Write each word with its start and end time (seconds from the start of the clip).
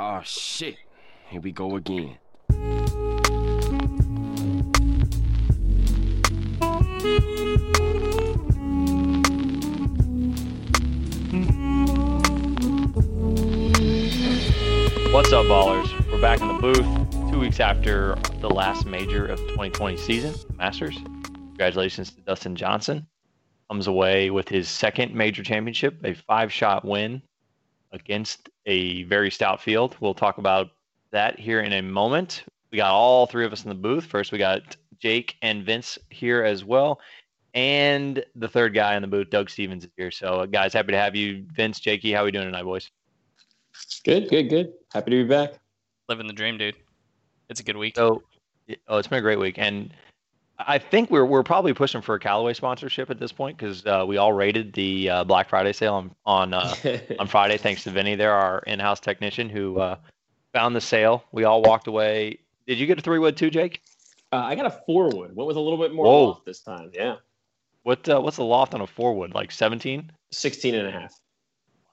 Oh 0.00 0.20
shit. 0.24 0.76
Here 1.28 1.40
we 1.40 1.50
go 1.50 1.74
again. 1.74 2.18
What's 15.10 15.32
up, 15.32 15.46
ballers? 15.46 16.12
We're 16.12 16.20
back 16.20 16.40
in 16.42 16.46
the 16.46 16.58
booth 16.62 17.32
two 17.32 17.40
weeks 17.40 17.58
after 17.58 18.14
the 18.40 18.48
last 18.48 18.86
major 18.86 19.26
of 19.26 19.40
2020 19.48 19.96
season, 19.96 20.32
The 20.46 20.54
Masters. 20.54 20.96
Congratulations 21.24 22.12
to 22.12 22.20
Dustin 22.20 22.54
Johnson. 22.54 23.04
Comes 23.68 23.88
away 23.88 24.30
with 24.30 24.48
his 24.48 24.68
second 24.68 25.12
major 25.12 25.42
championship, 25.42 25.98
a 26.04 26.14
five 26.14 26.52
shot 26.52 26.84
win 26.84 27.20
against 27.92 28.48
a 28.66 29.04
very 29.04 29.30
stout 29.30 29.60
field. 29.60 29.96
We'll 30.00 30.14
talk 30.14 30.38
about 30.38 30.68
that 31.10 31.38
here 31.38 31.60
in 31.60 31.72
a 31.72 31.82
moment. 31.82 32.44
We 32.70 32.76
got 32.76 32.92
all 32.92 33.26
three 33.26 33.46
of 33.46 33.52
us 33.52 33.64
in 33.64 33.68
the 33.68 33.74
booth. 33.74 34.04
First, 34.04 34.32
we 34.32 34.38
got 34.38 34.76
Jake 34.98 35.36
and 35.42 35.64
Vince 35.64 35.98
here 36.10 36.42
as 36.44 36.64
well. 36.64 37.00
And 37.54 38.22
the 38.36 38.48
third 38.48 38.74
guy 38.74 38.94
in 38.94 39.02
the 39.02 39.08
booth, 39.08 39.30
Doug 39.30 39.48
Stevens, 39.48 39.84
is 39.84 39.90
here. 39.96 40.10
So, 40.10 40.46
guys, 40.46 40.72
happy 40.74 40.92
to 40.92 40.98
have 40.98 41.16
you. 41.16 41.46
Vince, 41.54 41.80
Jakey, 41.80 42.12
how 42.12 42.22
are 42.22 42.24
we 42.26 42.30
doing 42.30 42.44
tonight, 42.44 42.64
boys? 42.64 42.90
Good, 44.04 44.28
good, 44.28 44.50
good. 44.50 44.72
Happy 44.92 45.10
to 45.12 45.24
be 45.24 45.28
back. 45.28 45.54
Living 46.08 46.26
the 46.26 46.32
dream, 46.32 46.58
dude. 46.58 46.76
It's 47.48 47.60
a 47.60 47.62
good 47.62 47.76
week. 47.76 47.96
So, 47.96 48.22
oh, 48.88 48.98
it's 48.98 49.08
been 49.08 49.18
a 49.18 49.22
great 49.22 49.38
week, 49.38 49.58
and 49.58 49.92
I 50.58 50.78
think 50.78 51.10
we're 51.10 51.24
we're 51.24 51.44
probably 51.44 51.72
pushing 51.72 52.00
for 52.02 52.16
a 52.16 52.20
Callaway 52.20 52.52
sponsorship 52.52 53.10
at 53.10 53.20
this 53.20 53.30
point 53.30 53.56
because 53.56 53.86
uh, 53.86 54.04
we 54.06 54.16
all 54.16 54.32
rated 54.32 54.72
the 54.72 55.08
uh, 55.08 55.24
Black 55.24 55.48
Friday 55.48 55.72
sale 55.72 55.94
on 55.94 56.10
on 56.26 56.54
uh, 56.54 56.74
on 57.18 57.28
Friday. 57.28 57.58
Thanks 57.58 57.84
to 57.84 57.90
Vinny, 57.90 58.16
there, 58.16 58.32
our 58.32 58.60
in-house 58.66 58.98
technician 58.98 59.48
who 59.48 59.78
uh, 59.78 59.96
found 60.52 60.74
the 60.74 60.80
sale. 60.80 61.24
We 61.30 61.44
all 61.44 61.62
walked 61.62 61.86
away. 61.86 62.40
Did 62.66 62.78
you 62.78 62.86
get 62.86 62.98
a 62.98 63.02
three 63.02 63.18
wood 63.18 63.36
too, 63.36 63.50
Jake? 63.50 63.82
Uh, 64.32 64.36
I 64.36 64.56
got 64.56 64.66
a 64.66 64.82
four 64.84 65.08
wood. 65.10 65.34
What 65.34 65.46
was 65.46 65.56
a 65.56 65.60
little 65.60 65.78
bit 65.78 65.94
more 65.94 66.04
Whoa. 66.04 66.24
loft 66.24 66.44
this 66.44 66.60
time. 66.60 66.90
Yeah, 66.92 67.16
What 67.84 68.08
uh, 68.08 68.20
what's 68.20 68.36
the 68.36 68.44
loft 68.44 68.74
on 68.74 68.80
a 68.80 68.86
four 68.86 69.14
wood? 69.14 69.34
Like 69.34 69.52
17? 69.52 70.10
16 70.32 70.74
and 70.74 70.88
a 70.88 70.90
half. 70.90 71.14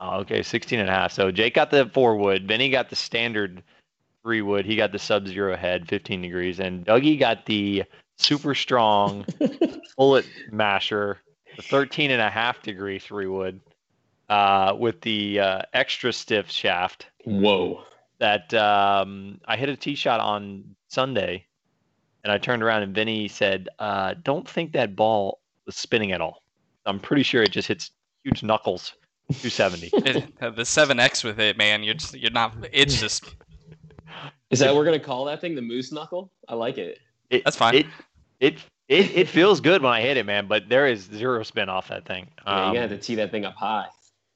Oh, 0.01 0.19
okay, 0.19 0.41
16 0.43 0.79
and 0.79 0.89
a 0.89 0.91
half. 0.91 1.13
So 1.13 1.31
Jake 1.31 1.53
got 1.53 1.71
the 1.71 1.85
four 1.93 2.17
wood. 2.17 2.47
Vinny 2.47 2.69
got 2.69 2.89
the 2.89 2.95
standard 2.95 3.63
three 4.23 4.41
wood. 4.41 4.65
He 4.65 4.75
got 4.75 4.91
the 4.91 4.99
sub 4.99 5.27
zero 5.27 5.55
head, 5.55 5.87
15 5.87 6.21
degrees, 6.21 6.59
and 6.59 6.85
Dougie 6.85 7.17
got 7.17 7.45
the 7.45 7.83
super 8.17 8.55
strong 8.55 9.25
bullet 9.97 10.25
masher, 10.51 11.19
the 11.55 11.61
13 11.63 12.11
and 12.11 12.21
a 12.21 12.29
half 12.29 12.61
degree 12.61 12.99
three 12.99 13.27
wood, 13.27 13.59
uh, 14.29 14.75
with 14.77 15.01
the 15.01 15.39
uh, 15.39 15.61
extra 15.73 16.11
stiff 16.11 16.49
shaft 16.49 17.07
Whoa. 17.25 17.83
that 18.19 18.53
um, 18.53 19.39
I 19.45 19.57
hit 19.57 19.69
a 19.69 19.75
tee 19.75 19.95
shot 19.95 20.19
on 20.19 20.63
Sunday, 20.87 21.45
and 22.23 22.31
I 22.31 22.37
turned 22.37 22.63
around 22.63 22.83
and 22.83 22.95
Vinny 22.95 23.27
said, 23.27 23.69
uh, 23.79 24.15
"Don't 24.23 24.47
think 24.47 24.71
that 24.73 24.95
ball 24.95 25.39
was 25.65 25.75
spinning 25.75 26.11
at 26.11 26.21
all. 26.21 26.41
I'm 26.85 26.99
pretty 26.99 27.23
sure 27.23 27.43
it 27.43 27.51
just 27.51 27.67
hits 27.67 27.91
huge 28.23 28.43
knuckles, 28.43 28.93
270." 29.29 29.91
It- 29.93 30.33
uh, 30.41 30.49
the 30.51 30.65
seven 30.65 30.99
X 30.99 31.23
with 31.23 31.39
it, 31.39 31.57
man. 31.57 31.83
You're 31.83 31.95
just 31.95 32.15
you're 32.15 32.31
not. 32.31 32.55
It's 32.71 32.99
just 32.99 33.35
Is 34.49 34.59
that 34.59 34.67
what 34.67 34.77
we're 34.77 34.85
gonna 34.85 34.99
call 34.99 35.25
that 35.25 35.41
thing? 35.41 35.55
The 35.55 35.61
moose 35.61 35.91
knuckle? 35.91 36.31
I 36.47 36.55
like 36.55 36.77
it. 36.77 36.99
It, 37.29 37.43
That's 37.43 37.57
fine. 37.57 37.75
It, 37.75 37.85
it 38.39 38.57
it 38.87 39.15
it 39.15 39.29
feels 39.29 39.61
good 39.61 39.81
when 39.81 39.91
I 39.91 40.01
hit 40.01 40.17
it, 40.17 40.25
man. 40.25 40.47
But 40.47 40.69
there 40.69 40.87
is 40.87 41.01
zero 41.01 41.43
spin 41.43 41.69
off 41.69 41.87
that 41.87 42.05
thing. 42.05 42.27
Yeah, 42.45 42.53
Um, 42.53 42.67
you 42.67 42.73
gotta 42.75 42.87
have 42.87 42.89
to 42.91 42.97
tee 42.97 43.15
that 43.15 43.31
thing 43.31 43.45
up 43.45 43.55
high. 43.55 43.87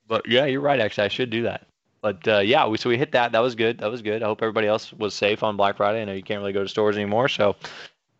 But 0.07 0.27
yeah, 0.27 0.45
you're 0.45 0.61
right. 0.61 0.79
Actually, 0.79 1.05
I 1.05 1.09
should 1.09 1.29
do 1.29 1.43
that. 1.43 1.67
But 2.01 2.27
uh, 2.27 2.39
yeah, 2.39 2.65
we, 2.67 2.77
so 2.77 2.89
we 2.89 2.97
hit 2.97 3.11
that. 3.11 3.33
That 3.33 3.39
was 3.39 3.55
good. 3.55 3.79
That 3.79 3.91
was 3.91 4.01
good. 4.01 4.23
I 4.23 4.25
hope 4.25 4.41
everybody 4.41 4.67
else 4.67 4.91
was 4.93 5.13
safe 5.13 5.43
on 5.43 5.57
Black 5.57 5.77
Friday. 5.77 6.01
I 6.01 6.05
know 6.05 6.13
you 6.13 6.23
can't 6.23 6.39
really 6.39 6.53
go 6.53 6.63
to 6.63 6.69
stores 6.69 6.95
anymore, 6.95 7.27
so 7.27 7.55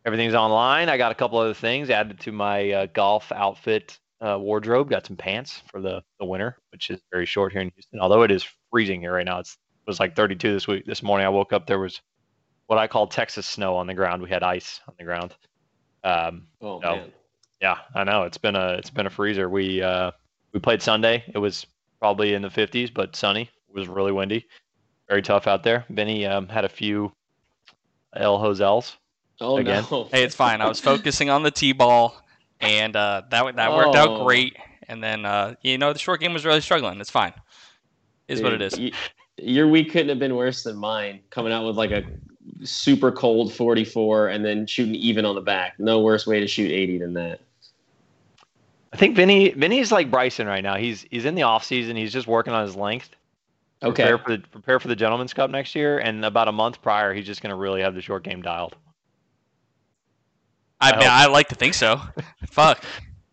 everything's 0.06 0.36
online. 0.36 0.90
I 0.90 0.98
got 0.98 1.12
a 1.12 1.16
couple 1.16 1.40
other 1.40 1.54
things 1.54 1.90
added 1.90 2.20
to 2.22 2.32
my 2.32 2.72
uh, 2.72 2.86
golf 2.94 3.32
outfit 3.32 3.98
uh, 4.22 4.38
wardrobe. 4.38 4.90
Got 4.90 5.06
some 5.08 5.16
pants 5.16 5.64
for 5.72 5.82
the 5.82 6.04
the 6.20 6.26
winter, 6.26 6.58
which 6.72 6.90
is 6.90 7.00
very 7.12 7.26
short 7.26 7.54
here 7.54 7.62
in 7.62 7.72
Houston. 7.74 8.00
Although 8.02 8.24
it 8.24 8.32
is 8.32 8.46
freezing 8.70 9.02
here 9.02 9.14
right 9.14 9.26
now. 9.26 9.40
It's, 9.40 9.54
it 9.54 9.90
was 9.90 10.00
like 10.00 10.16
32 10.16 10.54
this 10.54 10.68
week. 10.68 10.86
This 10.86 11.02
morning 11.02 11.26
I 11.26 11.30
woke 11.30 11.54
up. 11.54 11.66
There 11.66 11.80
was 11.80 12.02
what 12.70 12.78
I 12.78 12.86
call 12.88 13.08
Texas 13.08 13.48
snow 13.48 13.76
on 13.76 13.88
the 13.88 13.96
ground. 13.96 14.22
We 14.22 14.30
had 14.30 14.44
ice 14.44 14.80
on 14.88 14.94
the 15.00 15.04
ground. 15.04 15.36
Um, 16.04 16.44
Oh 16.62 16.78
no. 16.80 16.96
man. 16.98 17.12
yeah, 17.62 17.78
I 17.96 18.04
know 18.04 18.24
it's 18.24 18.38
been 18.38 18.56
a 18.56 18.74
it's 18.74 18.92
been 18.92 19.08
a 19.08 19.10
freezer. 19.10 19.50
We 19.50 19.82
uh, 19.82 20.12
we 20.54 20.60
played 20.60 20.82
Sunday. 20.82 21.24
It 21.34 21.40
was 21.40 21.66
probably 22.00 22.36
in 22.36 22.42
the 22.44 22.50
50s, 22.50 22.94
but 22.94 23.16
sunny. 23.16 23.50
It 23.70 23.76
was 23.78 23.88
really 23.88 24.12
windy. 24.12 24.46
Very 25.08 25.22
tough 25.24 25.48
out 25.48 25.64
there. 25.64 25.84
Benny 25.90 26.26
um, 26.28 26.48
had 26.48 26.64
a 26.64 26.70
few 26.70 27.12
El 28.16 28.38
Hosels. 28.40 28.98
Oh 29.42 29.58
Again. 29.58 29.84
no. 29.90 30.04
hey, 30.12 30.24
it's 30.24 30.36
fine. 30.36 30.62
I 30.62 30.68
was 30.68 30.80
focusing 30.80 31.30
on 31.32 31.42
the 31.44 31.52
t-ball, 31.52 32.16
and 32.62 32.96
uh, 32.96 33.24
that 33.32 33.56
that 33.56 33.72
worked 33.74 33.96
out 33.96 34.10
Oh. 34.10 34.24
great. 34.26 34.56
And 34.88 35.04
then 35.04 35.26
uh, 35.26 35.56
you 35.64 35.78
know 35.80 35.92
the 35.92 36.00
short 36.00 36.20
game 36.22 36.34
was 36.34 36.46
really 36.46 36.62
struggling. 36.62 37.00
It's 37.02 37.10
fine. 37.10 37.34
Is 38.28 38.42
what 38.44 38.54
it 38.54 38.62
is. 38.62 38.78
Y- 38.78 38.92
your 39.38 39.68
week 39.68 39.92
couldn't 39.92 40.10
have 40.10 40.20
been 40.20 40.36
worse 40.36 40.64
than 40.64 40.76
mine. 40.78 41.22
Coming 41.32 41.52
out 41.52 41.66
with 41.66 41.76
like 41.78 41.92
a 41.92 42.04
super 42.64 43.12
cold 43.12 43.54
44 43.54 44.30
and 44.30 44.44
then 44.44 44.66
shooting 44.66 44.96
even 44.96 45.26
on 45.26 45.36
the 45.36 45.42
back. 45.42 45.80
No 45.80 46.02
worse 46.02 46.26
way 46.28 46.40
to 46.40 46.48
shoot 46.48 46.72
80 46.72 47.00
than 47.00 47.14
that. 47.14 47.42
I 48.92 48.98
think 48.98 49.16
Vinny 49.16 49.50
Vinny's 49.50 49.92
like 49.92 50.10
Bryson 50.10 50.48
right 50.48 50.64
now. 50.64 50.76
He's 50.76 51.06
he's 51.12 51.26
in 51.26 51.36
the 51.36 51.44
off 51.44 51.64
season. 51.64 51.96
He's 51.96 52.12
just 52.12 52.28
working 52.28 52.54
on 52.54 52.66
his 52.66 52.76
length. 52.76 53.12
Okay. 53.84 54.04
Prepare 54.04 54.18
for 54.18 54.38
the 54.38 54.48
prepare 54.48 54.80
for 54.80 54.88
the 54.88 54.96
Gentleman's 54.96 55.34
Cup 55.34 55.52
next 55.52 55.76
year, 55.76 56.00
and 56.00 56.26
about 56.26 56.48
a 56.48 56.52
month 56.52 56.82
prior, 56.82 57.14
he's 57.14 57.26
just 57.26 57.42
going 57.42 57.52
to 57.52 57.56
really 57.56 57.82
have 57.82 57.94
the 57.94 58.02
short 58.02 58.24
game 58.24 58.42
dialed. 58.42 58.76
I 60.82 60.90
I 60.90 60.92
mean, 60.94 61.02
hope- 61.04 61.12
I 61.12 61.26
like 61.28 61.50
to 61.50 61.56
think 61.56 61.76
so. 61.76 62.02
Fuck. 62.50 62.84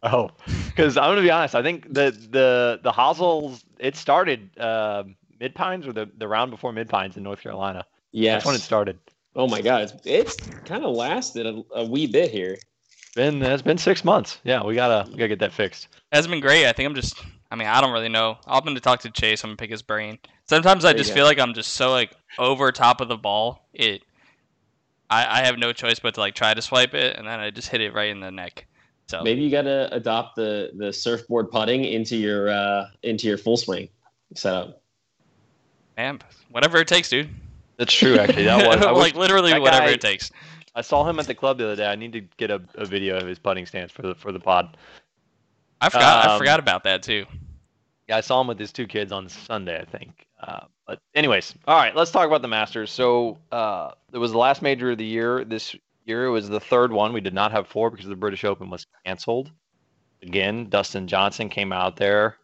Oh, 0.02 0.30
because 0.66 0.96
I'm 0.96 1.10
gonna 1.10 1.22
be 1.22 1.30
honest. 1.30 1.54
I 1.54 1.62
think 1.62 1.92
the 1.92 2.10
the 2.30 2.80
the 2.82 2.92
Hosels 2.92 3.64
it 3.78 3.96
started 3.96 4.50
uh, 4.58 5.04
Mid 5.40 5.54
Pines 5.54 5.86
or 5.86 5.92
the 5.92 6.08
the 6.18 6.28
round 6.28 6.50
before 6.50 6.72
Mid 6.72 6.88
Pines 6.88 7.16
in 7.16 7.22
North 7.22 7.40
Carolina. 7.40 7.84
Yes. 8.12 8.36
That's 8.36 8.46
when 8.46 8.54
it 8.54 8.60
started. 8.60 8.98
Oh 9.34 9.46
my 9.46 9.60
god, 9.60 9.82
it's, 9.82 9.94
it's 10.06 10.36
kind 10.64 10.84
of 10.84 10.94
lasted 10.94 11.46
a, 11.46 11.62
a 11.74 11.84
wee 11.84 12.06
bit 12.06 12.30
here. 12.30 12.56
Been 13.14 13.42
it's 13.42 13.62
been 13.62 13.78
six 13.78 14.04
months. 14.04 14.38
Yeah, 14.44 14.64
we 14.64 14.74
gotta 14.74 15.08
we 15.10 15.16
gotta 15.16 15.28
get 15.28 15.38
that 15.40 15.52
fixed. 15.52 15.88
Hasn't 16.12 16.30
been 16.30 16.40
great. 16.40 16.66
I 16.66 16.72
think 16.72 16.86
I'm 16.86 16.94
just. 16.94 17.22
I 17.50 17.54
mean, 17.54 17.68
I 17.68 17.80
don't 17.80 17.92
really 17.92 18.08
know. 18.08 18.38
I'm 18.46 18.64
going 18.64 18.74
to 18.74 18.80
talk 18.80 19.00
to 19.00 19.10
Chase. 19.10 19.44
I'm 19.44 19.50
gonna 19.50 19.56
pick 19.56 19.70
his 19.70 19.82
brain. 19.82 20.18
Sometimes 20.48 20.84
I 20.84 20.92
There 20.92 20.98
just 20.98 21.12
feel 21.12 21.24
like 21.24 21.38
I'm 21.38 21.54
just 21.54 21.74
so 21.74 21.90
like 21.90 22.12
over 22.38 22.72
top 22.72 23.00
of 23.00 23.08
the 23.08 23.16
ball. 23.16 23.68
It. 23.72 24.02
I, 25.08 25.40
I 25.40 25.44
have 25.44 25.56
no 25.56 25.72
choice 25.72 26.00
but 26.00 26.14
to 26.14 26.20
like 26.20 26.34
try 26.34 26.52
to 26.52 26.60
swipe 26.60 26.94
it, 26.94 27.16
and 27.16 27.26
then 27.26 27.38
I 27.38 27.50
just 27.50 27.68
hit 27.68 27.80
it 27.80 27.94
right 27.94 28.10
in 28.10 28.20
the 28.20 28.30
neck. 28.30 28.66
So 29.08 29.22
Maybe 29.22 29.42
you 29.42 29.50
gotta 29.50 29.88
adopt 29.94 30.36
the 30.36 30.72
the 30.74 30.92
surfboard 30.92 31.50
putting 31.50 31.84
into 31.84 32.16
your 32.16 32.50
uh, 32.50 32.88
into 33.02 33.28
your 33.28 33.38
full 33.38 33.56
swing 33.56 33.88
setup. 34.34 34.82
man, 35.96 36.20
whatever 36.50 36.78
it 36.78 36.88
takes, 36.88 37.08
dude. 37.08 37.30
That's 37.78 37.92
true. 37.92 38.18
Actually, 38.18 38.44
that 38.44 38.66
was 38.66 38.80
like 38.86 38.96
wish- 38.96 39.14
literally 39.14 39.58
whatever 39.58 39.86
guy- 39.86 39.92
it 39.92 40.00
takes. 40.00 40.30
I 40.74 40.82
saw 40.82 41.08
him 41.08 41.18
at 41.18 41.26
the 41.26 41.34
club 41.34 41.58
the 41.58 41.64
other 41.64 41.76
day. 41.76 41.86
I 41.86 41.96
need 41.96 42.12
to 42.12 42.20
get 42.36 42.50
a, 42.50 42.60
a 42.74 42.84
video 42.84 43.16
of 43.16 43.26
his 43.26 43.38
putting 43.38 43.64
stance 43.66 43.90
for 43.92 44.02
the 44.02 44.14
for 44.14 44.32
the 44.32 44.40
pod. 44.40 44.76
I 45.80 45.88
forgot. 45.88 46.26
I 46.26 46.32
Um, 46.32 46.38
forgot 46.38 46.58
about 46.60 46.84
that 46.84 47.02
too. 47.02 47.26
Yeah, 48.08 48.18
I 48.18 48.20
saw 48.20 48.40
him 48.40 48.46
with 48.46 48.58
his 48.58 48.72
two 48.72 48.86
kids 48.86 49.10
on 49.12 49.28
Sunday, 49.28 49.80
I 49.80 49.84
think. 49.84 50.26
Uh, 50.40 50.60
but 50.86 51.00
anyways, 51.14 51.54
all 51.66 51.76
right, 51.76 51.94
let's 51.96 52.10
talk 52.10 52.26
about 52.26 52.40
the 52.42 52.48
Masters. 52.48 52.90
So 52.92 53.38
uh, 53.50 53.90
it 54.12 54.18
was 54.18 54.32
the 54.32 54.38
last 54.38 54.62
major 54.62 54.92
of 54.92 54.98
the 54.98 55.04
year. 55.04 55.44
This 55.44 55.74
year 56.04 56.26
it 56.26 56.30
was 56.30 56.48
the 56.48 56.60
third 56.60 56.92
one. 56.92 57.12
We 57.12 57.20
did 57.20 57.34
not 57.34 57.50
have 57.52 57.66
four 57.66 57.90
because 57.90 58.06
the 58.06 58.14
British 58.14 58.44
Open 58.44 58.70
was 58.70 58.86
canceled. 59.04 59.50
Again, 60.22 60.68
Dustin 60.68 61.08
Johnson 61.08 61.48
came 61.48 61.72
out 61.72 61.96
there 61.96 62.36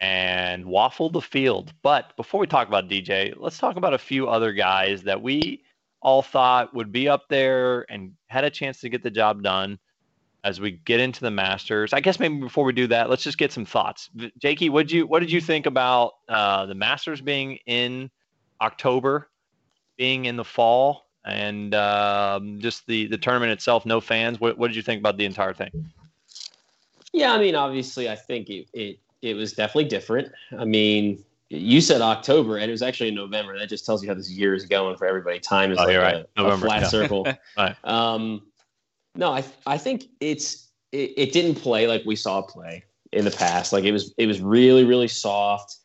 and 0.00 0.64
waffle 0.66 1.10
the 1.10 1.20
field. 1.20 1.72
But 1.82 2.16
before 2.16 2.40
we 2.40 2.46
talk 2.46 2.68
about 2.68 2.88
DJ, 2.88 3.34
let's 3.36 3.58
talk 3.58 3.76
about 3.76 3.94
a 3.94 3.98
few 3.98 4.28
other 4.28 4.52
guys 4.52 5.02
that 5.04 5.22
we 5.22 5.62
all 6.00 6.22
thought 6.22 6.74
would 6.74 6.92
be 6.92 7.08
up 7.08 7.28
there 7.28 7.84
and 7.90 8.12
had 8.28 8.44
a 8.44 8.50
chance 8.50 8.80
to 8.80 8.88
get 8.88 9.02
the 9.02 9.10
job 9.10 9.42
done 9.42 9.78
as 10.44 10.60
we 10.60 10.70
get 10.70 11.00
into 11.00 11.20
the 11.20 11.30
Masters. 11.30 11.92
I 11.92 12.00
guess 12.00 12.20
maybe 12.20 12.36
before 12.36 12.64
we 12.64 12.72
do 12.72 12.86
that, 12.86 13.10
let's 13.10 13.24
just 13.24 13.38
get 13.38 13.52
some 13.52 13.64
thoughts. 13.64 14.08
Jakey, 14.38 14.68
what 14.68 14.90
you 14.92 15.06
what 15.06 15.20
did 15.20 15.32
you 15.32 15.40
think 15.40 15.66
about 15.66 16.12
uh, 16.28 16.66
the 16.66 16.74
Masters 16.74 17.20
being 17.20 17.58
in 17.66 18.10
October, 18.60 19.28
being 19.96 20.26
in 20.26 20.36
the 20.36 20.44
fall, 20.44 21.08
and 21.24 21.74
um, 21.74 22.60
just 22.60 22.86
the 22.86 23.06
the 23.08 23.18
tournament 23.18 23.50
itself? 23.50 23.84
No 23.84 24.00
fans. 24.00 24.38
What 24.38 24.56
what 24.56 24.68
did 24.68 24.76
you 24.76 24.82
think 24.82 25.00
about 25.00 25.16
the 25.16 25.24
entire 25.24 25.52
thing? 25.52 25.90
Yeah, 27.12 27.32
I 27.32 27.38
mean, 27.38 27.56
obviously, 27.56 28.08
I 28.08 28.14
think 28.14 28.48
it 28.48 28.68
it, 28.72 28.98
it 29.22 29.34
was 29.34 29.52
definitely 29.52 29.88
different. 29.88 30.32
I 30.58 30.64
mean, 30.64 31.24
you 31.48 31.80
said 31.80 32.00
October, 32.00 32.56
and 32.58 32.68
it 32.68 32.72
was 32.72 32.82
actually 32.82 33.10
November. 33.10 33.58
That 33.58 33.68
just 33.68 33.86
tells 33.86 34.02
you 34.02 34.08
how 34.08 34.14
this 34.14 34.30
year 34.30 34.54
is 34.54 34.66
going 34.66 34.96
for 34.96 35.06
everybody. 35.06 35.38
Time 35.38 35.72
is 35.72 35.78
Oh, 35.78 35.84
like 35.84 35.92
you're 35.92 36.02
a, 36.02 36.04
right. 36.04 36.26
a 36.36 36.58
flat 36.58 36.82
yeah. 36.82 36.88
circle. 36.88 37.26
Right. 37.56 37.76
Um, 37.84 38.42
no, 39.14 39.32
I 39.32 39.44
I 39.66 39.78
think 39.78 40.06
it's 40.20 40.68
it, 40.92 41.12
it 41.16 41.32
didn't 41.32 41.56
play 41.56 41.86
like 41.86 42.02
we 42.04 42.16
saw 42.16 42.42
play 42.42 42.84
in 43.12 43.24
the 43.24 43.30
past. 43.30 43.72
Like 43.72 43.84
it 43.84 43.92
was 43.92 44.12
it 44.18 44.26
was 44.26 44.40
really 44.40 44.84
really 44.84 45.08
soft. 45.08 45.76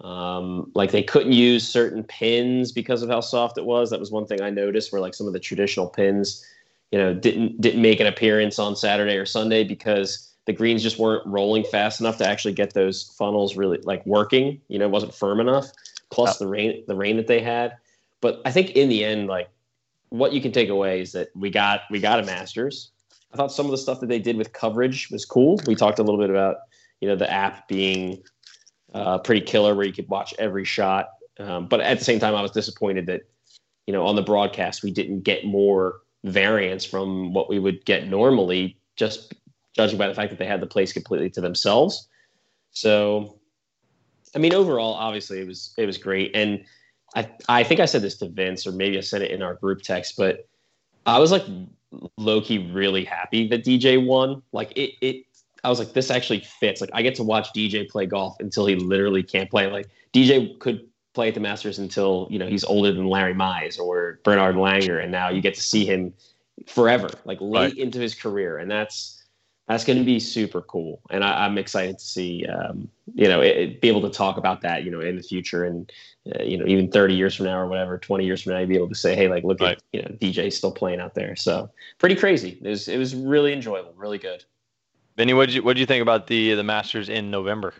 Um, 0.00 0.72
like 0.74 0.92
they 0.92 1.02
couldn't 1.02 1.32
use 1.32 1.68
certain 1.68 2.02
pins 2.04 2.72
because 2.72 3.02
of 3.02 3.10
how 3.10 3.20
soft 3.20 3.58
it 3.58 3.66
was. 3.66 3.90
That 3.90 4.00
was 4.00 4.10
one 4.10 4.26
thing 4.26 4.40
I 4.40 4.48
noticed 4.48 4.92
where 4.92 5.00
like 5.00 5.12
some 5.12 5.26
of 5.26 5.34
the 5.34 5.40
traditional 5.40 5.86
pins, 5.88 6.44
you 6.90 6.98
know, 6.98 7.14
didn't 7.14 7.60
didn't 7.60 7.82
make 7.82 8.00
an 8.00 8.06
appearance 8.06 8.58
on 8.58 8.74
Saturday 8.74 9.16
or 9.16 9.26
Sunday 9.26 9.62
because 9.62 10.29
the 10.46 10.52
greens 10.52 10.82
just 10.82 10.98
weren't 10.98 11.26
rolling 11.26 11.64
fast 11.64 12.00
enough 12.00 12.18
to 12.18 12.26
actually 12.26 12.54
get 12.54 12.74
those 12.74 13.14
funnels 13.18 13.56
really 13.56 13.78
like 13.84 14.04
working. 14.06 14.60
You 14.68 14.78
know, 14.78 14.86
it 14.86 14.90
wasn't 14.90 15.14
firm 15.14 15.40
enough. 15.40 15.66
Plus 16.10 16.38
the 16.38 16.46
rain 16.46 16.82
the 16.88 16.96
rain 16.96 17.16
that 17.16 17.28
they 17.28 17.40
had. 17.40 17.76
But 18.20 18.42
I 18.44 18.50
think 18.50 18.70
in 18.70 18.88
the 18.88 19.04
end, 19.04 19.28
like 19.28 19.48
what 20.08 20.32
you 20.32 20.40
can 20.40 20.52
take 20.52 20.68
away 20.68 21.00
is 21.00 21.12
that 21.12 21.28
we 21.34 21.50
got 21.50 21.82
we 21.90 22.00
got 22.00 22.20
a 22.20 22.24
Masters. 22.24 22.90
I 23.32 23.36
thought 23.36 23.52
some 23.52 23.66
of 23.66 23.70
the 23.70 23.78
stuff 23.78 24.00
that 24.00 24.08
they 24.08 24.18
did 24.18 24.36
with 24.36 24.52
coverage 24.52 25.08
was 25.10 25.24
cool. 25.24 25.60
We 25.66 25.76
talked 25.76 25.98
a 25.98 26.02
little 26.02 26.18
bit 26.18 26.30
about 26.30 26.56
you 27.00 27.08
know 27.08 27.16
the 27.16 27.30
app 27.30 27.68
being 27.68 28.22
uh, 28.92 29.18
pretty 29.18 29.40
killer 29.40 29.74
where 29.74 29.86
you 29.86 29.92
could 29.92 30.08
watch 30.08 30.34
every 30.38 30.64
shot. 30.64 31.10
Um, 31.38 31.66
but 31.66 31.80
at 31.80 31.98
the 31.98 32.04
same 32.04 32.18
time, 32.18 32.34
I 32.34 32.42
was 32.42 32.50
disappointed 32.50 33.06
that 33.06 33.22
you 33.86 33.92
know 33.92 34.06
on 34.06 34.16
the 34.16 34.22
broadcast 34.22 34.82
we 34.82 34.90
didn't 34.90 35.20
get 35.20 35.44
more 35.44 36.00
variance 36.24 36.84
from 36.84 37.32
what 37.32 37.48
we 37.48 37.58
would 37.58 37.84
get 37.84 38.08
normally, 38.08 38.76
just 38.96 39.32
judging 39.74 39.98
by 39.98 40.08
the 40.08 40.14
fact 40.14 40.30
that 40.30 40.38
they 40.38 40.46
had 40.46 40.60
the 40.60 40.66
place 40.66 40.92
completely 40.92 41.30
to 41.30 41.40
themselves. 41.40 42.08
So, 42.72 43.38
I 44.34 44.38
mean, 44.38 44.54
overall, 44.54 44.94
obviously 44.94 45.40
it 45.40 45.46
was 45.46 45.74
it 45.76 45.86
was 45.86 45.98
great, 45.98 46.34
and 46.34 46.64
I 47.14 47.28
I 47.48 47.64
think 47.64 47.80
I 47.80 47.86
said 47.86 48.02
this 48.02 48.16
to 48.18 48.28
Vince, 48.28 48.66
or 48.66 48.72
maybe 48.72 48.98
I 48.98 49.00
said 49.00 49.22
it 49.22 49.30
in 49.30 49.42
our 49.42 49.54
group 49.54 49.82
text, 49.82 50.14
but 50.16 50.48
I 51.06 51.18
was 51.18 51.32
like 51.32 51.44
low 52.16 52.40
key 52.40 52.70
really 52.72 53.04
happy 53.04 53.48
that 53.48 53.64
DJ 53.64 54.04
won. 54.04 54.42
Like 54.52 54.72
it 54.76 54.92
it 55.00 55.24
I 55.62 55.68
was 55.68 55.78
like, 55.78 55.92
this 55.92 56.10
actually 56.10 56.40
fits. 56.40 56.80
Like 56.80 56.90
I 56.92 57.02
get 57.02 57.14
to 57.16 57.22
watch 57.22 57.48
DJ 57.54 57.88
play 57.88 58.06
golf 58.06 58.36
until 58.40 58.66
he 58.66 58.76
literally 58.76 59.22
can't 59.22 59.50
play. 59.50 59.70
Like 59.70 59.88
DJ 60.12 60.58
could 60.58 60.86
play 61.12 61.28
at 61.28 61.34
the 61.34 61.40
Masters 61.40 61.78
until 61.78 62.28
you 62.30 62.38
know 62.38 62.46
he's 62.46 62.64
older 62.64 62.92
than 62.92 63.06
Larry 63.06 63.34
Mize 63.34 63.78
or 63.78 64.20
Bernard 64.24 64.56
Langer, 64.56 65.02
and 65.02 65.12
now 65.12 65.28
you 65.28 65.40
get 65.40 65.54
to 65.54 65.62
see 65.62 65.84
him 65.84 66.14
forever, 66.66 67.08
like 67.24 67.38
late 67.40 67.72
right. 67.72 67.78
into 67.78 67.98
his 67.98 68.14
career, 68.14 68.58
and 68.58 68.70
that's 68.70 69.19
that's 69.70 69.84
going 69.84 69.98
to 70.00 70.04
be 70.04 70.18
super 70.18 70.62
cool. 70.62 71.00
And 71.10 71.22
I, 71.22 71.46
am 71.46 71.56
excited 71.56 71.96
to 72.00 72.04
see 72.04 72.44
um, 72.46 72.88
you 73.14 73.28
know 73.28 73.40
it, 73.40 73.56
it, 73.56 73.80
be 73.80 73.86
able 73.86 74.02
to 74.02 74.10
talk 74.10 74.36
about 74.36 74.62
that 74.62 74.82
you 74.82 74.90
know 74.90 75.00
in 75.00 75.14
the 75.14 75.22
future, 75.22 75.64
and 75.64 75.90
uh, 76.34 76.42
you 76.42 76.58
know 76.58 76.66
even 76.66 76.90
30 76.90 77.14
years 77.14 77.36
from 77.36 77.46
now 77.46 77.56
or 77.56 77.68
whatever, 77.68 77.96
20 77.96 78.24
years 78.24 78.42
from 78.42 78.54
now, 78.54 78.64
be 78.66 78.74
able 78.74 78.88
to 78.88 78.96
say, 78.96 79.14
hey, 79.14 79.28
like 79.28 79.44
look 79.44 79.60
right. 79.60 79.76
at 79.76 79.82
you 79.92 80.02
know 80.02 80.08
DJ 80.20 80.52
still 80.52 80.72
playing 80.72 80.98
out 80.98 81.14
there. 81.14 81.36
So 81.36 81.70
pretty 81.98 82.16
crazy. 82.16 82.58
It 82.60 82.68
was 82.68 82.88
it 82.88 82.98
was 82.98 83.14
really 83.14 83.52
enjoyable, 83.52 83.94
really 83.96 84.18
good. 84.18 84.44
Benny, 85.14 85.34
what 85.34 85.46
did 85.46 85.54
you 85.54 85.62
what 85.62 85.74
did 85.74 85.80
you 85.80 85.86
think 85.86 86.02
about 86.02 86.26
the 86.26 86.54
the 86.54 86.64
Masters 86.64 87.08
in 87.08 87.30
November? 87.30 87.72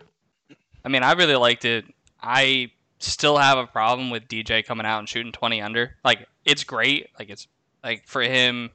I 0.85 0.89
mean, 0.89 1.03
I 1.03 1.11
really 1.11 1.35
liked 1.35 1.65
it. 1.65 1.83
I 2.21 2.71
still 2.99 3.37
have 3.37 3.57
a 3.57 3.67
problem 3.67 4.11
with 4.11 4.29
DJ 4.29 4.65
coming 4.65 4.85
out 4.85 4.99
and 4.99 5.09
shooting 5.09 5.33
20 5.33 5.61
under. 5.61 5.97
Like 6.05 6.25
it's 6.45 6.63
great. 6.63 7.09
Like 7.19 7.29
it's 7.29 7.47
like 7.83 8.07
for 8.07 8.21
him 8.21 8.69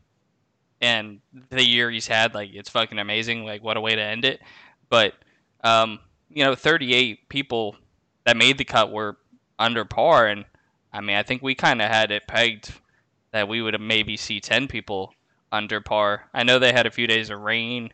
and 0.87 1.21
the 1.51 1.65
year 1.65 1.91
he's 1.91 2.07
had, 2.07 2.35
like 2.35 2.51
it's 2.53 2.71
fucking 2.71 2.99
amazing. 2.99 3.45
Like 3.45 3.63
what 3.63 3.77
a 3.77 3.81
way 3.81 3.95
to 3.95 4.03
end 4.03 4.25
it. 4.25 4.41
But 4.89 5.15
um, 5.63 6.01
you 6.31 6.45
know, 6.45 6.55
38 6.55 7.29
people 7.29 7.77
that 8.25 8.37
made 8.37 8.59
the 8.59 8.65
cut 8.65 8.91
were 8.91 9.17
under 9.59 9.85
par 9.85 10.27
and 10.27 10.45
I 10.93 11.01
mean, 11.01 11.17
I 11.17 11.23
think 11.23 11.43
we 11.43 11.55
kind 11.55 11.83
of 11.83 11.91
had 11.91 12.11
it 12.11 12.27
pegged 12.27 12.73
that 13.33 13.49
we 13.49 13.61
would 13.61 13.79
maybe 13.81 14.17
see 14.17 14.41
10 14.41 14.67
people 14.67 15.13
under 15.53 15.81
par. 15.83 16.31
I 16.33 16.43
know 16.43 16.59
they 16.59 16.73
had 16.73 16.87
a 16.87 16.91
few 16.91 17.07
days 17.07 17.29
of 17.29 17.41
rain 17.41 17.93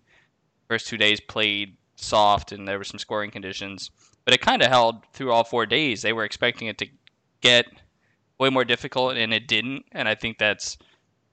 First 0.72 0.86
two 0.86 0.96
days 0.96 1.20
played 1.20 1.76
soft 1.96 2.50
and 2.50 2.66
there 2.66 2.78
were 2.78 2.84
some 2.84 2.98
scoring 2.98 3.30
conditions, 3.30 3.90
but 4.24 4.32
it 4.32 4.40
kind 4.40 4.62
of 4.62 4.68
held 4.68 5.04
through 5.12 5.30
all 5.30 5.44
four 5.44 5.66
days. 5.66 6.00
They 6.00 6.14
were 6.14 6.24
expecting 6.24 6.66
it 6.66 6.78
to 6.78 6.86
get 7.42 7.66
way 8.38 8.48
more 8.48 8.64
difficult 8.64 9.18
and 9.18 9.34
it 9.34 9.46
didn't, 9.46 9.84
and 9.92 10.08
I 10.08 10.14
think 10.14 10.38
that's 10.38 10.78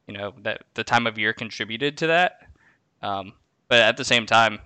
you 0.09 0.17
know 0.17 0.33
that 0.41 0.63
the 0.73 0.83
time 0.83 1.05
of 1.05 1.19
year 1.19 1.33
contributed 1.33 1.95
to 1.99 2.07
that. 2.07 2.47
Um, 3.03 3.33
but 3.67 3.79
at 3.79 3.95
the 3.95 4.03
same 4.03 4.25
time, 4.25 4.59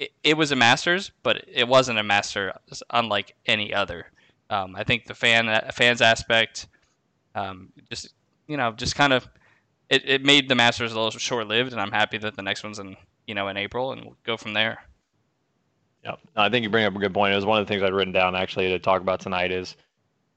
it, 0.00 0.10
it, 0.24 0.36
was 0.36 0.50
a 0.50 0.56
Masters, 0.56 1.12
but 1.22 1.44
it 1.46 1.68
wasn't 1.68 2.00
a 2.00 2.02
Master 2.02 2.52
unlike 2.90 3.36
any 3.46 3.72
other. 3.72 4.06
Um, 4.50 4.74
I 4.74 4.82
think 4.82 5.06
the 5.06 5.14
fan 5.14 5.62
fans 5.72 6.02
aspect, 6.02 6.66
um, 7.36 7.72
just 7.88 8.08
you 8.48 8.56
know, 8.56 8.72
just 8.72 8.96
kind 8.96 9.12
of 9.12 9.28
it, 9.88 10.02
it 10.04 10.24
made 10.24 10.48
the 10.48 10.56
Masters 10.56 10.92
a 10.92 11.00
little 11.00 11.12
short 11.12 11.46
lived, 11.46 11.70
and 11.70 11.80
I'm 11.80 11.92
happy 11.92 12.18
that 12.18 12.34
the 12.34 12.42
next 12.42 12.64
one's 12.64 12.80
in 12.80 12.96
you 13.28 13.36
know, 13.36 13.46
in 13.46 13.56
April, 13.56 13.92
and 13.92 14.04
we'll 14.04 14.16
go 14.24 14.36
from 14.36 14.52
there. 14.52 14.82
Yeah, 16.04 16.16
I 16.34 16.48
think 16.48 16.64
you 16.64 16.70
bring 16.70 16.84
up 16.84 16.96
a 16.96 16.98
good 16.98 17.14
point. 17.14 17.32
It 17.32 17.36
was 17.36 17.46
one 17.46 17.60
of 17.60 17.66
the 17.66 17.72
things 17.72 17.84
I'd 17.84 17.94
written 17.94 18.12
down 18.12 18.34
actually 18.34 18.68
to 18.70 18.80
talk 18.80 19.00
about 19.00 19.20
tonight. 19.20 19.52
Is 19.52 19.76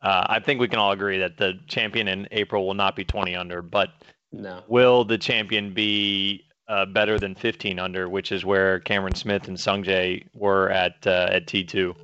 uh, 0.04 0.28
I 0.30 0.40
think 0.40 0.60
we 0.60 0.68
can 0.68 0.78
all 0.78 0.92
agree 0.92 1.18
that 1.18 1.38
the 1.38 1.60
champion 1.66 2.08
in 2.08 2.28
April 2.30 2.68
will 2.68 2.76
not 2.76 2.96
be 2.96 3.04
20 3.04 3.36
under, 3.36 3.64
but 3.64 3.90
no. 4.32 4.64
will 4.68 5.06
the 5.06 5.18
champion 5.18 5.74
be 5.74 6.46
uh, 6.68 6.86
better 6.86 7.20
than 7.20 7.36
15 7.36 7.80
under, 7.80 8.10
which 8.10 8.32
is 8.32 8.44
where 8.44 8.80
Cameron 8.80 9.16
Smith 9.16 9.48
and 9.48 9.58
Sungjae 9.58 10.26
were 10.34 10.70
at 10.70 11.06
uh, 11.06 11.28
at 11.32 11.46
T2? 11.46 11.96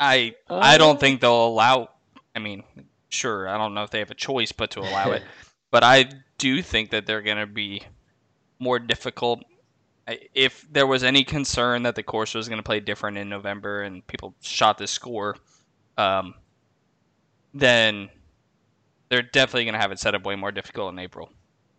I 0.00 0.34
I 0.48 0.78
don't 0.78 1.00
think 1.00 1.20
they'll 1.20 1.46
allow. 1.46 1.90
I 2.34 2.38
mean, 2.38 2.62
sure, 3.08 3.48
I 3.48 3.56
don't 3.58 3.74
know 3.74 3.82
if 3.82 3.90
they 3.90 3.98
have 3.98 4.10
a 4.10 4.14
choice 4.14 4.52
but 4.52 4.70
to 4.72 4.80
allow 4.80 5.12
it, 5.12 5.22
but 5.70 5.82
I 5.82 6.10
do 6.36 6.62
think 6.62 6.90
that 6.90 7.06
they're 7.06 7.22
going 7.22 7.38
to 7.38 7.46
be 7.46 7.82
more 8.58 8.78
difficult. 8.78 9.42
If 10.34 10.66
there 10.70 10.86
was 10.86 11.04
any 11.04 11.24
concern 11.24 11.82
that 11.82 11.94
the 11.94 12.02
course 12.02 12.34
was 12.34 12.48
going 12.48 12.58
to 12.58 12.62
play 12.62 12.80
different 12.80 13.18
in 13.18 13.28
November 13.28 13.82
and 13.82 14.06
people 14.06 14.34
shot 14.40 14.78
this 14.78 14.90
score, 14.90 15.36
um, 15.98 16.34
then 17.52 18.08
they're 19.08 19.22
definitely 19.22 19.64
going 19.64 19.74
to 19.74 19.80
have 19.80 19.92
it 19.92 19.98
set 19.98 20.14
up 20.14 20.24
way 20.24 20.36
more 20.36 20.52
difficult 20.52 20.92
in 20.92 20.98
April, 20.98 21.30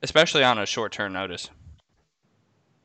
especially 0.04 0.44
on 0.44 0.58
a 0.60 0.66
short 0.66 0.92
term 0.92 1.14
notice. 1.14 1.50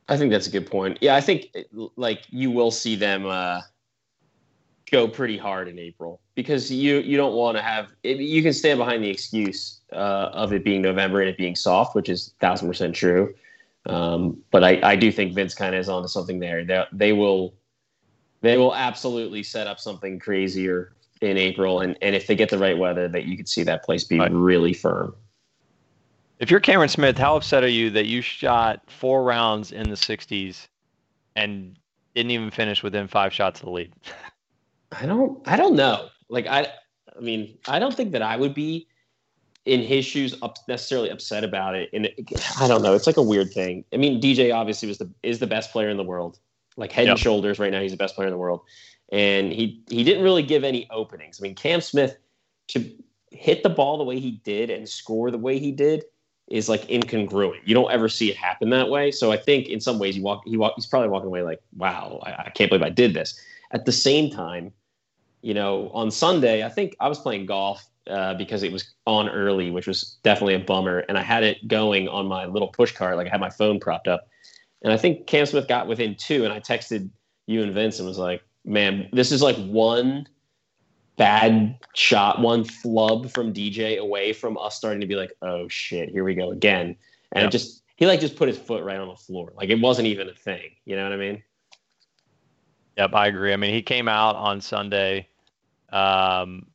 I 0.08 0.16
think 0.16 0.30
that's 0.30 0.46
a 0.46 0.50
good 0.50 0.70
point. 0.70 0.98
Yeah, 1.00 1.16
I 1.16 1.20
think 1.20 1.54
like 1.96 2.22
you 2.28 2.50
will 2.50 2.70
see 2.70 2.94
them 2.94 3.26
uh, 3.26 3.62
go 4.90 5.08
pretty 5.08 5.38
hard 5.38 5.68
in 5.68 5.78
April 5.78 6.20
because 6.34 6.70
you 6.70 6.98
you 6.98 7.16
don't 7.16 7.34
want 7.34 7.56
to 7.56 7.62
have 7.62 7.92
you 8.02 8.42
can 8.42 8.52
stand 8.52 8.78
behind 8.78 9.02
the 9.02 9.08
excuse 9.08 9.80
uh, 9.92 10.30
of 10.32 10.52
it 10.52 10.62
being 10.62 10.82
November 10.82 11.20
and 11.20 11.30
it 11.30 11.38
being 11.38 11.56
soft, 11.56 11.94
which 11.94 12.08
is 12.08 12.34
thousand 12.40 12.68
percent 12.68 12.94
true. 12.94 13.34
Um, 13.86 14.42
but 14.50 14.64
I, 14.64 14.80
I 14.82 14.96
do 14.96 15.12
think 15.12 15.34
Vince 15.34 15.54
kind 15.54 15.74
of 15.74 15.80
is 15.80 15.88
onto 15.88 16.08
something 16.08 16.38
there. 16.38 16.64
They, 16.64 16.84
they 16.92 17.12
will 17.12 17.54
they 18.42 18.58
will 18.58 18.74
absolutely 18.74 19.42
set 19.42 19.66
up 19.66 19.80
something 19.80 20.18
crazier 20.18 20.92
in 21.24 21.36
April, 21.36 21.80
and, 21.80 21.96
and 22.02 22.14
if 22.14 22.26
they 22.26 22.34
get 22.34 22.50
the 22.50 22.58
right 22.58 22.76
weather, 22.76 23.08
that 23.08 23.24
you 23.24 23.36
could 23.36 23.48
see 23.48 23.62
that 23.64 23.84
place 23.84 24.04
be 24.04 24.18
right. 24.18 24.30
really 24.32 24.72
firm. 24.72 25.14
If 26.38 26.50
you're 26.50 26.60
Cameron 26.60 26.88
Smith, 26.88 27.16
how 27.16 27.36
upset 27.36 27.62
are 27.62 27.68
you 27.68 27.90
that 27.90 28.06
you 28.06 28.20
shot 28.20 28.82
four 28.88 29.24
rounds 29.24 29.72
in 29.72 29.88
the 29.88 29.96
60s 29.96 30.66
and 31.36 31.78
didn't 32.14 32.32
even 32.32 32.50
finish 32.50 32.82
within 32.82 33.08
five 33.08 33.32
shots 33.32 33.60
of 33.60 33.66
the 33.66 33.72
lead? 33.72 33.92
I 34.92 35.06
don't 35.06 35.40
I 35.48 35.56
don't 35.56 35.74
know. 35.74 36.08
Like 36.28 36.46
I 36.46 36.68
I 37.16 37.20
mean, 37.20 37.56
I 37.68 37.78
don't 37.78 37.94
think 37.94 38.12
that 38.12 38.22
I 38.22 38.36
would 38.36 38.54
be 38.54 38.86
in 39.64 39.80
his 39.80 40.04
shoes 40.04 40.34
up, 40.42 40.58
necessarily 40.68 41.08
upset 41.08 41.42
about 41.42 41.74
it. 41.74 41.88
And 41.92 42.06
it, 42.06 42.60
I 42.60 42.68
don't 42.68 42.82
know. 42.82 42.94
It's 42.94 43.06
like 43.06 43.16
a 43.16 43.22
weird 43.22 43.52
thing. 43.52 43.84
I 43.92 43.96
mean, 43.96 44.20
DJ 44.20 44.54
obviously 44.54 44.88
was 44.88 44.98
the 44.98 45.10
is 45.22 45.38
the 45.38 45.46
best 45.46 45.72
player 45.72 45.88
in 45.88 45.96
the 45.96 46.04
world. 46.04 46.38
Like 46.76 46.92
head 46.92 47.04
yep. 47.04 47.12
and 47.12 47.18
shoulders 47.18 47.58
right 47.58 47.70
now, 47.70 47.80
he's 47.80 47.92
the 47.92 47.96
best 47.96 48.14
player 48.14 48.26
in 48.26 48.32
the 48.32 48.38
world. 48.38 48.62
And 49.12 49.52
he 49.52 49.82
he 49.88 50.02
didn't 50.04 50.24
really 50.24 50.42
give 50.42 50.64
any 50.64 50.88
openings. 50.90 51.40
I 51.40 51.42
mean, 51.42 51.54
Cam 51.54 51.80
Smith 51.80 52.16
to 52.68 52.90
hit 53.30 53.62
the 53.62 53.68
ball 53.68 53.98
the 53.98 54.04
way 54.04 54.18
he 54.18 54.40
did 54.44 54.70
and 54.70 54.88
score 54.88 55.30
the 55.30 55.38
way 55.38 55.58
he 55.58 55.72
did 55.72 56.04
is 56.48 56.68
like 56.68 56.82
incongruent. 56.88 57.60
You 57.64 57.74
don't 57.74 57.90
ever 57.90 58.08
see 58.08 58.30
it 58.30 58.36
happen 58.36 58.70
that 58.70 58.88
way. 58.88 59.10
So 59.10 59.32
I 59.32 59.36
think 59.36 59.68
in 59.68 59.80
some 59.80 59.98
ways 59.98 60.14
he 60.14 60.20
walk 60.20 60.42
he 60.46 60.56
walk 60.56 60.74
he's 60.76 60.86
probably 60.86 61.08
walking 61.08 61.28
away 61.28 61.42
like, 61.42 61.60
wow, 61.76 62.20
I, 62.22 62.46
I 62.46 62.50
can't 62.54 62.70
believe 62.70 62.84
I 62.84 62.90
did 62.90 63.14
this. 63.14 63.38
At 63.72 63.86
the 63.86 63.92
same 63.92 64.30
time, 64.30 64.72
you 65.42 65.54
know, 65.54 65.90
on 65.92 66.10
Sunday, 66.10 66.64
I 66.64 66.68
think 66.68 66.96
I 67.00 67.08
was 67.08 67.18
playing 67.18 67.46
golf 67.46 67.86
uh, 68.08 68.34
because 68.34 68.62
it 68.62 68.72
was 68.72 68.94
on 69.06 69.28
early, 69.28 69.70
which 69.70 69.86
was 69.86 70.16
definitely 70.22 70.54
a 70.54 70.60
bummer. 70.60 70.98
And 71.00 71.18
I 71.18 71.22
had 71.22 71.42
it 71.42 71.66
going 71.66 72.08
on 72.08 72.26
my 72.26 72.46
little 72.46 72.68
push 72.68 72.92
cart, 72.92 73.16
like 73.16 73.26
I 73.26 73.30
had 73.30 73.40
my 73.40 73.50
phone 73.50 73.80
propped 73.80 74.08
up. 74.08 74.28
And 74.82 74.92
I 74.92 74.96
think 74.96 75.26
Cam 75.26 75.46
Smith 75.46 75.66
got 75.66 75.86
within 75.86 76.14
two, 76.14 76.44
and 76.44 76.52
I 76.52 76.60
texted 76.60 77.08
you 77.46 77.62
and 77.62 77.72
Vince 77.72 77.98
and 77.98 78.06
was 78.06 78.18
like, 78.18 78.42
"Man, 78.64 79.08
this 79.12 79.32
is 79.32 79.42
like 79.42 79.56
one 79.56 80.26
bad 81.16 81.78
shot, 81.94 82.40
one 82.40 82.64
flub 82.64 83.30
from 83.30 83.52
DJ 83.52 83.98
away 83.98 84.32
from 84.32 84.58
us 84.58 84.76
starting 84.76 85.00
to 85.00 85.06
be 85.06 85.16
like, 85.16 85.32
oh 85.42 85.68
shit, 85.68 86.08
here 86.08 86.24
we 86.24 86.34
go 86.34 86.50
again." 86.50 86.96
And 87.32 87.42
yep. 87.42 87.48
it 87.48 87.52
just 87.52 87.82
he 87.96 88.06
like 88.06 88.20
just 88.20 88.36
put 88.36 88.48
his 88.48 88.58
foot 88.58 88.84
right 88.84 88.98
on 88.98 89.08
the 89.08 89.16
floor, 89.16 89.52
like 89.56 89.70
it 89.70 89.80
wasn't 89.80 90.08
even 90.08 90.28
a 90.28 90.34
thing. 90.34 90.70
You 90.84 90.96
know 90.96 91.04
what 91.04 91.12
I 91.12 91.16
mean? 91.16 91.42
Yep, 92.96 93.14
I 93.14 93.26
agree. 93.26 93.52
I 93.52 93.56
mean, 93.56 93.74
he 93.74 93.82
came 93.82 94.08
out 94.08 94.36
on 94.36 94.60
Sunday 94.60 95.28
um, 95.90 96.66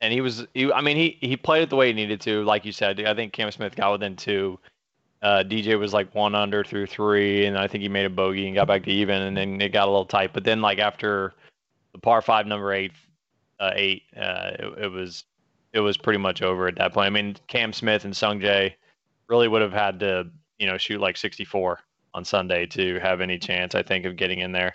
and 0.00 0.12
he 0.12 0.20
was, 0.20 0.46
he, 0.54 0.72
I 0.72 0.80
mean, 0.80 0.96
he, 0.96 1.18
he 1.20 1.36
played 1.36 1.62
it 1.62 1.70
the 1.70 1.76
way 1.76 1.88
he 1.88 1.92
needed 1.92 2.20
to. 2.22 2.44
Like 2.44 2.64
you 2.64 2.72
said, 2.72 3.00
I 3.00 3.14
think 3.14 3.32
Cam 3.32 3.50
Smith 3.50 3.76
got 3.76 3.92
within 3.92 4.16
two. 4.16 4.58
Uh, 5.22 5.42
DJ 5.42 5.78
was 5.78 5.92
like 5.92 6.14
one 6.14 6.34
under 6.34 6.62
through 6.62 6.86
three, 6.86 7.46
and 7.46 7.56
I 7.58 7.66
think 7.66 7.82
he 7.82 7.88
made 7.88 8.04
a 8.06 8.10
bogey 8.10 8.46
and 8.46 8.54
got 8.54 8.68
back 8.68 8.84
to 8.84 8.90
even, 8.90 9.22
and 9.22 9.36
then 9.36 9.60
it 9.60 9.70
got 9.70 9.88
a 9.88 9.90
little 9.90 10.04
tight. 10.04 10.32
But 10.32 10.44
then, 10.44 10.60
like 10.60 10.78
after 10.78 11.32
the 11.92 11.98
par 11.98 12.20
five 12.22 12.46
number 12.46 12.72
eight, 12.72 12.92
uh, 13.58 13.70
eight, 13.74 14.02
uh, 14.16 14.50
it, 14.58 14.84
it 14.84 14.88
was 14.88 15.24
it 15.72 15.80
was 15.80 15.96
pretty 15.96 16.18
much 16.18 16.42
over 16.42 16.68
at 16.68 16.76
that 16.76 16.92
point. 16.92 17.06
I 17.06 17.10
mean, 17.10 17.36
Cam 17.48 17.72
Smith 17.72 18.04
and 18.04 18.16
Sung 18.16 18.38
Jae 18.40 18.74
really 19.28 19.48
would 19.48 19.62
have 19.62 19.72
had 19.72 19.98
to 20.00 20.28
you 20.58 20.66
know 20.66 20.76
shoot 20.78 21.00
like 21.00 21.16
64 21.16 21.80
on 22.14 22.24
Sunday 22.24 22.66
to 22.66 22.98
have 23.00 23.20
any 23.20 23.38
chance, 23.38 23.74
I 23.74 23.82
think, 23.82 24.04
of 24.04 24.16
getting 24.16 24.38
in 24.40 24.52
there. 24.52 24.74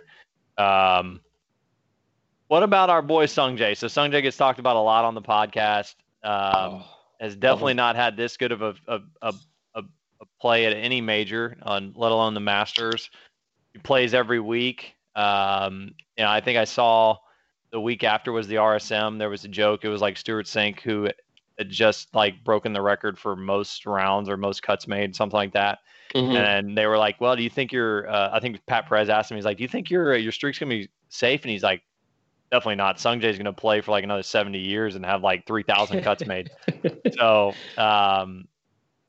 Um, 0.57 1.21
what 2.47 2.63
about 2.63 2.89
our 2.89 3.01
boy 3.01 3.25
Sung 3.27 3.57
Jae? 3.57 3.77
So 3.77 3.87
Sung 3.87 4.11
Jae 4.11 4.21
gets 4.21 4.37
talked 4.37 4.59
about 4.59 4.75
a 4.75 4.79
lot 4.81 5.05
on 5.05 5.15
the 5.15 5.21
podcast. 5.21 5.95
Um, 6.23 6.81
Oh. 6.81 6.85
has 7.19 7.35
definitely 7.35 7.73
not 7.75 7.95
had 7.95 8.17
this 8.17 8.37
good 8.37 8.51
of 8.51 8.61
a 8.61 8.75
a, 8.87 8.99
a, 9.21 9.33
a, 9.33 9.33
a 9.33 9.33
play 10.41 10.65
at 10.65 10.73
any 10.73 10.99
major, 11.01 11.55
on 11.61 11.93
let 11.95 12.11
alone 12.11 12.33
the 12.33 12.39
Masters. 12.39 13.09
He 13.73 13.79
plays 13.79 14.13
every 14.13 14.39
week. 14.39 14.95
Um, 15.15 15.93
you 16.17 16.23
know, 16.23 16.31
I 16.31 16.41
think 16.41 16.57
I 16.57 16.65
saw 16.65 17.17
the 17.71 17.79
week 17.79 18.03
after 18.03 18.31
was 18.31 18.47
the 18.47 18.55
RSM. 18.55 19.19
There 19.19 19.29
was 19.29 19.45
a 19.45 19.47
joke. 19.47 19.85
It 19.85 19.89
was 19.89 20.01
like 20.01 20.17
Stewart 20.17 20.47
Cink 20.47 20.79
who 20.81 21.07
had 21.57 21.69
just 21.69 22.13
like 22.15 22.43
broken 22.43 22.73
the 22.73 22.81
record 22.81 23.19
for 23.19 23.35
most 23.35 23.85
rounds 23.85 24.27
or 24.29 24.35
most 24.35 24.63
cuts 24.63 24.87
made, 24.87 25.15
something 25.15 25.37
like 25.37 25.53
that. 25.53 25.79
Mhm. 26.15 26.35
And 26.35 26.77
they 26.77 26.87
were 26.87 26.97
like, 26.97 27.21
"Well, 27.21 27.35
do 27.35 27.43
you 27.43 27.49
think 27.49 27.71
you're?" 27.71 28.09
Uh, 28.09 28.31
I 28.33 28.39
think 28.39 28.65
Pat 28.65 28.87
Perez 28.87 29.09
asked 29.09 29.31
him. 29.31 29.37
He's 29.37 29.45
like, 29.45 29.57
"Do 29.57 29.63
you 29.63 29.69
think 29.69 29.89
your 29.89 30.15
your 30.15 30.31
streak's 30.31 30.59
gonna 30.59 30.69
be 30.69 30.89
safe?" 31.07 31.43
And 31.43 31.51
he's 31.51 31.63
like, 31.63 31.83
"Definitely 32.51 32.75
not. 32.75 32.99
Sung 32.99 33.21
Jae's 33.21 33.37
gonna 33.37 33.53
play 33.53 33.79
for 33.79 33.91
like 33.91 34.03
another 34.03 34.23
70 34.23 34.59
years 34.59 34.95
and 34.95 35.05
have 35.05 35.21
like 35.23 35.45
3,000 35.45 36.01
cuts 36.01 36.25
made." 36.25 36.49
so, 37.17 37.53
um, 37.77 38.47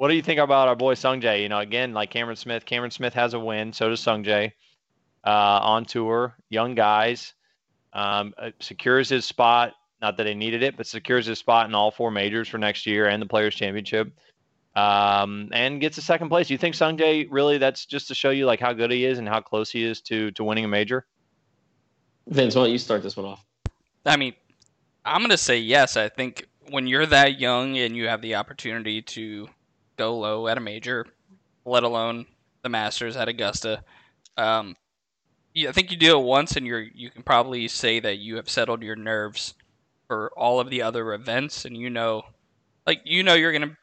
what 0.02 0.09
do 0.09 0.14
you 0.14 0.23
think 0.23 0.40
about 0.40 0.66
our 0.66 0.75
boy 0.75 0.94
Sung 0.94 1.21
Jae? 1.21 1.42
You 1.42 1.49
know, 1.49 1.61
again, 1.61 1.94
like 1.94 2.11
Cameron 2.11 2.35
Smith. 2.35 2.64
Cameron 2.64 2.90
Smith 2.90 3.14
has 3.14 3.35
a 3.35 3.38
win. 3.38 3.73
So 3.73 3.88
does 3.88 4.00
Sung 4.00 4.25
Jae. 4.25 4.50
Uh, 5.25 5.61
on 5.62 5.85
tour, 5.85 6.35
young 6.49 6.75
guys, 6.75 7.35
um, 7.92 8.35
uh, 8.37 8.50
secures 8.59 9.09
his 9.09 9.25
spot. 9.25 9.75
Not 10.00 10.16
that 10.16 10.26
he 10.26 10.35
needed 10.35 10.64
it, 10.64 10.76
but 10.76 10.88
secures 10.88 11.26
his 11.26 11.38
spot 11.38 11.68
in 11.68 11.75
all 11.76 11.92
four 11.92 12.11
majors 12.11 12.49
for 12.49 12.59
next 12.59 12.85
year 12.85 13.06
and 13.06 13.23
the 13.23 13.26
Players 13.26 13.54
Championship 13.54 14.11
um, 14.75 15.50
and 15.52 15.80
gets 15.80 15.99
a 15.99 16.02
second 16.02 16.30
place. 16.30 16.49
Do 16.49 16.54
you 16.54 16.59
think 16.59 16.75
Sungjae 16.75 17.28
really 17.30 17.59
that's 17.59 17.87
just 17.87 18.09
to 18.09 18.14
show 18.16 18.30
you 18.30 18.44
like 18.44 18.59
how 18.59 18.73
good 18.73 18.90
he 18.90 19.04
is 19.04 19.21
and 19.21 19.28
how 19.28 19.40
close 19.40 19.71
he 19.71 19.85
is 19.85 20.00
to 20.00 20.32
to 20.32 20.42
winning 20.42 20.64
a 20.64 20.68
major? 20.68 21.06
Vince, 22.26 22.56
why 22.56 22.62
don't 22.62 22.73
you 22.73 22.78
start 22.78 23.04
this 23.04 23.16
one 23.16 23.26
off? 23.26 23.44
I 24.04 24.16
mean, 24.16 24.35
I'm 25.04 25.21
gonna 25.23 25.38
say 25.38 25.59
yes. 25.59 25.97
I 25.97 26.09
think 26.09 26.49
when 26.71 26.88
you're 26.88 27.06
that 27.06 27.38
young 27.38 27.78
and 27.78 27.97
you 27.97 28.09
have 28.09 28.21
the 28.21 28.35
opportunity 28.35 29.00
to 29.00 29.49
go 30.02 30.18
low 30.18 30.49
at 30.49 30.59
a 30.59 30.61
major, 30.61 31.06
let 31.64 31.85
alone 31.85 32.26
the 32.62 32.68
Masters 32.68 33.16
at 33.16 33.28
Augusta, 33.28 33.85
um, 34.37 34.76
yeah, 35.54 35.68
I 35.68 35.73
think 35.73 35.90
you 35.90 35.97
do 35.97 36.18
it 36.18 36.25
once, 36.25 36.56
and 36.56 36.66
you're 36.66 36.80
you 36.80 37.11
can 37.11 37.23
probably 37.23 37.68
say 37.68 38.00
that 38.00 38.18
you 38.18 38.37
have 38.37 38.49
settled 38.49 38.82
your 38.82 38.97
nerves 38.97 39.54
for 40.09 40.32
all 40.37 40.61
of 40.61 40.71
the 40.71 40.82
other 40.82 41.12
events, 41.12 41.64
and 41.64 41.76
you 41.76 41.90
know, 41.90 42.23
like 42.87 43.02
you 43.04 43.23
know, 43.23 43.35
you're 43.35 43.52
gonna 43.52 43.76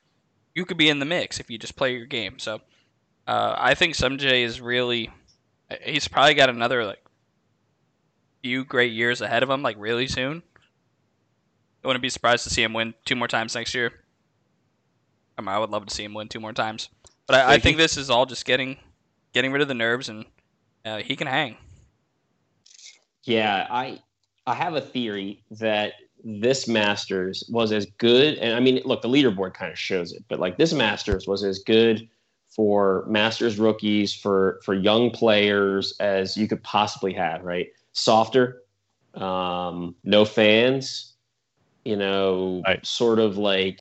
you 0.55 0.65
could 0.65 0.77
be 0.77 0.89
in 0.89 0.99
the 0.99 1.05
mix 1.05 1.39
if 1.39 1.49
you 1.49 1.57
just 1.57 1.75
play 1.75 1.95
your 1.95 2.07
game. 2.07 2.39
So, 2.39 2.61
uh, 3.27 3.55
I 3.57 3.75
think 3.75 3.93
Sungjae 3.93 4.43
is 4.43 4.59
really 4.59 5.11
he's 5.83 6.07
probably 6.07 6.33
got 6.33 6.49
another 6.49 6.85
like 6.85 7.03
few 8.41 8.65
great 8.65 8.91
years 8.91 9.21
ahead 9.21 9.43
of 9.43 9.49
him, 9.49 9.61
like 9.61 9.75
really 9.77 10.07
soon. 10.07 10.41
I 11.83 11.87
wouldn't 11.87 12.01
be 12.01 12.09
surprised 12.09 12.43
to 12.45 12.49
see 12.49 12.63
him 12.63 12.73
win 12.73 12.93
two 13.05 13.15
more 13.15 13.27
times 13.27 13.55
next 13.55 13.75
year. 13.75 13.93
I, 15.39 15.41
mean, 15.41 15.49
I 15.55 15.57
would 15.57 15.69
love 15.69 15.85
to 15.85 15.93
see 15.93 16.03
him 16.03 16.13
win 16.13 16.27
two 16.27 16.41
more 16.41 16.51
times, 16.51 16.89
but 17.25 17.37
I, 17.37 17.53
I 17.53 17.59
think 17.59 17.77
this 17.77 17.95
is 17.95 18.09
all 18.09 18.25
just 18.25 18.45
getting 18.45 18.77
getting 19.33 19.53
rid 19.53 19.61
of 19.61 19.69
the 19.69 19.73
nerves, 19.73 20.09
and 20.09 20.25
uh, 20.83 20.97
he 20.97 21.15
can 21.15 21.27
hang. 21.27 21.55
Yeah, 23.23 23.65
I 23.69 24.01
I 24.45 24.53
have 24.53 24.75
a 24.75 24.81
theory 24.81 25.41
that 25.51 25.93
this 26.25 26.67
Masters 26.67 27.45
was 27.49 27.71
as 27.71 27.85
good, 27.99 28.37
and 28.39 28.53
I 28.53 28.59
mean, 28.59 28.81
look, 28.83 29.01
the 29.01 29.07
leaderboard 29.07 29.53
kind 29.53 29.71
of 29.71 29.79
shows 29.79 30.11
it, 30.11 30.25
but 30.27 30.41
like 30.41 30.57
this 30.57 30.73
Masters 30.73 31.25
was 31.25 31.45
as 31.45 31.59
good 31.59 32.09
for 32.49 33.05
Masters 33.07 33.57
rookies 33.57 34.13
for 34.13 34.59
for 34.65 34.73
young 34.73 35.09
players 35.09 35.95
as 36.01 36.35
you 36.35 36.49
could 36.49 36.61
possibly 36.63 37.13
have. 37.13 37.43
Right, 37.43 37.67
softer, 37.93 38.63
um, 39.13 39.95
no 40.03 40.25
fans, 40.25 41.13
you 41.85 41.95
know, 41.95 42.61
Right. 42.67 42.85
sort 42.85 43.19
of 43.19 43.37
like. 43.37 43.79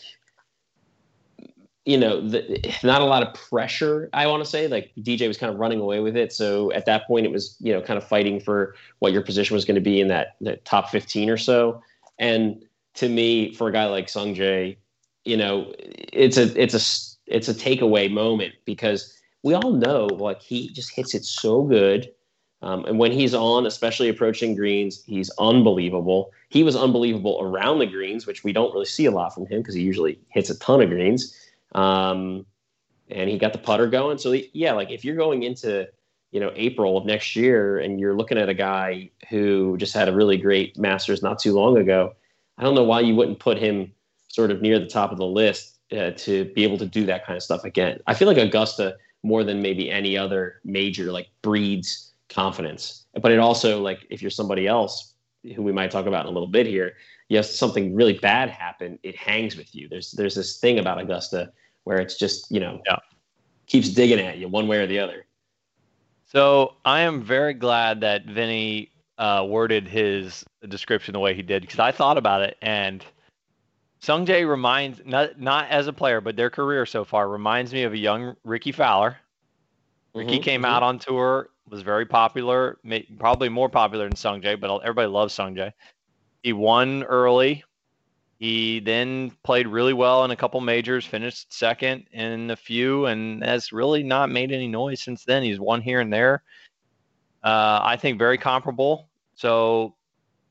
You 1.88 1.96
know, 1.96 2.20
the, 2.20 2.40
not 2.82 3.00
a 3.00 3.06
lot 3.06 3.22
of 3.22 3.32
pressure. 3.32 4.10
I 4.12 4.26
want 4.26 4.44
to 4.44 4.50
say, 4.50 4.68
like 4.68 4.92
DJ 4.98 5.26
was 5.26 5.38
kind 5.38 5.50
of 5.50 5.58
running 5.58 5.80
away 5.80 6.00
with 6.00 6.18
it. 6.18 6.34
So 6.34 6.70
at 6.72 6.84
that 6.84 7.06
point, 7.06 7.24
it 7.24 7.32
was 7.32 7.56
you 7.60 7.72
know 7.72 7.80
kind 7.80 7.96
of 7.96 8.06
fighting 8.06 8.40
for 8.40 8.74
what 8.98 9.12
your 9.14 9.22
position 9.22 9.54
was 9.54 9.64
going 9.64 9.76
to 9.76 9.80
be 9.80 9.98
in 9.98 10.08
that, 10.08 10.36
that 10.42 10.66
top 10.66 10.90
15 10.90 11.30
or 11.30 11.38
so. 11.38 11.82
And 12.18 12.62
to 12.96 13.08
me, 13.08 13.54
for 13.54 13.68
a 13.68 13.72
guy 13.72 13.86
like 13.86 14.10
Sung 14.10 14.34
Jae, 14.34 14.76
you 15.24 15.36
know, 15.36 15.72
it's 15.78 16.36
a 16.36 16.60
it's 16.60 16.74
a 16.74 17.34
it's 17.34 17.48
a 17.48 17.54
takeaway 17.54 18.10
moment 18.12 18.52
because 18.66 19.14
we 19.42 19.54
all 19.54 19.72
know 19.72 20.06
like 20.06 20.42
he 20.42 20.70
just 20.72 20.94
hits 20.94 21.14
it 21.14 21.24
so 21.24 21.62
good. 21.62 22.10
Um, 22.60 22.84
and 22.84 22.98
when 22.98 23.12
he's 23.12 23.34
on, 23.34 23.66
especially 23.66 24.10
approaching 24.10 24.56
greens, 24.56 25.02
he's 25.06 25.30
unbelievable. 25.38 26.32
He 26.48 26.64
was 26.64 26.76
unbelievable 26.76 27.38
around 27.40 27.78
the 27.78 27.86
greens, 27.86 28.26
which 28.26 28.44
we 28.44 28.52
don't 28.52 28.74
really 28.74 28.84
see 28.84 29.06
a 29.06 29.10
lot 29.10 29.32
from 29.32 29.46
him 29.46 29.60
because 29.60 29.76
he 29.76 29.82
usually 29.82 30.18
hits 30.30 30.50
a 30.50 30.58
ton 30.58 30.82
of 30.82 30.90
greens. 30.90 31.34
Um, 31.72 32.46
and 33.10 33.28
he 33.28 33.38
got 33.38 33.52
the 33.52 33.58
putter 33.58 33.86
going. 33.86 34.18
So 34.18 34.32
he, 34.32 34.50
yeah, 34.52 34.72
like 34.72 34.90
if 34.90 35.04
you're 35.04 35.16
going 35.16 35.42
into 35.42 35.88
you 36.30 36.40
know 36.40 36.52
April 36.54 36.96
of 36.96 37.06
next 37.06 37.36
year 37.36 37.78
and 37.78 37.98
you're 37.98 38.16
looking 38.16 38.38
at 38.38 38.48
a 38.48 38.54
guy 38.54 39.10
who 39.30 39.76
just 39.78 39.94
had 39.94 40.08
a 40.08 40.14
really 40.14 40.36
great 40.36 40.78
Masters 40.78 41.22
not 41.22 41.38
too 41.38 41.54
long 41.54 41.78
ago, 41.78 42.14
I 42.58 42.62
don't 42.62 42.74
know 42.74 42.84
why 42.84 43.00
you 43.00 43.14
wouldn't 43.14 43.38
put 43.38 43.58
him 43.58 43.92
sort 44.28 44.50
of 44.50 44.60
near 44.60 44.78
the 44.78 44.86
top 44.86 45.10
of 45.10 45.18
the 45.18 45.26
list 45.26 45.78
uh, 45.92 46.10
to 46.10 46.44
be 46.54 46.64
able 46.64 46.78
to 46.78 46.86
do 46.86 47.06
that 47.06 47.26
kind 47.26 47.36
of 47.36 47.42
stuff 47.42 47.64
again. 47.64 47.98
I 48.06 48.14
feel 48.14 48.28
like 48.28 48.36
Augusta 48.36 48.96
more 49.22 49.42
than 49.42 49.62
maybe 49.62 49.90
any 49.90 50.16
other 50.16 50.60
major 50.64 51.10
like 51.10 51.28
breeds 51.42 52.12
confidence, 52.28 53.06
but 53.20 53.32
it 53.32 53.38
also 53.38 53.80
like 53.80 54.06
if 54.10 54.20
you're 54.20 54.30
somebody 54.30 54.66
else 54.66 55.14
who 55.54 55.62
we 55.62 55.72
might 55.72 55.90
talk 55.90 56.06
about 56.06 56.26
in 56.26 56.30
a 56.30 56.32
little 56.32 56.48
bit 56.48 56.66
here, 56.66 56.94
you 57.28 57.42
something 57.42 57.94
really 57.94 58.14
bad 58.14 58.48
happen, 58.50 58.98
it 59.02 59.16
hangs 59.16 59.56
with 59.56 59.74
you. 59.74 59.88
There's 59.88 60.12
there's 60.12 60.34
this 60.34 60.58
thing 60.58 60.78
about 60.78 60.98
Augusta 60.98 61.52
where 61.84 61.98
it's 61.98 62.18
just 62.18 62.50
you 62.50 62.60
know 62.60 62.80
Yeah. 62.86 62.96
keeps 63.66 63.90
digging 63.90 64.18
at 64.18 64.38
you 64.38 64.48
one 64.48 64.66
way 64.66 64.78
or 64.78 64.86
the 64.86 64.98
other. 64.98 65.26
So 66.24 66.74
I 66.84 67.00
am 67.00 67.22
very 67.22 67.54
glad 67.54 68.00
that 68.02 68.24
Vinny 68.26 68.92
uh, 69.16 69.46
worded 69.48 69.88
his 69.88 70.44
description 70.68 71.12
the 71.12 71.18
way 71.18 71.34
he 71.34 71.42
did 71.42 71.62
because 71.62 71.78
I 71.78 71.92
thought 71.92 72.18
about 72.18 72.42
it 72.42 72.56
and 72.62 73.04
Sung 74.00 74.26
Jae 74.26 74.48
reminds 74.48 75.00
not 75.04 75.40
not 75.40 75.68
as 75.70 75.86
a 75.86 75.92
player 75.92 76.20
but 76.20 76.36
their 76.36 76.50
career 76.50 76.86
so 76.86 77.04
far 77.04 77.28
reminds 77.28 77.72
me 77.72 77.82
of 77.82 77.92
a 77.92 77.98
young 77.98 78.36
Rickie 78.44 78.72
Fowler. 78.72 79.18
Rickie 80.14 80.38
Mhm, 80.38 80.42
came 80.42 80.62
mhm. 80.62 80.68
out 80.68 80.82
on 80.82 80.98
tour, 80.98 81.50
was 81.68 81.82
very 81.82 82.06
popular, 82.06 82.78
may, 82.82 83.02
probably 83.18 83.48
more 83.48 83.68
popular 83.68 84.08
than 84.08 84.16
Sung 84.16 84.40
Jae, 84.40 84.58
but 84.58 84.74
everybody 84.78 85.08
loves 85.08 85.34
Sung 85.34 85.54
Jae. 85.54 85.72
He 86.42 86.52
won 86.52 87.02
early. 87.04 87.64
He 88.38 88.78
then 88.80 89.32
played 89.42 89.66
really 89.66 89.92
well 89.92 90.24
in 90.24 90.30
a 90.30 90.36
couple 90.36 90.60
majors, 90.60 91.04
finished 91.04 91.52
second 91.52 92.06
in 92.12 92.50
a 92.52 92.56
few, 92.56 93.06
and 93.06 93.42
has 93.42 93.72
really 93.72 94.04
not 94.04 94.30
made 94.30 94.52
any 94.52 94.68
noise 94.68 95.02
since 95.02 95.24
then. 95.24 95.42
He's 95.42 95.58
won 95.58 95.80
here 95.82 96.00
and 96.00 96.12
there. 96.12 96.42
Uh, 97.42 97.80
I 97.82 97.96
think 97.96 98.18
very 98.18 98.38
comparable. 98.38 99.08
So, 99.34 99.96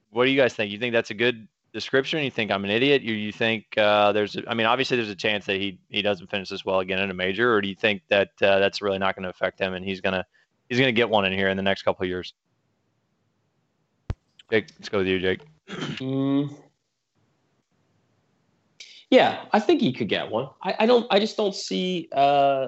what 0.09 0.25
do 0.25 0.31
you 0.31 0.37
guys 0.39 0.53
think? 0.53 0.71
You 0.71 0.79
think 0.79 0.91
that's 0.91 1.11
a 1.11 1.13
good 1.13 1.47
description? 1.71 2.23
You 2.23 2.31
think 2.31 2.51
I'm 2.51 2.65
an 2.65 2.71
idiot? 2.71 3.03
You 3.03 3.13
you 3.13 3.31
think 3.31 3.65
uh, 3.77 4.11
there's? 4.11 4.35
a- 4.35 4.49
I 4.49 4.53
mean, 4.53 4.67
obviously 4.67 4.97
there's 4.97 5.09
a 5.09 5.15
chance 5.15 5.45
that 5.45 5.55
he 5.55 5.79
he 5.89 6.01
doesn't 6.01 6.29
finish 6.29 6.49
this 6.49 6.65
well 6.65 6.79
again 6.81 6.99
in 6.99 7.09
a 7.09 7.13
major, 7.13 7.53
or 7.53 7.61
do 7.61 7.69
you 7.69 7.75
think 7.75 8.01
that 8.09 8.29
uh, 8.41 8.59
that's 8.59 8.81
really 8.81 8.99
not 8.99 9.15
going 9.15 9.23
to 9.23 9.29
affect 9.29 9.59
him 9.59 9.73
and 9.73 9.85
he's 9.85 10.01
gonna 10.01 10.25
he's 10.67 10.79
gonna 10.79 10.91
get 10.91 11.09
one 11.09 11.23
in 11.23 11.31
here 11.31 11.47
in 11.47 11.55
the 11.55 11.63
next 11.63 11.83
couple 11.83 12.05
years? 12.05 12.33
Jake, 14.51 14.67
let's 14.77 14.89
go 14.89 14.99
with 14.99 15.07
you, 15.07 15.19
Jake. 15.19 15.41
Mm. 15.67 16.55
Yeah, 19.09 19.45
I 19.53 19.59
think 19.59 19.81
he 19.81 19.93
could 19.93 20.09
get 20.09 20.29
one. 20.29 20.49
I, 20.61 20.75
I 20.79 20.85
don't. 20.85 21.07
I 21.09 21.19
just 21.19 21.37
don't 21.37 21.55
see 21.55 22.09
uh, 22.11 22.67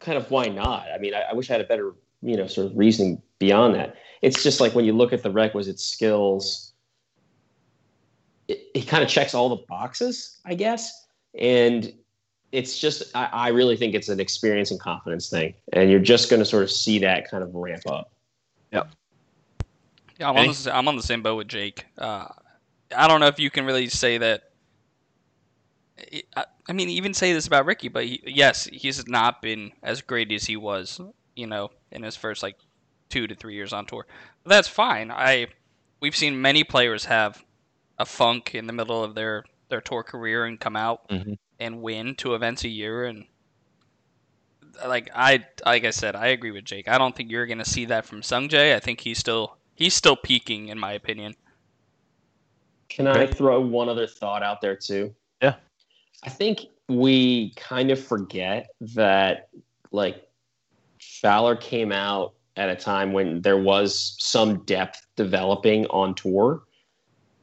kind 0.00 0.18
of 0.18 0.30
why 0.30 0.46
not. 0.46 0.86
I 0.92 0.98
mean, 0.98 1.14
I, 1.14 1.22
I 1.30 1.34
wish 1.34 1.48
I 1.50 1.54
had 1.54 1.60
a 1.60 1.64
better, 1.64 1.94
you 2.22 2.36
know, 2.36 2.46
sort 2.46 2.66
of 2.66 2.76
reasoning 2.76 3.22
beyond 3.38 3.74
that. 3.76 3.96
It's 4.22 4.42
just 4.42 4.60
like 4.60 4.74
when 4.74 4.84
you 4.84 4.92
look 4.92 5.12
at 5.12 5.22
the 5.22 5.30
requisite 5.30 5.78
skills, 5.78 6.72
it, 8.48 8.86
kind 8.88 9.02
of 9.02 9.08
checks 9.08 9.32
all 9.34 9.48
the 9.48 9.62
boxes, 9.68 10.40
I 10.44 10.54
guess. 10.54 11.06
And 11.38 11.92
it's 12.52 12.78
just, 12.78 13.14
I, 13.14 13.28
I 13.32 13.48
really 13.48 13.76
think 13.76 13.94
it's 13.94 14.08
an 14.08 14.18
experience 14.18 14.70
and 14.70 14.80
confidence 14.80 15.30
thing, 15.30 15.54
and 15.72 15.90
you're 15.90 16.00
just 16.00 16.28
going 16.28 16.40
to 16.40 16.46
sort 16.46 16.64
of 16.64 16.70
see 16.70 16.98
that 16.98 17.30
kind 17.30 17.44
of 17.44 17.54
ramp 17.54 17.82
up. 17.88 18.12
Yeah, 20.20 20.28
I'm 20.28 20.36
on, 20.36 20.48
the, 20.48 20.70
I'm 20.76 20.86
on 20.86 20.96
the 20.96 21.02
same 21.02 21.22
boat 21.22 21.36
with 21.36 21.48
Jake. 21.48 21.86
Uh, 21.96 22.26
I 22.94 23.08
don't 23.08 23.20
know 23.20 23.26
if 23.26 23.40
you 23.40 23.50
can 23.50 23.64
really 23.64 23.88
say 23.88 24.18
that. 24.18 24.42
I, 26.36 26.44
I 26.68 26.72
mean, 26.74 26.90
even 26.90 27.14
say 27.14 27.32
this 27.32 27.46
about 27.46 27.64
Rickie, 27.64 27.88
but 27.88 28.04
he, 28.04 28.22
yes, 28.26 28.64
he's 28.70 29.06
not 29.08 29.40
been 29.40 29.72
as 29.82 30.02
great 30.02 30.30
as 30.30 30.44
he 30.44 30.56
was, 30.56 31.00
you 31.34 31.46
know, 31.46 31.70
in 31.90 32.02
his 32.02 32.16
first 32.16 32.42
like 32.42 32.56
two 33.08 33.26
to 33.26 33.34
three 33.34 33.54
years 33.54 33.72
on 33.72 33.86
tour. 33.86 34.06
But 34.44 34.50
that's 34.50 34.68
fine. 34.68 35.10
I 35.10 35.46
we've 36.00 36.14
seen 36.16 36.40
many 36.40 36.64
players 36.64 37.06
have 37.06 37.42
a 37.98 38.04
funk 38.04 38.54
in 38.54 38.66
the 38.66 38.72
middle 38.74 39.02
of 39.02 39.14
their 39.14 39.44
their 39.70 39.80
tour 39.80 40.02
career 40.02 40.44
and 40.44 40.60
come 40.60 40.76
out 40.76 41.08
Mhm. 41.08 41.38
and 41.58 41.80
win 41.82 42.14
two 42.14 42.34
events 42.34 42.64
a 42.64 42.68
year 42.68 43.04
and 43.04 43.24
like 44.86 45.10
I 45.14 45.44
like 45.64 45.84
I 45.84 45.90
said 45.90 46.14
I 46.16 46.28
agree 46.28 46.50
with 46.50 46.64
Jake. 46.64 46.88
I 46.88 46.98
don't 46.98 47.14
think 47.14 47.30
you're 47.30 47.46
going 47.46 47.58
to 47.58 47.64
see 47.64 47.86
that 47.86 48.06
from 48.06 48.22
Sungjae. 48.22 48.74
I 48.74 48.80
think 48.80 49.00
he's 49.00 49.18
still 49.18 49.56
he's 49.80 49.94
still 49.94 50.14
peaking 50.14 50.68
in 50.68 50.78
my 50.78 50.92
opinion. 50.92 51.34
Can 52.88 53.08
I 53.08 53.26
throw 53.26 53.60
one 53.60 53.88
other 53.88 54.06
thought 54.06 54.42
out 54.42 54.60
there 54.60 54.76
too? 54.76 55.14
Yeah. 55.42 55.54
I 56.22 56.28
think 56.28 56.66
we 56.88 57.54
kind 57.56 57.90
of 57.90 57.98
forget 57.98 58.68
that 58.80 59.48
like 59.90 60.28
Fowler 61.00 61.56
came 61.56 61.92
out 61.92 62.34
at 62.56 62.68
a 62.68 62.76
time 62.76 63.12
when 63.12 63.40
there 63.40 63.58
was 63.58 64.16
some 64.18 64.64
depth 64.64 65.06
developing 65.16 65.86
on 65.86 66.14
tour, 66.14 66.62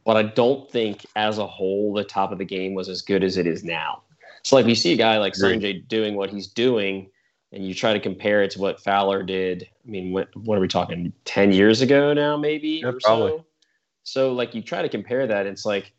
but 0.06 0.16
I 0.16 0.24
don't 0.24 0.70
think 0.70 1.06
as 1.16 1.40
a 1.40 1.48
whole 1.48 1.94
the 1.94 2.04
top 2.04 2.32
of 2.32 2.38
the 2.38 2.46
game 2.46 2.74
was 2.74 2.88
as 2.88 3.02
good 3.02 3.24
as 3.24 3.38
it 3.38 3.48
is 3.48 3.64
now. 3.64 4.04
So 4.44 4.56
like 4.56 4.66
we 4.66 4.76
see 4.76 4.94
a 4.94 4.98
guy 4.98 5.18
like 5.18 5.34
Sungjae 5.34 5.88
doing 5.88 6.16
what 6.16 6.30
he's 6.30 6.48
doing, 6.48 7.10
and 7.52 7.66
you 7.66 7.74
try 7.74 7.94
to 7.94 8.00
compare 8.00 8.44
it 8.44 8.52
to 8.52 8.60
what 8.60 8.82
Fowler 8.82 9.24
did. 9.24 9.68
I 9.86 9.90
mean, 9.90 10.12
what, 10.12 10.36
what 10.36 10.58
are 10.58 10.62
we 10.62 10.68
talking? 10.68 11.14
Ten 11.26 11.52
years 11.52 11.82
ago 11.82 12.14
now, 12.14 12.38
maybe. 12.38 12.82
Yeah, 12.84 12.90
or 12.90 13.00
probably. 13.02 13.32
So? 13.32 13.46
so 14.04 14.34
like 14.34 14.54
you 14.54 14.62
try 14.62 14.82
to 14.82 14.90
compare 14.90 15.28
that, 15.28 15.46
it's 15.46 15.66
like 15.66 15.94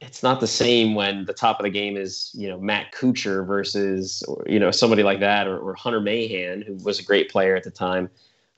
it's 0.00 0.22
not 0.22 0.40
the 0.40 0.46
same 0.46 0.94
when 0.94 1.24
the 1.24 1.32
top 1.32 1.58
of 1.58 1.64
the 1.64 1.70
game 1.70 1.96
is 1.96 2.30
you 2.34 2.48
know 2.48 2.58
Matt 2.60 2.92
Kuchar 2.92 3.46
versus 3.46 4.22
or, 4.28 4.44
you 4.46 4.58
know 4.58 4.70
somebody 4.70 5.02
like 5.02 5.20
that 5.20 5.46
or, 5.46 5.58
or 5.58 5.74
Hunter 5.74 6.00
Mahan 6.00 6.62
who 6.62 6.74
was 6.84 6.98
a 6.98 7.02
great 7.02 7.30
player 7.30 7.56
at 7.56 7.64
the 7.64 7.70
time, 7.70 8.10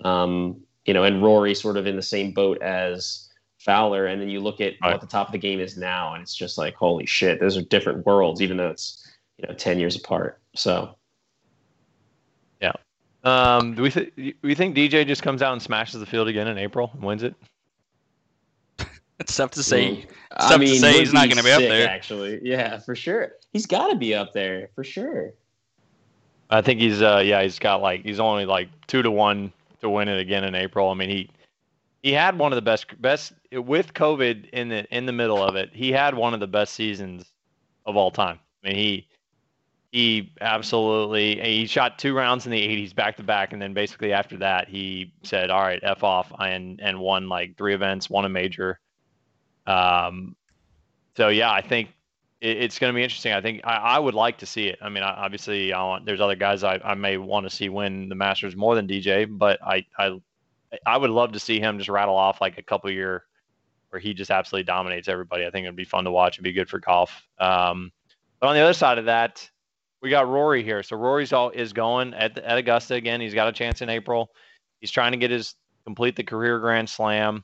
um, 0.04 0.60
you 0.84 0.94
know, 0.94 1.04
and 1.04 1.22
Rory 1.22 1.54
sort 1.54 1.76
of 1.76 1.86
in 1.86 1.96
the 1.96 2.02
same 2.02 2.32
boat 2.32 2.60
as 2.62 3.28
Fowler, 3.58 4.06
and 4.06 4.20
then 4.20 4.28
you 4.28 4.40
look 4.40 4.60
at 4.60 4.74
Right. 4.82 4.92
what 4.92 5.00
the 5.00 5.06
top 5.06 5.28
of 5.28 5.32
the 5.32 5.38
game 5.38 5.60
is 5.60 5.76
now, 5.76 6.14
and 6.14 6.22
it's 6.22 6.34
just 6.34 6.58
like 6.58 6.74
holy 6.74 7.06
shit, 7.06 7.40
those 7.40 7.56
are 7.56 7.62
different 7.62 8.04
worlds, 8.06 8.42
even 8.42 8.56
though 8.56 8.70
it's 8.70 9.06
you 9.38 9.46
know 9.48 9.54
ten 9.54 9.78
years 9.78 9.96
apart. 9.96 10.40
So 10.54 10.96
Um, 13.26 13.74
do 13.74 13.82
we 13.82 13.90
th- 13.90 14.36
we 14.42 14.54
think 14.54 14.76
DJ 14.76 15.04
just 15.04 15.22
comes 15.22 15.42
out 15.42 15.52
and 15.52 15.60
smashes 15.60 15.98
the 15.98 16.06
field 16.06 16.28
again 16.28 16.46
in 16.46 16.58
April 16.58 16.90
and 16.94 17.02
wins 17.02 17.24
it? 17.24 17.34
It's 19.18 19.34
tough 19.34 19.50
to 19.52 19.62
say. 19.62 19.96
Mm. 19.96 20.06
tough 20.38 20.60
to 20.60 20.76
say 20.76 20.98
he's 20.98 21.12
not 21.12 21.28
gonna 21.28 21.42
be 21.42 21.50
up 21.50 21.58
there. 21.60 21.88
Actually, 21.88 22.40
yeah, 22.42 22.78
for 22.78 22.94
sure, 22.94 23.32
he's 23.52 23.66
got 23.66 23.88
to 23.88 23.96
be 23.96 24.14
up 24.14 24.32
there 24.32 24.68
for 24.74 24.84
sure. 24.84 25.32
I 26.50 26.60
think 26.60 26.80
he's 26.80 27.02
uh 27.02 27.22
yeah 27.24 27.42
he's 27.42 27.58
got 27.58 27.82
like 27.82 28.04
he's 28.04 28.20
only 28.20 28.46
like 28.46 28.68
two 28.86 29.02
to 29.02 29.10
one 29.10 29.52
to 29.80 29.90
win 29.90 30.08
it 30.08 30.20
again 30.20 30.44
in 30.44 30.54
April. 30.54 30.90
I 30.90 30.94
mean 30.94 31.10
he 31.10 31.30
he 32.02 32.12
had 32.12 32.38
one 32.38 32.52
of 32.52 32.56
the 32.56 32.62
best 32.62 33.00
best 33.02 33.32
with 33.50 33.94
COVID 33.94 34.50
in 34.50 34.68
the 34.68 34.96
in 34.96 35.06
the 35.06 35.12
middle 35.12 35.42
of 35.42 35.56
it. 35.56 35.70
He 35.72 35.90
had 35.90 36.14
one 36.14 36.34
of 36.34 36.40
the 36.40 36.46
best 36.46 36.74
seasons 36.74 37.24
of 37.86 37.96
all 37.96 38.12
time. 38.12 38.38
I 38.62 38.68
mean 38.68 38.76
he 38.76 39.08
he 39.96 40.30
absolutely 40.42 41.40
he 41.40 41.66
shot 41.66 41.98
two 41.98 42.14
rounds 42.14 42.44
in 42.44 42.52
the 42.52 42.60
80s 42.60 42.94
back 42.94 43.16
to 43.16 43.22
back 43.22 43.54
and 43.54 43.62
then 43.62 43.72
basically 43.72 44.12
after 44.12 44.36
that 44.36 44.68
he 44.68 45.10
said 45.22 45.48
all 45.48 45.62
right 45.62 45.80
f 45.82 46.04
off 46.04 46.30
and 46.38 46.82
and 46.82 47.00
won 47.00 47.30
like 47.30 47.56
three 47.56 47.72
events 47.72 48.10
won 48.10 48.26
a 48.26 48.28
major. 48.28 48.78
Um 49.66 50.36
so 51.16 51.28
yeah 51.28 51.50
i 51.50 51.62
think 51.62 51.88
it, 52.42 52.58
it's 52.58 52.78
going 52.78 52.92
to 52.92 52.94
be 52.94 53.02
interesting. 53.02 53.32
I 53.32 53.40
think 53.40 53.62
I, 53.64 53.76
I 53.76 53.98
would 53.98 54.12
like 54.12 54.36
to 54.38 54.46
see 54.46 54.66
it. 54.66 54.78
I 54.82 54.90
mean 54.90 55.02
I, 55.02 55.12
obviously 55.12 55.72
i 55.72 55.82
want 55.82 56.04
there's 56.04 56.20
other 56.20 56.36
guys 56.36 56.62
I, 56.62 56.78
I 56.84 56.92
may 56.92 57.16
want 57.16 57.48
to 57.48 57.56
see 57.56 57.70
win 57.70 58.10
the 58.10 58.14
masters 58.14 58.54
more 58.54 58.74
than 58.74 58.86
dj 58.86 59.26
but 59.38 59.58
i 59.62 59.86
i 59.98 60.20
i 60.84 60.98
would 60.98 61.08
love 61.08 61.32
to 61.32 61.40
see 61.40 61.58
him 61.58 61.78
just 61.78 61.88
rattle 61.88 62.16
off 62.16 62.42
like 62.42 62.58
a 62.58 62.62
couple 62.62 62.90
year 62.90 63.24
where 63.88 64.00
he 64.00 64.12
just 64.12 64.30
absolutely 64.30 64.64
dominates 64.64 65.08
everybody. 65.08 65.46
I 65.46 65.50
think 65.50 65.64
it'd 65.64 65.74
be 65.74 65.84
fun 65.84 66.04
to 66.04 66.10
watch. 66.10 66.34
It'd 66.34 66.44
be 66.44 66.52
good 66.52 66.68
for 66.68 66.80
golf. 66.80 67.26
Um 67.38 67.92
but 68.40 68.48
on 68.48 68.54
the 68.54 68.60
other 68.60 68.74
side 68.74 68.98
of 68.98 69.06
that 69.06 69.48
we 70.06 70.10
got 70.10 70.28
Rory 70.28 70.62
here. 70.62 70.84
So 70.84 70.96
Rory's 70.96 71.32
all 71.32 71.50
is 71.50 71.72
going 71.72 72.14
at 72.14 72.38
at 72.38 72.58
Augusta 72.58 72.94
again. 72.94 73.20
He's 73.20 73.34
got 73.34 73.48
a 73.48 73.52
chance 73.52 73.82
in 73.82 73.88
April. 73.88 74.30
He's 74.80 74.92
trying 74.92 75.10
to 75.10 75.18
get 75.18 75.32
his 75.32 75.56
complete 75.82 76.14
the 76.14 76.22
career 76.22 76.60
Grand 76.60 76.88
Slam. 76.88 77.42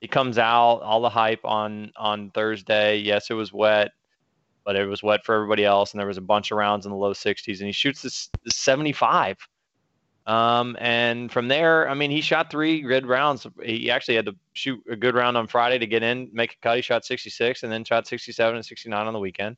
He 0.00 0.08
comes 0.08 0.36
out 0.36 0.78
all 0.78 1.02
the 1.02 1.08
hype 1.08 1.44
on 1.44 1.92
on 1.96 2.32
Thursday. 2.32 2.98
Yes, 2.98 3.30
it 3.30 3.34
was 3.34 3.52
wet, 3.52 3.92
but 4.64 4.74
it 4.74 4.86
was 4.86 5.04
wet 5.04 5.24
for 5.24 5.36
everybody 5.36 5.64
else, 5.64 5.92
and 5.92 6.00
there 6.00 6.08
was 6.08 6.16
a 6.16 6.20
bunch 6.20 6.50
of 6.50 6.58
rounds 6.58 6.84
in 6.84 6.90
the 6.90 6.98
low 6.98 7.12
60s, 7.12 7.58
and 7.58 7.66
he 7.66 7.72
shoots 7.72 8.02
this, 8.02 8.28
this 8.42 8.56
75. 8.56 9.36
Um, 10.26 10.76
and 10.80 11.30
from 11.30 11.46
there, 11.46 11.88
I 11.88 11.94
mean, 11.94 12.10
he 12.10 12.22
shot 12.22 12.50
three 12.50 12.80
good 12.80 13.06
rounds. 13.06 13.46
He 13.62 13.88
actually 13.88 14.16
had 14.16 14.26
to 14.26 14.34
shoot 14.52 14.80
a 14.90 14.96
good 14.96 15.14
round 15.14 15.36
on 15.36 15.46
Friday 15.46 15.78
to 15.78 15.86
get 15.86 16.02
in, 16.02 16.28
make 16.32 16.54
a 16.54 16.56
cut. 16.60 16.74
He 16.74 16.82
shot 16.82 17.04
66, 17.04 17.62
and 17.62 17.70
then 17.70 17.84
shot 17.84 18.08
67 18.08 18.56
and 18.56 18.66
69 18.66 19.06
on 19.06 19.12
the 19.12 19.20
weekend. 19.20 19.56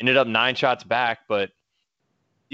Ended 0.00 0.16
up 0.16 0.26
nine 0.26 0.54
shots 0.54 0.84
back, 0.84 1.18
but 1.28 1.50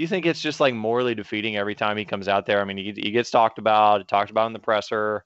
you 0.01 0.07
think 0.07 0.25
it's 0.25 0.41
just 0.41 0.61
like 0.61 0.73
morally 0.73 1.13
defeating 1.13 1.57
every 1.57 1.75
time 1.75 1.97
he 1.97 2.05
comes 2.05 2.29
out 2.29 2.45
there? 2.45 2.61
I 2.61 2.63
mean, 2.63 2.77
he, 2.77 2.93
he 2.95 3.11
gets 3.11 3.29
talked 3.29 3.57
about, 3.57 4.07
talked 4.07 4.31
about 4.31 4.47
in 4.47 4.53
the 4.53 4.59
presser 4.59 5.25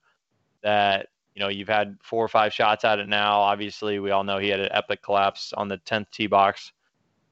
that, 0.63 1.09
you 1.36 1.41
know, 1.41 1.47
you've 1.47 1.69
had 1.69 1.97
four 2.01 2.25
or 2.25 2.27
five 2.27 2.53
shots 2.53 2.83
at 2.83 2.97
it 2.97 3.07
now. 3.07 3.39
Obviously, 3.39 3.99
we 3.99 4.09
all 4.09 4.23
know 4.23 4.39
he 4.39 4.49
had 4.49 4.59
an 4.59 4.69
epic 4.71 5.03
collapse 5.03 5.53
on 5.53 5.67
the 5.67 5.77
10th 5.79 6.09
tee 6.12 6.25
box 6.25 6.71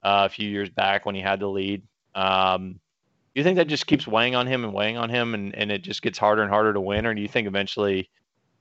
uh, 0.04 0.28
a 0.28 0.30
few 0.30 0.48
years 0.48 0.70
back 0.70 1.08
when 1.08 1.16
he 1.16 1.22
had 1.22 1.40
the 1.40 1.48
lead. 1.48 1.82
Um, 2.14 2.74
do 2.74 3.40
you 3.40 3.44
think 3.44 3.58
that 3.58 3.68
just 3.68 3.88
keeps 3.88 4.08
weighing 4.08 4.36
on 4.36 4.46
him 4.46 4.64
and 4.64 4.72
weighing 4.72 4.98
on 4.98 5.10
him 5.10 5.34
and, 5.34 5.56
and 5.56 5.72
it 5.72 5.82
just 5.82 6.04
gets 6.04 6.20
harder 6.20 6.44
and 6.44 6.52
harder 6.52 6.74
to 6.74 6.82
win? 6.82 7.08
Or 7.08 7.16
do 7.16 7.22
you 7.22 7.28
think 7.28 7.48
eventually 7.48 8.08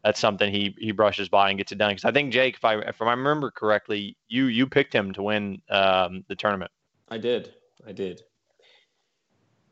that's 0.02 0.20
something 0.20 0.50
he, 0.50 0.74
he 0.78 0.92
brushes 0.92 1.28
by 1.28 1.50
and 1.50 1.58
gets 1.58 1.70
it 1.72 1.76
done? 1.76 1.90
Because 1.90 2.06
I 2.06 2.12
think, 2.12 2.32
Jake, 2.32 2.56
if 2.56 2.64
I, 2.64 2.78
if 2.78 3.02
I 3.02 3.10
remember 3.10 3.50
correctly, 3.50 4.16
you, 4.28 4.46
you 4.46 4.66
picked 4.66 4.94
him 4.94 5.12
to 5.12 5.22
win 5.22 5.60
um, 5.68 6.24
the 6.28 6.34
tournament. 6.34 6.70
I 7.10 7.18
did. 7.18 7.52
I 7.86 7.92
did. 7.92 8.22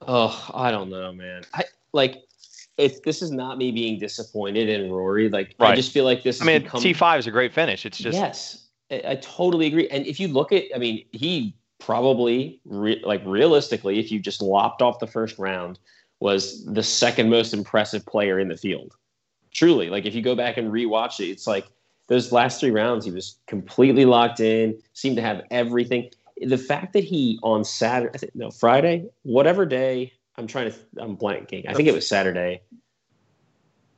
Oh, 0.07 0.51
I 0.55 0.71
don't 0.71 0.91
know, 0.91 1.13
man. 1.13 1.43
I 1.55 1.65
like 1.93 2.23
it. 2.77 3.03
This 3.05 3.23
is 3.23 3.31
not 3.31 3.59
me 3.59 3.71
being 3.73 3.99
disappointed 3.99 4.69
in 4.69 4.91
Rory. 4.91 5.29
Like 5.29 5.55
I 5.59 5.75
just 5.75 5.93
feel 5.93 6.05
like 6.05 6.23
this. 6.23 6.41
I 6.41 6.45
mean, 6.45 6.63
T5 6.63 7.19
is 7.19 7.27
a 7.27 7.31
great 7.31 7.53
finish. 7.53 7.85
It's 7.85 7.99
just, 7.99 8.17
yes, 8.17 8.67
I, 8.91 9.03
I 9.09 9.15
totally 9.17 9.67
agree. 9.67 9.89
And 9.89 10.07
if 10.07 10.21
you 10.21 10.29
look 10.29 10.53
at, 10.53 10.65
I 10.75 10.79
mean, 10.79 11.05
he 11.13 11.55
probably 11.79 12.61
re- 12.65 13.03
like 13.05 13.23
realistically, 13.25 13.99
if 13.99 14.13
you 14.13 14.21
just 14.21 14.43
lopped 14.43 14.83
off 14.83 14.99
the 15.01 15.07
first 15.07 15.39
round, 15.39 15.79
was 16.21 16.65
the 16.65 16.83
second 16.83 17.31
most 17.31 17.55
impressive 17.55 18.05
player 18.07 18.39
in 18.39 18.49
the 18.49 18.57
field. 18.57 18.95
Truly, 19.53 19.89
like 19.89 20.05
if 20.05 20.15
you 20.15 20.23
go 20.23 20.35
back 20.35 20.57
and 20.57 20.73
rewatch 20.73 21.21
it, 21.21 21.31
it's 21.31 21.47
like 21.47 21.67
those 22.09 22.33
last 22.33 22.61
three 22.61 22.71
rounds, 22.71 23.05
he 23.05 23.11
was 23.11 23.39
completely 23.47 24.05
locked 24.05 24.41
in. 24.41 24.81
Seemed 24.95 25.17
to 25.17 25.23
have 25.23 25.43
everything. 25.51 26.11
The 26.41 26.59
fact 26.59 26.93
that 26.93 27.05
he 27.05 27.39
on 27.43 27.65
Saturday, 27.65 28.29
no 28.35 28.51
Friday, 28.51 29.07
whatever 29.23 29.67
day, 29.67 30.13
I'm 30.37 30.47
trying 30.47 30.71
to, 30.71 30.79
I'm 30.99 31.17
blanking. 31.17 31.65
I 31.69 31.75
think 31.75 31.89
it 31.89 31.95
was 31.95 32.09
Saturday. 32.09 32.63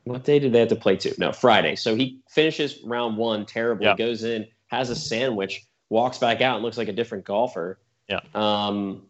What 0.05 0.25
day 0.25 0.39
did 0.39 0.53
they 0.53 0.61
have 0.61 0.69
to 0.69 0.77
play 0.77 0.97
to? 0.97 1.15
No, 1.19 1.33
Friday. 1.33 1.77
So 1.77 1.95
he 1.95 2.21
finishes 2.31 2.83
round 2.83 3.17
one 3.17 3.45
terribly, 3.45 3.87
Yeah. 3.87 3.97
goes 3.97 4.25
in, 4.25 4.47
has 4.69 4.89
a 4.89 4.97
sandwich, 4.97 5.67
walks 5.91 6.19
back 6.19 6.41
out, 6.41 6.57
and 6.57 6.65
looks 6.65 6.79
like 6.79 6.89
a 6.89 6.93
different 6.93 7.25
golfer. 7.25 7.79
Yeah. 8.09 8.21
Um, 8.35 9.03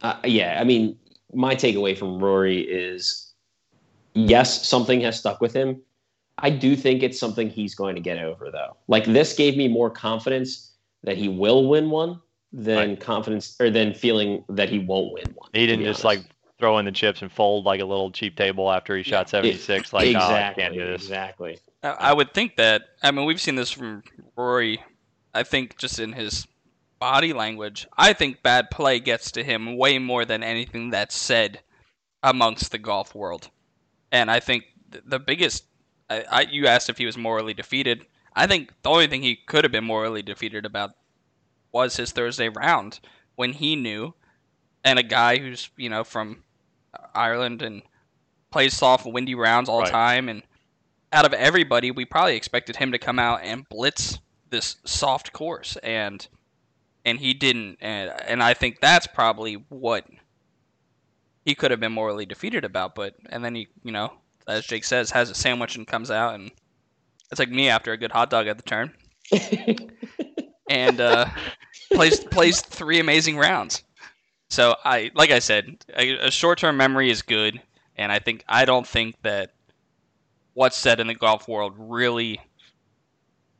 uh, 0.00 0.18
yeah. 0.24 0.58
I 0.60 0.64
mean, 0.64 0.98
my 1.34 1.54
takeaway 1.54 1.96
from 1.96 2.18
Rory 2.18 2.60
is 2.60 3.34
yes, 4.14 4.66
something 4.66 5.02
has 5.02 5.18
stuck 5.18 5.40
with 5.40 5.52
him. 5.52 5.82
I 6.38 6.50
do 6.50 6.76
think 6.76 7.02
it's 7.02 7.18
something 7.18 7.50
he's 7.50 7.74
going 7.74 7.96
to 7.96 8.00
get 8.00 8.18
over, 8.18 8.50
though. 8.50 8.76
Like 8.86 9.04
this 9.04 9.34
gave 9.34 9.56
me 9.56 9.68
more 9.68 9.90
confidence 9.90 10.72
that 11.02 11.16
he 11.16 11.28
will 11.28 11.68
win 11.68 11.90
one 11.90 12.20
than 12.52 12.96
confidence 12.96 13.56
or 13.60 13.70
than 13.70 13.92
feeling 13.92 14.44
that 14.48 14.68
he 14.68 14.78
won't 14.78 15.12
win 15.12 15.24
one. 15.34 15.50
he 15.52 15.66
didn't 15.66 15.84
just 15.84 16.04
honest. 16.04 16.22
like 16.26 16.34
throw 16.58 16.78
in 16.78 16.84
the 16.84 16.92
chips 16.92 17.22
and 17.22 17.30
fold 17.30 17.64
like 17.64 17.80
a 17.80 17.84
little 17.84 18.10
cheap 18.10 18.36
table 18.36 18.70
after 18.70 18.96
he 18.96 19.02
shot 19.02 19.28
76. 19.28 19.92
Like, 19.92 20.08
exactly, 20.08 20.34
oh, 20.34 20.36
I 20.36 20.54
can't 20.54 20.74
do 20.74 20.86
this. 20.86 21.02
exactly. 21.02 21.58
I 21.82 21.88
I 21.88 22.12
would 22.12 22.34
think 22.34 22.56
that. 22.56 22.82
I 23.02 23.10
mean, 23.10 23.26
we've 23.26 23.40
seen 23.40 23.54
this 23.54 23.70
from 23.70 24.02
Rory. 24.36 24.82
I 25.34 25.42
think 25.42 25.78
just 25.78 25.98
in 25.98 26.12
his 26.12 26.46
body 26.98 27.32
language, 27.32 27.86
I 27.96 28.12
think 28.12 28.42
bad 28.42 28.70
play 28.70 28.98
gets 28.98 29.30
to 29.32 29.44
him 29.44 29.76
way 29.76 29.98
more 29.98 30.24
than 30.24 30.42
anything 30.42 30.90
that's 30.90 31.14
said 31.14 31.60
amongst 32.22 32.72
the 32.72 32.78
golf 32.78 33.14
world. 33.14 33.50
And 34.10 34.30
I 34.30 34.40
think 34.40 34.64
the 35.04 35.20
biggest. 35.20 35.64
I, 36.10 36.24
I 36.30 36.40
you 36.42 36.66
asked 36.66 36.88
if 36.88 36.98
he 36.98 37.06
was 37.06 37.16
morally 37.16 37.54
defeated. 37.54 38.06
I 38.34 38.46
think 38.46 38.72
the 38.82 38.90
only 38.90 39.06
thing 39.06 39.22
he 39.22 39.36
could 39.36 39.64
have 39.64 39.72
been 39.72 39.84
morally 39.84 40.22
defeated 40.22 40.64
about 40.64 40.92
was 41.72 41.96
his 41.96 42.12
Thursday 42.12 42.48
round 42.48 43.00
when 43.36 43.52
he 43.54 43.76
knew, 43.76 44.14
and 44.84 44.98
a 44.98 45.02
guy 45.02 45.38
who's 45.38 45.70
you 45.76 45.88
know 45.88 46.04
from 46.04 46.44
Ireland 47.14 47.62
and 47.62 47.82
plays 48.52 48.74
soft, 48.76 49.06
windy 49.06 49.34
rounds 49.34 49.68
all 49.68 49.78
the 49.78 49.84
Right. 49.84 49.92
time, 49.92 50.28
and 50.28 50.42
out 51.12 51.24
of 51.26 51.32
everybody, 51.34 51.90
we 51.90 52.04
probably 52.04 52.36
expected 52.36 52.76
him 52.76 52.92
to 52.92 52.98
come 52.98 53.18
out 53.18 53.42
and 53.42 53.68
blitz 53.68 54.18
this 54.50 54.76
soft 54.84 55.32
course, 55.32 55.76
and 55.78 56.26
and 57.04 57.20
he 57.20 57.34
didn't, 57.34 57.78
and 57.80 58.12
and 58.26 58.42
I 58.42 58.54
think 58.54 58.80
that's 58.80 59.06
probably 59.06 59.54
what 59.68 60.06
he 61.44 61.54
could 61.54 61.70
have 61.70 61.80
been 61.80 61.92
morally 61.92 62.26
defeated 62.26 62.64
about. 62.64 62.94
But 62.94 63.14
and 63.30 63.44
then 63.44 63.54
he, 63.54 63.68
you 63.82 63.92
know, 63.92 64.12
as 64.46 64.66
Jake 64.66 64.84
says, 64.84 65.10
has 65.12 65.30
a 65.30 65.34
sandwich 65.34 65.76
and 65.76 65.86
comes 65.86 66.10
out 66.10 66.34
and 66.34 66.50
It's 67.30 67.38
like 67.38 67.50
me 67.50 67.68
after 67.68 67.92
a 67.92 67.98
good 67.98 68.12
hot 68.12 68.30
dog 68.30 68.46
at 68.46 68.56
the 68.56 68.62
turn, 68.62 68.94
and 70.68 71.00
uh, 71.00 71.26
plays 71.92 72.20
plays 72.20 72.60
three 72.60 73.00
amazing 73.00 73.36
rounds. 73.36 73.82
So 74.50 74.76
I, 74.84 75.10
like 75.14 75.30
I 75.30 75.40
said, 75.40 75.84
a, 75.96 76.26
a 76.26 76.30
short 76.30 76.58
term 76.58 76.76
memory 76.76 77.10
is 77.10 77.22
good, 77.22 77.60
and 77.96 78.10
I 78.10 78.18
think 78.18 78.44
I 78.48 78.64
don't 78.64 78.86
think 78.86 79.16
that 79.22 79.52
what's 80.54 80.76
said 80.76 81.00
in 81.00 81.06
the 81.06 81.14
golf 81.14 81.48
world 81.48 81.74
really, 81.76 82.40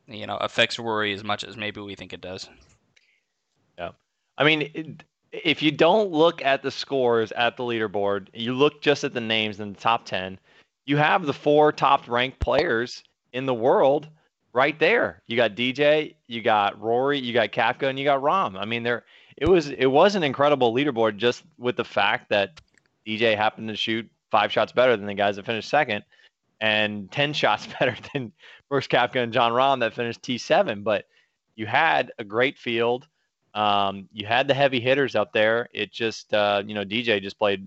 you 0.07 0.25
know, 0.25 0.37
affects 0.37 0.79
Rory 0.79 1.13
as 1.13 1.23
much 1.23 1.43
as 1.43 1.55
maybe 1.55 1.79
we 1.81 1.95
think 1.95 2.13
it 2.13 2.21
does. 2.21 2.49
Yeah, 3.77 3.91
I 4.37 4.43
mean, 4.43 4.71
it, 4.73 5.03
if 5.31 5.61
you 5.61 5.71
don't 5.71 6.11
look 6.11 6.43
at 6.43 6.63
the 6.63 6.71
scores 6.71 7.31
at 7.33 7.55
the 7.55 7.63
leaderboard, 7.63 8.27
you 8.33 8.53
look 8.53 8.81
just 8.81 9.03
at 9.03 9.13
the 9.13 9.21
names 9.21 9.59
in 9.59 9.73
the 9.73 9.79
top 9.79 10.05
10, 10.05 10.39
you 10.85 10.97
have 10.97 11.25
the 11.25 11.33
four 11.33 11.71
top 11.71 12.07
ranked 12.07 12.39
players 12.39 13.03
in 13.33 13.45
the 13.45 13.53
world 13.53 14.07
right 14.59 14.77
there. 14.77 15.23
You 15.25 15.37
got 15.37 15.55
DJ, 15.55 16.15
you 16.27 16.41
got 16.41 16.81
Rory, 16.81 17.17
you 17.17 17.31
got 17.31 17.53
Koepka, 17.53 17.83
and 17.83 17.97
you 17.97 18.03
got 18.03 18.21
Rahm. 18.21 18.59
I 18.59 18.65
mean, 18.65 18.83
there 18.83 19.05
it 19.37 19.47
was 19.47 19.69
it 19.69 19.85
was 19.85 20.15
an 20.15 20.23
incredible 20.23 20.73
leaderboard 20.73 21.15
just 21.15 21.43
with 21.57 21.77
the 21.77 21.85
fact 21.85 22.27
that 22.29 22.59
DJ 23.07 23.37
happened 23.37 23.69
to 23.69 23.75
shoot 23.77 24.05
five 24.31 24.51
shots 24.51 24.73
better 24.73 24.97
than 24.97 25.05
the 25.05 25.13
guys 25.13 25.37
that 25.37 25.45
finished 25.45 25.69
second 25.69 26.03
and 26.59 27.09
10 27.13 27.31
shots 27.31 27.69
better 27.79 27.95
than 28.11 28.33
Brooks 28.67 28.87
Koepka 28.87 29.23
and 29.23 29.31
Jon 29.31 29.53
Rahm 29.53 29.79
that 29.79 29.93
finished 29.93 30.21
T7. 30.23 30.83
But 30.83 31.05
you 31.55 31.65
had 31.65 32.11
a 32.19 32.25
great 32.25 32.57
field. 32.57 33.07
Um, 33.53 34.09
you 34.11 34.27
had 34.27 34.49
the 34.49 34.53
heavy 34.53 34.81
hitters 34.81 35.15
up 35.15 35.31
there. 35.31 35.69
It 35.73 35.93
just, 35.93 36.33
uh, 36.33 36.63
you 36.67 36.75
know, 36.75 36.83
DJ 36.83 37.21
just 37.21 37.39
played. 37.39 37.65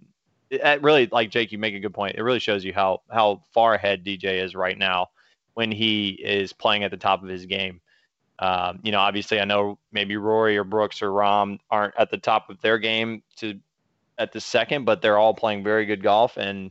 It 0.50 0.82
really, 0.82 1.08
like 1.10 1.30
Jake, 1.30 1.52
you 1.52 1.58
make 1.58 1.74
a 1.74 1.80
good 1.80 1.94
point. 1.94 2.16
It 2.16 2.22
really 2.22 2.38
shows 2.38 2.62
you 2.66 2.74
how 2.74 3.00
how 3.10 3.42
far 3.54 3.72
ahead 3.72 4.04
DJ 4.04 4.44
is 4.44 4.54
right 4.54 4.76
now 4.76 5.08
when 5.54 5.70
he 5.72 6.10
is 6.10 6.52
playing 6.52 6.84
at 6.84 6.90
the 6.90 6.96
top 6.96 7.22
of 7.22 7.28
his 7.28 7.46
game. 7.46 7.80
Um, 8.38 8.80
you 8.82 8.90
know, 8.92 8.98
obviously, 8.98 9.40
I 9.40 9.44
know 9.44 9.78
maybe 9.92 10.16
Rory 10.16 10.56
or 10.56 10.64
Brooks 10.64 11.02
or 11.02 11.10
Rahm 11.10 11.58
aren't 11.70 11.94
at 11.98 12.10
the 12.10 12.18
top 12.18 12.50
of 12.50 12.60
their 12.60 12.78
game 12.78 13.22
to 13.36 13.58
at 14.18 14.32
the 14.32 14.40
second, 14.40 14.84
but 14.84 15.00
they're 15.02 15.18
all 15.18 15.34
playing 15.34 15.62
very 15.62 15.86
good 15.86 16.02
golf, 16.02 16.36
and 16.36 16.70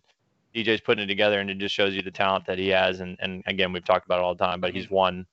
DJ's 0.54 0.82
putting 0.82 1.04
it 1.06 1.08
together, 1.08 1.40
and 1.40 1.50
it 1.50 1.58
just 1.60 1.74
shows 1.74 1.96
you 1.96 2.02
the 2.02 2.12
talent 2.12 2.46
that 2.48 2.58
he 2.58 2.70
has. 2.70 3.00
And 3.00 3.18
and 3.22 3.44
again, 3.46 3.72
we've 3.72 3.86
talked 3.86 4.06
about 4.06 4.20
it 4.20 4.24
all 4.24 4.36
the 4.36 4.44
time, 4.44 4.60
but 4.60 4.74
he's 4.74 4.90
won 4.90 5.26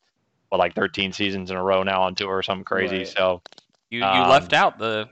what 0.50 0.58
like 0.58 0.74
13 0.74 1.12
seasons 1.12 1.50
in 1.50 1.56
a 1.56 1.62
row 1.62 1.82
now 1.82 2.02
on 2.02 2.14
tour 2.14 2.30
or 2.37 2.42
something 2.42 2.64
crazy. 2.64 2.98
Right. 2.98 3.08
So 3.08 3.42
You 3.90 3.98
you 4.00 4.04
Um, 4.04 4.28
left 4.30 4.52
out 4.52 4.78
the 4.78 5.08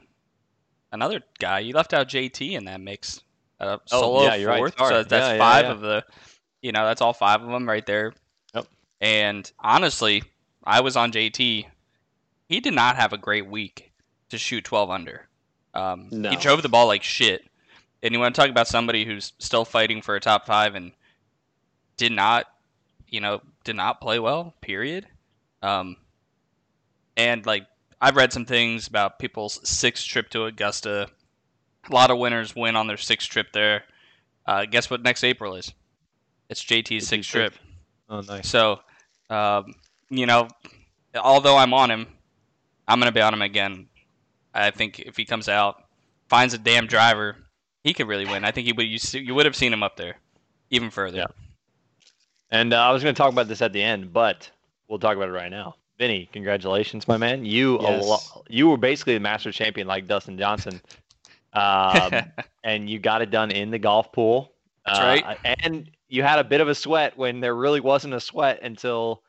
another 0.93 1.21
guy. 1.39 1.59
You 1.61 1.75
left 1.75 1.93
out 1.93 2.09
JT 2.09 2.53
in 2.53 2.67
that 2.67 2.81
mix. 2.81 3.21
Uh, 3.59 3.79
Oh, 3.91 4.01
solo 4.01 4.23
yeah, 4.25 4.35
you're 4.37 4.49
right. 4.49 4.59
fourth. 4.59 4.77
Sorry. 4.79 4.91
So 4.91 5.03
that's 5.03 5.27
Yeah, 5.27 5.33
yeah, 5.33 5.39
five 5.39 5.65
yeah. 5.65 5.73
of 5.73 5.81
the. 5.81 6.05
You 6.63 6.73
know, 6.73 6.85
that's 6.87 7.01
all 7.01 7.13
five 7.13 7.43
of 7.43 7.49
them 7.49 7.69
right 7.69 7.85
there. 7.85 8.13
And 9.01 9.51
honestly, 9.59 10.23
I 10.65 10.81
was 10.81 10.97
on 10.97 11.13
JT. 11.13 11.67
He 12.49 12.61
did 12.61 12.75
not 12.75 12.97
have 12.97 13.13
a 13.13 13.19
great 13.19 13.47
week 13.47 13.93
to 14.31 14.39
shoot 14.39 14.65
12 14.65 14.91
under. 14.91 15.29
Um, 15.75 16.09
No. 16.11 16.31
He 16.31 16.37
drove 16.37 16.63
the 16.63 16.69
ball 16.69 16.87
like 16.87 17.03
shit. 17.03 17.45
And 18.03 18.13
you 18.15 18.21
want 18.21 18.35
to 18.35 18.41
talk 18.41 18.51
about 18.51 18.69
somebody 18.69 19.05
who's 19.05 19.33
still 19.39 19.65
fighting 19.65 20.01
for 20.03 20.15
a 20.17 20.21
top 20.21 20.47
five 20.47 20.75
and 20.75 20.93
did 21.97 22.13
not, 22.13 22.47
you 23.09 23.21
know, 23.21 23.41
did 23.65 23.77
not 23.77 24.01
play 24.01 24.19
well. 24.19 24.55
Period. 24.61 25.07
Um, 25.63 25.97
and 27.17 27.45
like 27.47 27.67
I've 28.01 28.17
read 28.17 28.33
some 28.33 28.45
things 28.45 28.87
about 28.87 29.19
people's 29.19 29.61
sixth 29.69 30.07
trip 30.07 30.29
to 30.31 30.45
Augusta. 30.45 31.09
A 31.91 31.95
lot 31.95 32.11
of 32.11 32.19
winners 32.19 32.55
win 32.55 32.77
on 32.77 32.87
their 32.87 32.97
sixth 32.99 33.29
trip 33.29 33.53
there. 33.53 33.85
Uh, 34.47 34.67
guess 34.67 34.91
what? 34.91 35.03
Next 35.03 35.25
April 35.25 35.55
is. 35.55 35.73
It's 36.49 36.63
JT's 36.63 37.09
sixth 37.09 37.31
trip. 37.31 37.55
oh 38.09 38.21
nice. 38.21 38.49
So, 38.49 38.81
um, 39.31 39.75
you 40.11 40.27
know, 40.27 40.49
although 41.15 41.57
I'm 41.57 41.75
on 41.75 41.91
him, 41.91 42.07
I'm 42.89 42.99
gonna 42.99 43.13
be 43.13 43.21
on 43.21 43.35
him 43.35 43.43
again. 43.43 43.89
I 44.55 44.71
think 44.71 45.01
if 45.01 45.17
he 45.17 45.25
comes 45.25 45.49
out, 45.49 45.85
finds 46.29 46.55
a 46.55 46.59
damn 46.59 46.87
driver, 46.87 47.37
he 47.85 47.93
could 47.95 48.09
really 48.09 48.25
win. 48.27 48.45
I 48.45 48.51
think 48.53 48.67
he 48.67 48.73
would. 48.73 48.87
You, 48.87 48.99
you 49.21 49.35
would 49.35 49.47
have 49.47 49.57
seen 49.57 49.73
him 49.73 49.83
up 49.83 49.97
there, 49.97 50.17
even 50.71 50.91
further. 50.91 51.19
Yeah. 51.19 51.27
And 52.51 52.73
uh, 52.73 52.81
I 52.81 52.93
was 52.93 53.03
going 53.03 53.15
to 53.15 53.19
talk 53.19 53.33
about 53.33 53.49
this 53.49 53.61
at 53.61 53.73
the 53.73 53.83
end, 53.83 54.13
but 54.13 54.51
we'll 54.89 54.99
talk 55.01 55.17
about 55.17 55.29
it 55.29 55.33
right 55.33 55.51
now. 55.51 55.75
Vinny, 55.99 56.29
congratulations, 56.33 57.09
my 57.09 57.17
man. 57.17 57.45
You 57.45 57.79
a 57.79 57.83
Yes. 57.83 58.05
lo- 58.07 58.45
you 58.49 58.69
were 58.69 58.77
basically 58.77 59.15
the 59.15 59.21
master 59.21 59.51
champion 59.51 59.87
like 59.87 60.07
Dustin 60.07 60.39
Johnson, 60.39 60.81
um, 61.53 62.13
and 62.63 62.89
you 62.89 62.99
got 62.99 63.23
it 63.23 63.31
done 63.31 63.51
in 63.51 63.71
the 63.71 63.79
golf 63.79 64.13
pool. 64.13 64.53
That's 64.85 64.99
Uh, 64.99 65.03
right. 65.03 65.39
And 65.63 65.91
you 66.09 66.23
had 66.23 66.39
a 66.39 66.45
bit 66.45 66.61
of 66.61 66.69
a 66.69 66.75
sweat 66.75 67.17
when 67.17 67.41
there 67.41 67.55
really 67.55 67.81
wasn't 67.81 68.15
a 68.15 68.21
sweat 68.21 68.61
until 68.63 69.23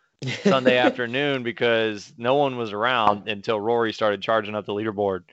Sunday 0.43 0.77
afternoon 0.87 1.43
because 1.43 2.13
no 2.17 2.35
one 2.35 2.57
was 2.57 2.73
around 2.73 3.27
until 3.27 3.59
Rory 3.59 3.93
started 3.93 4.21
charging 4.21 4.55
up 4.55 4.65
the 4.65 4.73
leaderboard. 4.73 5.23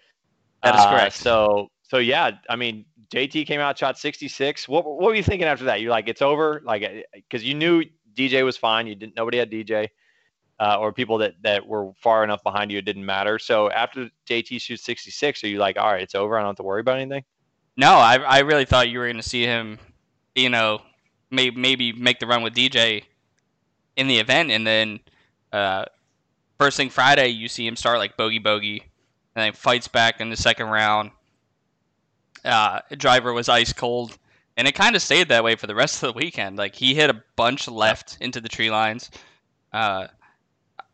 That 0.63 0.75
is 0.75 0.81
Uh, 0.81 0.91
correct. 0.91 1.17
So 1.17 1.69
so 1.83 1.99
yeah, 1.99 2.33
I 2.49 2.57
mean 2.57 2.87
JT 3.13 3.47
came 3.47 3.61
out 3.61 3.79
shot 3.79 3.99
66. 3.99 4.69
What 4.69 4.85
what 4.85 4.99
were 4.99 5.15
you 5.15 5.23
thinking 5.23 5.47
after 5.47 5.67
that? 5.67 5.81
You're 5.81 5.91
like 5.91 6.09
it's 6.09 6.23
over, 6.23 6.63
like 6.65 7.07
because 7.15 7.45
you 7.45 7.55
knew 7.55 7.85
DJ 8.15 8.45
was 8.45 8.57
fine. 8.57 8.87
You 8.87 8.95
didn't 8.95 9.17
nobody 9.17 9.39
had 9.39 9.51
DJ. 9.51 9.89
Uh, 10.61 10.77
or 10.79 10.93
people 10.93 11.19
that, 11.19 11.35
that 11.43 11.67
were 11.67 11.91
far 11.97 12.23
enough 12.23 12.41
behind 12.45 12.71
you, 12.71 12.79
it 12.79 12.85
didn't 12.85 13.05
matter. 13.05 13.41
So 13.41 13.69
after 13.73 14.09
JT 14.29 14.61
shoots 14.61 14.85
66, 14.85 15.43
are 15.43 15.49
you 15.49 15.59
like, 15.59 15.77
all 15.77 15.91
right, 15.91 16.01
it's 16.01 16.15
over. 16.15 16.37
I 16.39 16.43
don't 16.43 16.51
have 16.51 16.57
to 16.59 16.63
worry 16.63 16.81
about 16.81 16.99
anything. 17.01 17.25
No, 17.77 17.91
I 17.95 18.19
I 18.19 18.39
really 18.41 18.65
thought 18.65 18.89
you 18.89 19.01
were 19.01 19.07
going 19.07 19.17
to 19.17 19.23
see 19.23 19.43
him, 19.43 19.81
you 20.37 20.51
know, 20.51 20.81
may, 21.35 21.51
maybe 21.51 21.93
make 21.93 22.21
the 22.21 22.27
run 22.27 22.43
with 22.43 22.55
DJ 22.55 23.05
in 23.97 24.09
the 24.09 24.19
event, 24.19 24.51
and 24.51 24.67
then 24.67 25.01
uh, 25.53 25.85
first 26.59 26.77
thing 26.77 26.91
Friday 26.91 27.29
you 27.29 27.49
see 27.49 27.67
him 27.67 27.77
start 27.77 27.99
like 27.99 28.17
bogey 28.17 28.39
bogey, 28.39 28.83
and 29.35 29.45
then 29.45 29.53
fights 29.53 29.89
back 29.89 30.21
in 30.21 30.31
the 30.31 30.37
second 30.37 30.69
round. 30.69 31.11
Uh, 32.45 32.81
driver 32.97 33.33
was 33.33 33.49
ice 33.49 33.73
cold, 33.73 34.17
and 34.57 34.69
it 34.69 34.73
kind 34.73 34.97
of 34.97 35.03
stayed 35.03 35.29
that 35.29 35.45
way 35.45 35.57
for 35.57 35.67
the 35.67 35.75
rest 35.75 36.03
of 36.03 36.13
the 36.13 36.19
weekend. 36.19 36.57
Like 36.57 36.75
he 36.75 36.95
hit 36.95 37.11
a 37.11 37.23
bunch 37.37 37.69
left 37.69 38.19
into 38.21 38.41
the 38.41 38.49
tree 38.49 38.71
lines. 38.71 39.11
Uh, 39.73 40.09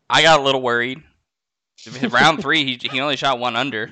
I 0.09 0.21
got 0.21 0.39
a 0.39 0.43
little 0.43 0.61
worried. 0.61 1.01
round 2.09 2.41
three, 2.41 2.63
he 2.63 2.89
he 2.89 2.99
only 2.99 3.15
shot 3.15 3.39
one 3.39 3.55
under. 3.55 3.91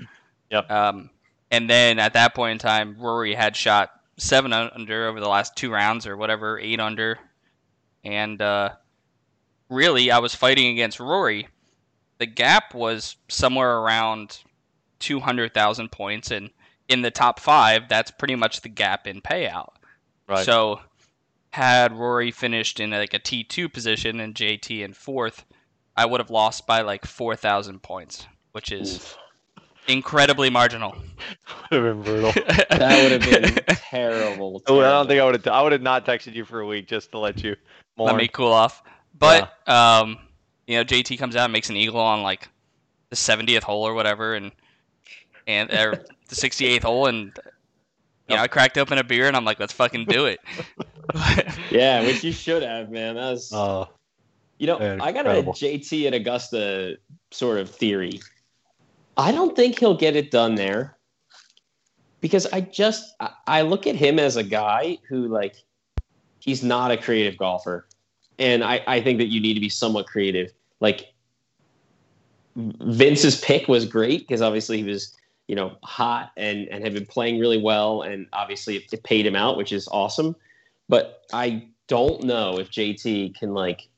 Yep. 0.52 0.70
Um, 0.70 1.10
and 1.52 1.70
then 1.70 2.00
at 2.00 2.14
that 2.14 2.36
point 2.36 2.54
in 2.54 2.58
time, 2.60 2.96
Rory 3.00 3.34
had 3.34 3.56
shot 3.56 3.92
seven 4.19 4.53
under 4.53 5.08
over 5.08 5.19
the 5.19 5.29
last 5.29 5.55
two 5.55 5.71
rounds 5.71 6.05
or 6.05 6.17
whatever, 6.17 6.60
eight 6.60 6.79
under. 6.79 7.19
And 8.03 8.41
uh, 8.41 8.71
really, 9.69 10.12
I 10.12 10.19
was 10.19 10.36
fighting 10.36 10.67
against 10.67 10.99
Rory. 10.99 11.47
The 12.17 12.25
gap 12.25 12.73
was 12.73 13.15
somewhere 13.27 13.77
around 13.79 14.39
200,000 14.99 15.91
points. 15.91 16.32
And 16.32 16.49
in 16.88 17.01
the 17.01 17.12
top 17.12 17.39
five, 17.39 17.88
that's 17.88 18.12
pretty 18.12 18.36
much 18.36 18.62
the 18.62 18.69
gap 18.69 19.08
in 19.08 19.21
payout. 19.21 19.73
Right. 20.27 20.45
So, 20.45 20.82
had 21.51 21.93
Rory 21.93 22.32
finished 22.32 22.79
in 22.79 22.91
like 22.91 23.13
a 23.13 23.19
T2 23.19 23.73
position 23.73 24.19
and 24.19 24.36
JT 24.36 24.84
in 24.84 24.93
fourth, 24.93 25.45
I 25.97 26.05
would 26.05 26.19
have 26.19 26.29
lost 26.29 26.67
by 26.67 26.82
like 26.82 27.05
4,000 27.05 27.82
points, 27.82 28.27
which 28.51 28.71
is 28.71 29.15
incredibly 29.89 30.49
marginal. 30.49 30.95
would 31.71 31.84
have 31.84 31.95
been 31.95 32.02
brutal. 32.04 32.32
That 32.69 33.04
would 33.04 33.21
have 33.21 33.30
been 33.65 33.75
terrible. 33.75 34.62
Oh, 34.67 34.80
I 34.80 34.84
don't 34.84 35.08
think 35.08 35.19
I 35.19 35.25
would 35.25 35.36
have. 35.36 35.47
I 35.47 35.62
would 35.62 35.71
have 35.71 35.82
not 35.82 36.06
texted 36.06 36.34
you 36.34 36.45
for 36.45 36.62
a 36.62 36.65
week 36.65 36.88
just 36.88 37.12
to 37.12 37.19
let 37.19 37.43
you. 37.43 37.56
Let 37.97 38.15
me 38.15 38.28
cool 38.28 38.52
off. 38.54 38.84
But 39.17 39.54
um, 39.67 40.17
you 40.67 40.78
know, 40.78 40.84
JT 40.84 41.17
comes 41.19 41.36
out 41.36 41.45
and 41.45 41.54
makes 41.54 41.69
an 41.69 41.75
eagle 41.75 41.99
on 41.99 42.21
like 42.23 42.47
the 43.10 43.15
70th 43.15 43.63
hole 43.63 43.84
or 43.84 43.93
whatever, 43.93 44.36
and 44.36 44.52
and 45.47 45.71
or 45.71 46.06
the 46.28 46.36
68th 46.36 46.84
hole, 46.84 47.08
and 47.08 47.38
you 48.30 48.36
know, 48.36 48.41
I 48.43 48.47
cracked 48.47 48.78
open 48.78 48.97
a 48.99 49.04
beer 49.04 49.28
and 49.28 49.36
I'm 49.36 49.43
like, 49.43 49.60
let's 49.60 49.73
fucking 49.73 50.06
do 50.06 50.25
it. 50.25 50.39
Yeah, 51.71 52.04
which 52.04 52.23
you 52.23 52.32
should 52.32 52.62
have, 52.62 52.91
man. 52.91 53.15
That 53.15 53.32
was, 53.32 53.52
Oh, 53.52 53.89
you 54.60 54.67
know, 54.67 54.80
yeah, 54.80 54.97
I 55.02 55.12
got 55.12 55.25
a. 55.25 55.41
JT 55.41 56.06
at 56.06 56.13
Augusta 56.13 56.97
sort 57.32 57.58
of 57.60 57.67
theory. 57.67 58.19
I 59.19 59.34
don't 59.34 59.53
think 59.53 59.77
he'll 59.77 59.97
get 59.97 60.15
it 60.15 60.32
done 60.32 60.55
there 60.55 60.97
because 62.21 62.47
I 62.53 62.62
just 62.62 63.15
I, 63.47 63.63
look 63.63 63.86
at 63.86 63.95
him 63.95 64.17
as 64.17 64.38
a 64.38 64.43
guy 64.43 64.97
who 65.10 65.27
like 65.27 65.58
he's 66.39 66.63
not 66.63 66.91
a 66.91 66.97
creative 66.97 67.38
golfer, 67.38 67.86
and 68.38 68.63
I 68.63 68.82
I 68.88 69.01
think 69.01 69.17
that 69.17 69.27
you 69.27 69.41
need 69.41 69.55
to 69.55 69.60
be 69.60 69.67
somewhat 69.67 70.08
creative. 70.08 70.53
Like 70.79 71.13
Vince's 72.55 73.41
pick 73.41 73.67
was 73.67 73.86
great 73.86 74.21
because 74.21 74.41
obviously 74.41 74.77
he 74.77 74.84
was 74.86 75.13
you 75.49 75.55
know 75.55 75.75
hot 75.84 76.32
and 76.38 76.69
and 76.69 76.82
had 76.82 76.93
been 76.93 77.05
playing 77.05 77.39
really 77.39 77.62
well, 77.62 78.03
and 78.03 78.25
obviously 78.32 78.77
it, 78.77 78.93
it 78.93 79.03
paid 79.03 79.25
him 79.25 79.36
out, 79.36 79.58
which 79.58 79.73
is 79.73 79.89
awesome. 79.91 80.34
But 80.88 81.23
I 81.34 81.67
don't 81.88 82.23
know 82.23 82.58
if 82.58 82.71
JT 82.71 83.38
can 83.38 83.53
like 83.53 83.89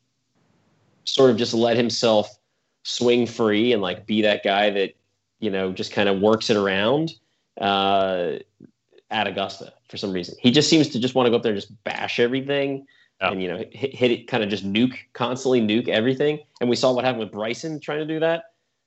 sort 1.03 1.29
of 1.29 1.37
just 1.37 1.53
let 1.53 1.77
himself 1.77 2.39
swing 2.81 3.27
free 3.27 3.71
and 3.71 3.83
like 3.83 4.07
be 4.07 4.23
that 4.23 4.43
guy 4.43 4.71
that 4.71 4.95
you 5.41 5.49
know 5.49 5.73
just 5.73 5.91
kind 5.91 6.07
of 6.07 6.21
works 6.21 6.49
it 6.49 6.55
around 6.55 7.13
uh, 7.59 8.33
at 9.09 9.27
Augusta 9.27 9.73
for 9.89 9.97
some 9.97 10.13
reason. 10.13 10.35
He 10.39 10.51
just 10.51 10.69
seems 10.69 10.87
to 10.89 10.99
just 10.99 11.15
want 11.15 11.25
to 11.27 11.31
go 11.31 11.35
up 11.35 11.43
there 11.43 11.51
and 11.51 11.59
just 11.59 11.83
bash 11.83 12.19
everything. 12.19 12.87
And 13.19 13.41
you 13.41 13.49
know 13.49 13.57
hit, 13.71 13.93
hit 13.93 14.11
it 14.11 14.27
kind 14.27 14.43
of 14.43 14.49
just 14.49 14.65
nuke 14.65 14.97
constantly 15.13 15.61
nuke 15.61 15.89
everything. 15.89 16.39
And 16.59 16.69
we 16.69 16.75
saw 16.75 16.93
what 16.93 17.03
happened 17.05 17.19
with 17.19 17.31
Bryson 17.31 17.79
trying 17.79 17.99
to 17.99 18.05
do 18.05 18.19
that 18.19 18.45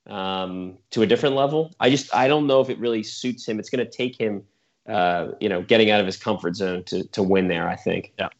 um, 0.08 0.78
to 0.90 1.02
a 1.02 1.06
different 1.06 1.36
level. 1.36 1.72
I 1.78 1.90
just 1.90 2.12
I 2.14 2.26
don't 2.26 2.46
know 2.46 2.60
if 2.60 2.68
it 2.68 2.78
really 2.78 3.02
suits 3.02 3.46
him. 3.46 3.60
It's 3.60 3.70
going 3.70 3.84
to 3.84 3.90
take 3.90 4.18
him, 4.18 4.42
uh, 4.88 5.28
you 5.40 5.48
know, 5.48 5.62
getting 5.62 5.90
out 5.90 6.00
of 6.00 6.06
his 6.06 6.16
comfort 6.16 6.56
zone 6.56 6.82
to 6.84 7.04
to 7.08 7.22
win 7.22 7.48
there. 7.48 7.68
I 7.68 7.76
think. 7.76 8.12
Yeah. 8.18 8.30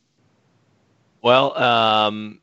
Well, 1.22 1.56
um, 1.56 2.40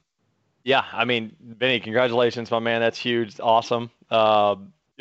yeah, 0.63 0.85
I 0.91 1.05
mean, 1.05 1.35
Benny, 1.39 1.79
congratulations, 1.79 2.49
my 2.49 2.59
man. 2.59 2.81
That's 2.81 2.97
huge. 2.97 3.39
Awesome. 3.39 3.91
Uh, 4.09 4.55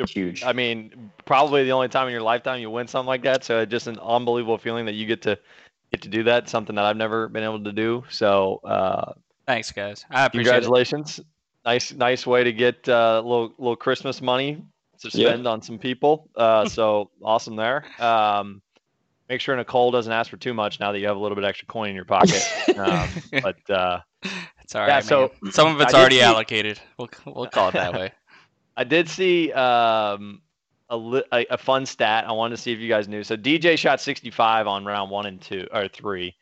Huge. 0.08 0.42
I 0.44 0.52
mean, 0.52 1.10
probably 1.24 1.64
the 1.64 1.72
only 1.72 1.88
time 1.88 2.06
in 2.06 2.12
your 2.12 2.22
lifetime 2.22 2.60
you 2.60 2.70
win 2.70 2.86
something 2.88 3.06
like 3.08 3.22
that. 3.22 3.44
So 3.44 3.60
it's 3.60 3.70
just 3.70 3.86
an 3.86 3.98
unbelievable 3.98 4.58
feeling 4.58 4.86
that 4.86 4.94
you 4.94 5.06
get 5.06 5.22
to 5.22 5.38
get 5.92 6.02
to 6.02 6.08
do 6.08 6.22
that. 6.24 6.48
Something 6.48 6.76
that 6.76 6.84
I've 6.84 6.96
never 6.96 7.28
been 7.28 7.44
able 7.44 7.62
to 7.64 7.72
do. 7.72 8.04
So 8.10 8.60
uh, 8.64 9.12
Thanks, 9.46 9.70
guys. 9.72 10.04
I 10.10 10.26
appreciate 10.26 10.52
it. 10.52 10.54
congratulations. 10.54 11.20
Nice, 11.64 11.92
nice 11.92 12.26
way 12.26 12.44
to 12.44 12.52
get 12.52 12.88
uh, 12.88 13.20
a 13.22 13.26
little 13.26 13.54
little 13.58 13.76
Christmas 13.76 14.22
money 14.22 14.62
to 15.00 15.08
Yeah. 15.18 15.28
spend 15.28 15.46
on 15.46 15.60
some 15.62 15.78
people. 15.78 16.28
Uh, 16.34 16.64
so 16.68 17.10
awesome 17.22 17.56
there. 17.56 17.84
Um, 17.98 18.62
make 19.28 19.40
sure 19.40 19.54
Nicole 19.56 19.90
doesn't 19.90 20.12
ask 20.12 20.30
for 20.30 20.36
too 20.36 20.54
much 20.54 20.80
now 20.80 20.92
that 20.92 20.98
you 20.98 21.06
have 21.06 21.16
a 21.16 21.20
little 21.20 21.36
bit 21.36 21.44
extra 21.44 21.66
coin 21.66 21.90
in 21.90 21.96
your 21.96 22.04
pocket. 22.04 22.42
Um, 22.76 23.10
but 23.42 23.68
uh, 23.68 24.00
It's 24.62 24.74
all 24.74 24.80
right. 24.82 24.88
Yeah, 24.88 25.00
so 25.00 25.32
man. 25.42 25.52
some 25.52 25.74
of 25.74 25.80
it's 25.82 25.92
I 25.92 25.98
already 25.98 26.22
allocated. 26.22 26.80
We'll 26.96 27.10
we'll 27.26 27.46
call 27.48 27.68
it 27.68 27.72
that 27.72 27.92
way. 27.98 28.12
I 28.81 28.85
did 28.85 29.11
see 29.11 29.53
um, 29.53 30.40
a, 30.88 30.97
li- 30.97 31.25
a 31.33 31.45
a 31.51 31.59
fun 31.59 31.85
stat. 31.85 32.25
I 32.27 32.33
wanted 32.33 32.57
to 32.57 32.62
see 32.62 32.73
if 32.73 32.79
you 32.79 32.88
guys 32.88 33.09
knew. 33.09 33.23
So 33.23 33.37
DJ 33.37 33.77
shot 33.77 34.01
65 34.01 34.66
on 34.66 34.87
round 34.87 35.11
one 35.11 35.27
and 35.27 35.38
two 35.38 35.69
or 35.71 35.87
three. 35.87 36.35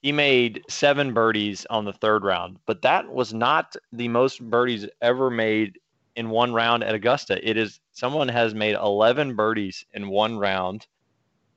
He 0.00 0.12
made 0.12 0.62
seven 0.68 1.12
birdies 1.12 1.66
on 1.70 1.84
the 1.84 1.92
third 1.92 2.22
round, 2.22 2.58
but 2.66 2.82
that 2.82 3.12
was 3.12 3.34
not 3.34 3.74
the 3.92 4.06
most 4.06 4.40
birdies 4.48 4.86
ever 5.00 5.28
made 5.28 5.80
in 6.14 6.30
one 6.30 6.52
round 6.52 6.84
at 6.84 6.94
Augusta. 6.94 7.40
It 7.42 7.56
is 7.56 7.80
someone 7.90 8.28
has 8.28 8.54
made 8.54 8.76
11 8.76 9.34
birdies 9.34 9.84
in 9.92 10.08
one 10.08 10.38
round. 10.38 10.86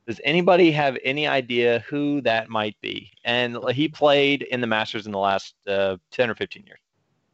Does 0.08 0.20
anybody 0.24 0.72
have 0.72 0.98
any 1.04 1.28
idea 1.28 1.84
who 1.88 2.22
that 2.22 2.50
might 2.50 2.76
be? 2.82 3.12
And 3.24 3.60
he 3.70 3.90
played 3.90 4.42
in 4.42 4.60
the 4.60 4.68
Masters 4.68 5.06
in 5.06 5.12
the 5.12 5.20
last 5.20 5.54
uh, 5.68 5.98
10 6.10 6.32
or 6.32 6.36
15 6.36 6.64
years. 6.66 6.80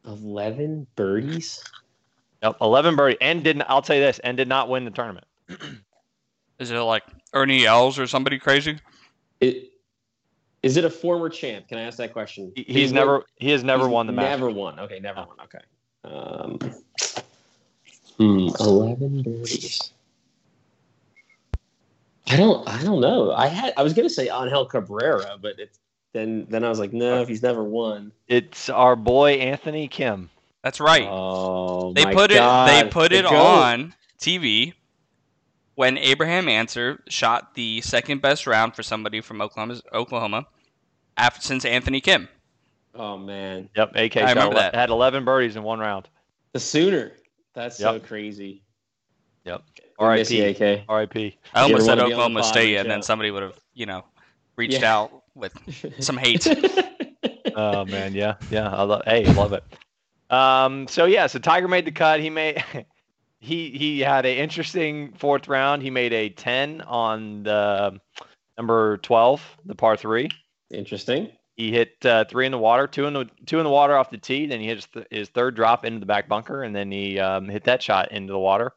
Eleven 0.04 0.86
birdies. 0.94 1.62
Yep, 2.42 2.56
11 2.60 2.96
birdie 2.96 3.16
and 3.20 3.44
didn't. 3.44 3.62
I'll 3.68 3.82
tell 3.82 3.96
you 3.96 4.02
this, 4.02 4.18
and 4.20 4.36
did 4.36 4.48
not 4.48 4.68
win 4.68 4.84
the 4.84 4.90
tournament. 4.90 5.26
Is 6.58 6.70
it 6.70 6.78
like 6.78 7.04
Ernie 7.32 7.66
Els 7.66 7.98
or 7.98 8.06
somebody 8.06 8.38
crazy? 8.38 8.78
It, 9.40 9.72
is 10.62 10.76
it 10.76 10.84
a 10.84 10.90
former 10.90 11.28
champ? 11.28 11.66
Can 11.66 11.78
I 11.78 11.82
ask 11.82 11.96
that 11.98 12.12
question? 12.12 12.52
He- 12.54 12.62
Did 12.62 12.76
He's 12.76 12.92
never 12.92 13.14
win? 13.14 13.22
he 13.36 13.50
has 13.50 13.64
never 13.64 13.84
He's 13.84 13.92
won 13.92 14.06
the 14.06 14.12
match. 14.12 14.38
Never 14.38 14.50
won. 14.50 14.78
Okay, 14.78 15.00
never 15.00 15.26
won. 15.26 15.36
Okay. 15.44 15.58
Um, 16.04 16.58
hmm, 18.16 18.48
Eleven 18.60 19.22
birdies. 19.22 19.92
I 22.28 22.36
don't. 22.36 22.68
I 22.68 22.82
don't 22.84 23.00
know. 23.00 23.32
I 23.32 23.48
had. 23.48 23.74
I 23.76 23.82
was 23.82 23.92
gonna 23.92 24.08
say 24.10 24.28
Angel 24.28 24.64
Cabrera, 24.66 25.36
but 25.40 25.58
it's 25.58 25.80
then. 26.12 26.46
Then 26.48 26.62
I 26.64 26.68
was 26.68 26.78
like, 26.78 26.92
no, 26.92 27.22
if 27.22 27.28
he's 27.28 27.42
never 27.42 27.64
won. 27.64 28.12
It's 28.28 28.68
our 28.68 28.94
boy 28.94 29.32
Anthony 29.32 29.88
Kim. 29.88 30.30
That's 30.62 30.80
right. 30.80 31.08
Oh, 31.10 31.92
they 31.92 32.04
my 32.04 32.14
put 32.14 32.30
God. 32.30 32.68
it. 32.70 32.84
They 32.84 32.90
put 32.90 33.10
The 33.10 33.18
it 33.18 33.22
goat. 33.22 33.34
on 33.34 33.94
TV 34.20 34.74
when 35.74 35.98
Abraham 35.98 36.48
Ancer 36.48 37.02
shot 37.08 37.54
the 37.54 37.80
second 37.80 38.22
best 38.22 38.46
round 38.46 38.76
for 38.76 38.82
somebody 38.82 39.20
from 39.20 39.40
Oklahoma. 39.40 39.80
Oklahoma, 39.92 40.46
after 41.16 41.40
since 41.42 41.64
Anthony 41.64 42.00
Kim. 42.00 42.28
Oh 42.94 43.16
man, 43.16 43.70
Yep, 43.74 43.92
AK 43.96 44.16
I 44.18 44.20
shot 44.20 44.28
remember 44.28 44.54
that. 44.56 44.74
had 44.74 44.90
11 44.90 45.24
birdies 45.24 45.56
in 45.56 45.62
one 45.62 45.78
round. 45.80 46.08
the 46.52 46.60
Sooner. 46.60 47.12
That's 47.54 47.76
so 47.78 47.98
crazy. 47.98 48.62
Yep. 49.44 49.62
We 49.98 50.04
R.I.P. 50.06 50.40
AK. 50.42 50.84
R.I.P. 50.88 51.36
I 51.54 51.60
You 51.60 51.64
almost 51.64 51.86
said 51.86 51.98
wanna 51.98 52.08
be 52.08 52.12
on 52.14 52.18
the 52.18 52.38
Oklahoma 52.38 52.40
pod, 52.40 52.48
State, 52.48 52.76
and 52.76 52.90
then 52.90 53.02
somebody 53.02 53.30
would 53.30 53.42
have, 53.42 53.58
you 53.74 53.86
know, 53.86 54.04
reached 54.56 54.80
Yeah. 54.80 54.94
out 54.96 55.22
with 55.34 55.52
some 56.00 56.16
hate. 56.16 56.46
Oh 57.54 57.84
man, 57.84 58.14
yeah, 58.14 58.36
yeah. 58.50 58.70
I 58.74 58.82
love. 58.82 59.02
Hey, 59.04 59.26
I 59.26 59.32
love 59.32 59.52
it. 59.52 59.62
Um. 60.32 60.88
So 60.88 61.04
yeah. 61.04 61.28
So 61.28 61.38
Tiger 61.38 61.68
made 61.68 61.84
the 61.84 61.92
cut. 61.92 62.20
He 62.20 62.30
made. 62.30 62.64
He 63.44 63.70
he 63.70 63.98
had 63.98 64.24
an 64.24 64.36
interesting 64.36 65.14
fourth 65.14 65.48
round. 65.48 65.82
He 65.82 65.90
made 65.90 66.12
a 66.12 66.28
10 66.28 66.80
on 66.82 67.42
the 67.42 67.98
number 68.56 68.98
12, 68.98 69.58
the 69.64 69.74
par 69.74 69.96
three. 69.96 70.28
Interesting. 70.70 71.28
He 71.56 71.72
hit 71.72 71.94
uh, 72.04 72.24
three 72.24 72.46
in 72.46 72.52
the 72.52 72.58
water, 72.58 72.86
two 72.86 73.06
in 73.06 73.12
the 73.12 73.28
two 73.46 73.58
in 73.58 73.64
the 73.64 73.70
water 73.70 73.96
off 73.96 74.10
the 74.10 74.18
tee. 74.18 74.46
Then 74.46 74.60
he 74.60 74.66
hit 74.66 74.76
his, 74.76 74.86
th- 74.86 75.06
his 75.10 75.28
third 75.28 75.54
drop 75.54 75.84
into 75.84 76.00
the 76.00 76.06
back 76.06 76.28
bunker, 76.28 76.62
and 76.62 76.74
then 76.74 76.90
he 76.90 77.18
um, 77.18 77.48
hit 77.48 77.64
that 77.64 77.82
shot 77.82 78.12
into 78.12 78.32
the 78.32 78.38
water, 78.38 78.72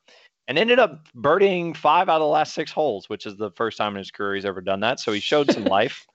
and 0.48 0.58
ended 0.58 0.80
up 0.80 1.08
birdieing 1.16 1.78
five 1.78 2.10
out 2.10 2.16
of 2.16 2.22
the 2.22 2.28
last 2.28 2.54
six 2.54 2.72
holes, 2.72 3.08
which 3.08 3.26
is 3.26 3.38
the 3.38 3.52
first 3.52 3.78
time 3.78 3.94
in 3.94 4.00
his 4.00 4.12
career 4.12 4.36
he's 4.36 4.46
ever 4.46 4.62
done 4.62 4.82
that. 4.82 5.00
So 5.00 5.14
he 5.14 5.20
showed 5.20 5.52
some 5.52 5.64
life. 5.66 6.06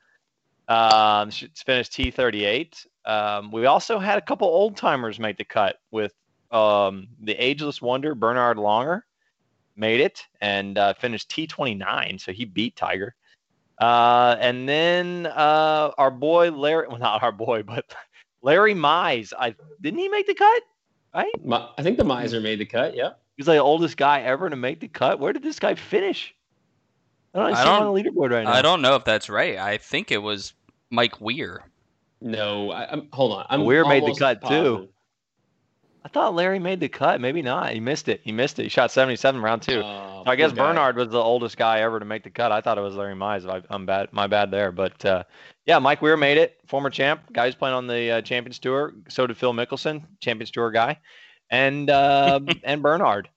Um, 0.68 1.30
finished 1.30 1.94
T 1.94 2.10
thirty 2.10 2.44
eight. 2.44 2.84
Um, 3.04 3.50
we 3.50 3.66
also 3.66 3.98
had 3.98 4.18
a 4.18 4.20
couple 4.20 4.48
old 4.48 4.76
timers 4.76 5.18
make 5.18 5.38
the 5.38 5.44
cut 5.44 5.80
with 5.90 6.14
um, 6.50 7.08
the 7.22 7.34
ageless 7.34 7.80
wonder 7.80 8.14
Bernard 8.14 8.56
Langer 8.56 9.02
made 9.76 10.00
it 10.00 10.26
and 10.40 10.76
uh, 10.76 10.94
finished 10.94 11.30
T 11.30 11.46
twenty 11.46 11.74
nine. 11.74 12.18
So 12.18 12.32
he 12.32 12.44
beat 12.44 12.76
Tiger. 12.76 13.14
Uh, 13.80 14.36
and 14.38 14.68
then 14.68 15.26
uh, 15.26 15.90
our 15.96 16.10
boy 16.10 16.50
Larry, 16.50 16.86
well, 16.88 16.98
not 16.98 17.22
our 17.22 17.32
boy, 17.32 17.62
but 17.62 17.86
Larry 18.42 18.74
Mize. 18.74 19.32
I 19.38 19.54
didn't 19.80 20.00
he 20.00 20.08
make 20.08 20.26
the 20.26 20.34
cut? 20.34 20.62
Right? 21.14 21.44
My, 21.44 21.68
I 21.76 21.82
think 21.82 21.98
the 21.98 22.04
miser 22.04 22.40
made 22.40 22.60
the 22.60 22.66
cut. 22.66 22.94
Yeah. 22.94 23.12
He's 23.36 23.48
like 23.48 23.56
the 23.56 23.62
oldest 23.62 23.96
guy 23.96 24.20
ever 24.20 24.50
to 24.50 24.56
make 24.56 24.80
the 24.80 24.88
cut. 24.88 25.18
Where 25.18 25.32
did 25.32 25.42
this 25.42 25.58
guy 25.58 25.74
finish? 25.74 26.34
I 27.34 27.38
don't 27.38 27.54
I 27.54 27.62
see 27.62 27.68
him 27.68 27.82
on 27.82 27.94
the 27.94 28.02
leaderboard 28.02 28.32
right 28.32 28.44
now. 28.44 28.52
I 28.52 28.62
don't 28.62 28.82
know 28.82 28.96
if 28.96 29.04
that's 29.04 29.30
right. 29.30 29.56
I 29.56 29.78
think 29.78 30.10
it 30.10 30.18
was 30.18 30.52
Mike 30.90 31.20
Weir. 31.20 31.62
No, 32.20 32.70
I, 32.70 32.90
I'm, 32.92 33.08
hold 33.12 33.32
on. 33.32 33.46
I'm 33.48 33.64
Weir 33.64 33.84
made 33.86 34.04
the 34.04 34.14
cut, 34.14 34.46
too. 34.46 34.88
I 36.04 36.08
thought 36.08 36.34
Larry 36.34 36.58
made 36.58 36.80
the 36.80 36.88
cut. 36.88 37.20
Maybe 37.20 37.42
not. 37.42 37.72
He 37.72 37.80
missed 37.80 38.08
it. 38.08 38.20
He 38.24 38.32
missed 38.32 38.58
it. 38.58 38.64
He 38.64 38.68
shot 38.68 38.90
77 38.90 39.40
round 39.40 39.62
two. 39.62 39.82
So 39.82 40.22
I 40.26 40.34
guess 40.34 40.50
poor 40.50 40.56
guy. 40.56 40.72
Bernard 40.72 40.96
was 40.96 41.08
the 41.08 41.20
oldest 41.20 41.56
guy 41.56 41.80
ever 41.80 41.98
to 41.98 42.04
make 42.06 42.24
the 42.24 42.30
cut. 42.30 42.52
I 42.52 42.60
thought 42.60 42.78
it 42.78 42.82
was 42.82 42.94
Larry 42.94 43.14
Mize. 43.14 43.48
I, 43.48 43.62
I'm 43.68 43.84
bad. 43.84 44.08
My 44.12 44.26
bad 44.26 44.50
there. 44.50 44.72
But 44.72 45.04
uh, 45.04 45.24
yeah, 45.66 45.78
Mike 45.78 46.00
Weir 46.00 46.16
made 46.16 46.38
it. 46.38 46.58
Former 46.66 46.88
champ. 46.88 47.20
Guy 47.32 47.46
who's 47.46 47.54
playing 47.54 47.74
on 47.74 47.86
the 47.86 48.10
uh, 48.12 48.22
Champions 48.22 48.58
Tour. 48.58 48.94
So 49.08 49.26
did 49.26 49.36
Phil 49.36 49.52
Mickelson, 49.52 50.04
Champions 50.20 50.50
Tour 50.50 50.70
guy, 50.70 50.98
and 51.50 51.90
uh, 51.90 52.40
and 52.64 52.82
Bernard. 52.82 53.28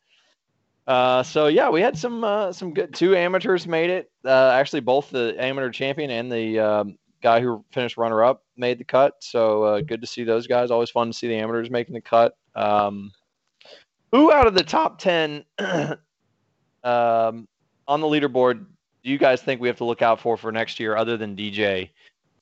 Uh, 0.88 1.24
so 1.24 1.48
yeah, 1.48 1.70
we 1.70 1.82
had 1.82 1.98
some 1.98 2.24
uh, 2.24 2.54
some 2.54 2.74
good. 2.74 2.94
Two 2.94 3.16
amateurs 3.16 3.68
made 3.68 3.90
it. 3.90 4.10
Uh, 4.24 4.52
actually, 4.54 4.82
both 4.82 5.10
the 5.10 5.36
amateur 5.38 5.70
champion 5.70 6.12
and 6.12 6.32
the 6.32 6.60
um, 6.60 6.98
guy 7.24 7.42
who 7.42 7.66
finished 7.72 7.98
runner 7.98 8.24
up 8.24 8.44
made 8.58 8.78
the 8.78 8.84
cut. 8.84 9.16
So 9.22 9.64
uh, 9.64 9.82
good 9.82 10.02
to 10.02 10.08
see 10.08 10.24
those 10.24 10.46
guys. 10.46 10.70
Always 10.70 10.92
fun 10.92 11.08
to 11.08 11.14
see 11.14 11.28
the 11.28 11.36
amateurs 11.36 11.72
making 11.72 11.96
the 11.96 12.02
cut. 12.02 12.38
Um, 12.54 13.12
who 14.12 14.32
out 14.32 14.46
of 14.46 14.54
the 14.54 14.64
top 14.64 15.00
ten 15.00 15.44
um, 15.60 15.98
on 16.84 18.02
the 18.02 18.08
leaderboard 18.08 18.66
do 19.04 19.10
you 19.10 19.18
guys 19.18 19.42
think 19.42 19.60
we 19.62 19.68
have 19.68 19.78
to 19.78 19.86
look 19.86 20.02
out 20.02 20.20
for 20.20 20.38
for 20.38 20.52
next 20.52 20.80
year, 20.80 20.96
other 20.96 21.18
than 21.18 21.36
DJ, 21.36 21.90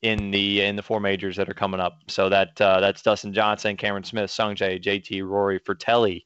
in 0.04 0.32
the 0.32 0.62
in 0.62 0.76
the 0.76 0.84
four 0.84 1.00
majors 1.00 1.36
that 1.36 1.50
are 1.50 1.54
coming 1.54 1.80
up? 1.80 2.00
So 2.08 2.30
that 2.30 2.60
uh, 2.62 2.80
that's 2.80 3.02
Dustin 3.02 3.34
Johnson, 3.34 3.76
Cameron 3.76 4.04
Smith, 4.04 4.30
Sung 4.30 4.56
Jae, 4.56 4.82
JT, 4.82 5.28
Rory, 5.28 5.60
Frittelli, 5.60 6.24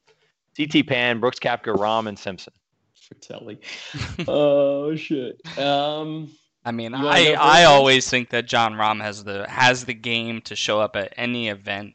CT 0.56 0.86
Pan, 0.86 1.20
Brooks 1.20 1.38
Koepka, 1.38 1.74
Rahm, 1.74 2.06
and 2.06 2.18
Simpson. 2.18 2.52
Frittelli. 3.00 3.58
oh 4.28 4.94
shit. 4.94 5.40
Um, 5.58 6.30
I 6.66 6.72
mean, 6.72 6.94
I 6.94 7.34
I 7.34 7.64
always 7.64 8.10
think 8.10 8.30
that 8.30 8.46
Jon 8.46 8.74
Rahm 8.74 9.00
has 9.00 9.22
the 9.22 9.48
has 9.48 9.84
the 9.84 9.94
game 9.94 10.40
to 10.42 10.56
show 10.56 10.80
up 10.80 10.96
at 10.96 11.14
any 11.16 11.48
event. 11.48 11.94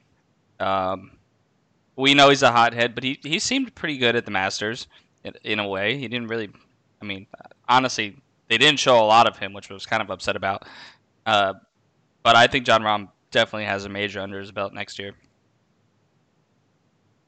Um, 0.62 1.12
we 1.98 2.14
know 2.14 2.30
he's 2.30 2.42
a 2.42 2.54
hothead, 2.54 2.96
but 2.96 3.04
he 3.04 3.20
he 3.22 3.38
seemed 3.38 3.76
pretty 3.76 3.98
good 3.98 4.16
at 4.16 4.24
the 4.24 4.32
Masters 4.32 4.88
in, 5.26 5.34
in 5.44 5.60
a 5.60 5.68
way. 5.68 5.98
He 5.98 6.08
didn't 6.08 6.28
really. 6.28 6.50
I 7.02 7.06
mean, 7.06 7.28
honestly, 7.68 8.16
they 8.48 8.58
didn't 8.58 8.80
show 8.80 8.98
a 8.98 9.04
lot 9.04 9.28
of 9.28 9.38
him, 9.38 9.52
which 9.52 9.70
I 9.70 9.74
was 9.74 9.86
kind 9.86 10.02
of 10.02 10.10
upset 10.10 10.38
about. 10.38 10.64
Uh, 11.26 11.56
but 12.24 12.38
I 12.38 12.48
think 12.48 12.66
Jon 12.66 12.82
Rahm 12.82 13.10
definitely 13.30 13.66
has 13.66 13.84
a 13.84 13.90
major 13.90 14.22
under 14.22 14.40
his 14.40 14.54
belt 14.54 14.74
next 14.74 14.98
year. 14.98 15.12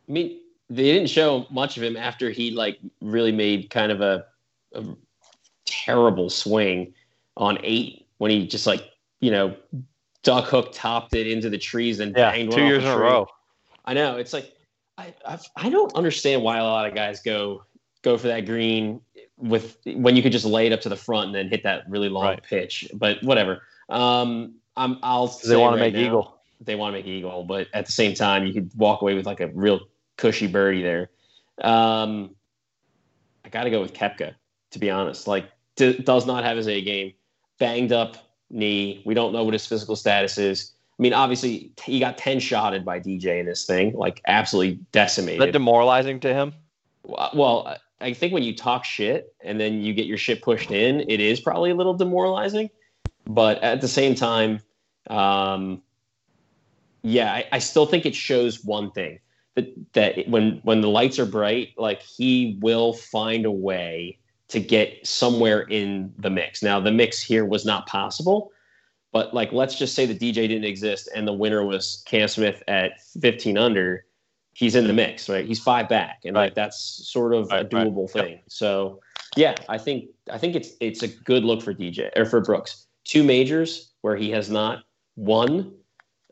I 0.08 0.12
mean, 0.14 0.40
they 0.70 0.84
didn't 0.84 1.10
show 1.10 1.46
much 1.50 1.76
of 1.76 1.84
him 1.84 1.98
after 1.98 2.30
he 2.30 2.52
like 2.52 2.80
really 3.02 3.34
made 3.34 3.70
kind 3.70 3.92
of 3.92 4.00
a, 4.00 4.28
a 4.76 4.86
terrible 5.66 6.30
swing 6.30 6.94
on 7.38 7.58
eight 7.64 8.08
when 8.18 8.32
he 8.32 8.48
just 8.48 8.68
like 8.68 8.84
you 9.22 9.32
know 9.32 9.56
duck 10.24 10.46
hook 10.46 10.70
topped 10.72 11.16
it 11.16 11.28
into 11.28 11.50
the 11.50 11.58
trees 11.58 12.00
and 12.00 12.16
Yeah, 12.16 12.32
banged 12.32 12.52
two 12.52 12.64
years 12.64 12.84
in 12.84 12.90
a 12.90 12.98
row. 12.98 13.28
I 13.86 13.94
know 13.94 14.18
it's 14.18 14.34
like 14.34 14.54
I 14.98 15.14
I've, 15.26 15.44
I 15.56 15.70
don't 15.70 15.94
understand 15.96 16.42
why 16.44 16.58
a 16.58 16.64
lot 16.64 16.88
of 16.88 16.96
guys 16.96 17.22
go 17.22 17.64
go 18.04 18.18
for 18.18 18.28
that 18.28 18.46
green 18.46 19.02
with 19.38 19.78
when 19.86 20.16
you 20.16 20.22
could 20.24 20.32
just 20.32 20.46
lay 20.46 20.68
it 20.68 20.74
up 20.74 20.82
to 20.82 20.90
the 20.90 20.96
front 20.96 21.28
and 21.28 21.36
then 21.36 21.50
hit 21.50 21.64
that 21.64 21.90
really 21.90 22.10
long 22.10 22.26
Right. 22.26 22.44
pitch. 22.44 22.90
But 22.94 23.22
whatever. 23.24 23.64
Um, 23.90 24.56
I'm, 24.76 24.98
I'll 25.04 25.28
they 25.46 25.56
want 25.56 25.76
to 25.76 25.80
make 25.80 25.94
now, 25.94 26.00
eagle. 26.00 26.42
They 26.62 26.76
want 26.76 26.94
to 26.94 27.00
make 27.00 27.06
eagle, 27.06 27.44
but 27.44 27.68
at 27.74 27.86
the 27.86 27.92
same 27.92 28.14
time, 28.14 28.46
you 28.46 28.54
could 28.54 28.72
walk 28.76 29.02
away 29.02 29.14
with 29.16 29.26
like 29.26 29.40
a 29.40 29.48
real 29.48 29.82
cushy 30.18 30.48
birdie 30.48 30.82
there. 30.82 31.10
Um, 31.62 32.36
I 33.46 33.50
got 33.50 33.66
to 33.66 33.70
go 33.70 33.82
with 33.82 33.94
Koepka, 33.94 34.34
to 34.72 34.80
be 34.80 34.90
honest. 34.90 35.28
Like, 35.28 35.46
d- 35.76 36.00
does 36.00 36.26
not 36.26 36.44
have 36.44 36.58
his 36.58 36.68
A 36.68 36.82
game, 36.82 37.14
banged 37.64 37.94
up 37.94 38.18
knee. 38.50 39.02
We 39.06 39.14
don't 39.14 39.32
know 39.32 39.46
what 39.46 39.54
his 39.54 39.66
physical 39.66 39.96
status 39.96 40.38
is. 40.38 40.74
I 41.00 41.02
mean, 41.02 41.14
obviously, 41.14 41.72
he 41.82 41.98
got 41.98 42.18
10 42.18 42.42
shotted 42.42 42.84
by 42.84 43.00
DJ 43.00 43.40
in 43.40 43.46
this 43.46 43.66
thing, 43.66 43.94
like 43.94 44.22
absolutely 44.28 44.80
Is 45.36 45.40
that 45.40 45.54
demoralizing 45.54 46.20
to 46.20 46.34
him? 46.34 46.54
well, 47.06 47.78
I 48.02 48.14
think 48.14 48.34
when 48.34 48.44
you 48.44 48.54
talk 48.54 48.84
shit 48.84 49.34
and 49.42 49.62
then 49.62 49.82
you 49.82 49.94
get 49.94 50.08
your 50.08 50.18
shit 50.18 50.42
pushed 50.42 50.72
in, 50.72 51.06
it 51.10 51.22
is 51.22 51.40
probably 51.40 51.72
a 51.72 51.76
little 51.76 51.94
demoralizing. 51.94 52.70
But 53.26 53.64
at 53.64 53.80
the 53.80 53.88
same 53.88 54.14
time, 54.14 54.60
um, 55.10 55.82
yeah, 57.02 57.32
I, 57.32 57.46
I 57.54 57.60
still 57.60 57.86
think 57.86 58.06
it 58.06 58.14
shows 58.14 58.62
one 58.64 58.92
thing 58.92 59.20
that 59.56 59.74
that 59.94 60.28
when 60.28 60.60
when 60.64 60.82
the 60.82 60.90
lights 60.90 61.18
are 61.18 61.26
bright, 61.26 61.70
like 61.78 62.02
he 62.02 62.58
will 62.62 62.92
find 62.92 63.46
a 63.46 63.52
way 63.52 64.20
to 64.50 64.60
get 64.60 65.06
somewhere 65.06 65.62
in 65.62 66.14
the 66.18 66.30
mix. 66.30 66.62
Now, 66.62 66.80
the 66.80 66.92
mix 66.92 67.22
here 67.22 67.46
was 67.46 67.66
not 67.66 67.88
possible, 67.88 68.52
but 69.12 69.34
like 69.34 69.52
let's 69.52 69.78
just 69.78 69.96
say 69.96 70.06
the 70.06 70.14
DJ 70.16 70.48
didn't 70.48 70.66
exist 70.66 71.10
and 71.16 71.28
the 71.28 71.34
winner 71.34 71.66
was 71.66 72.04
Cam 72.06 72.28
Smith 72.28 72.62
at 72.68 73.02
15 73.22 73.58
under. 73.58 74.06
He's 74.54 74.76
in 74.76 74.86
the 74.88 74.94
mix, 74.94 75.28
right? 75.30 75.46
He's 75.46 75.60
five 75.60 75.90
back, 75.90 76.22
and 76.26 76.36
like 76.36 76.54
that's 76.54 76.78
sort 76.80 77.34
of 77.34 77.46
a 77.52 77.56
Right, 77.56 77.74
right. 77.74 77.88
doable 77.88 78.10
thing. 78.10 78.40
So, 78.48 79.00
yeah, 79.36 79.56
I 79.68 79.80
think 79.80 80.10
I 80.32 80.38
think 80.38 80.56
it's 80.56 80.70
it's 80.80 81.02
a 81.02 81.08
good 81.08 81.44
look 81.44 81.64
for 81.64 81.74
DJ 81.74 82.12
or 82.16 82.26
for 82.26 82.40
Brooks. 82.40 82.86
Two 83.04 83.24
majors 83.24 83.92
where 84.02 84.16
he 84.16 84.30
has 84.30 84.52
not 84.52 84.84
won, 85.16 85.74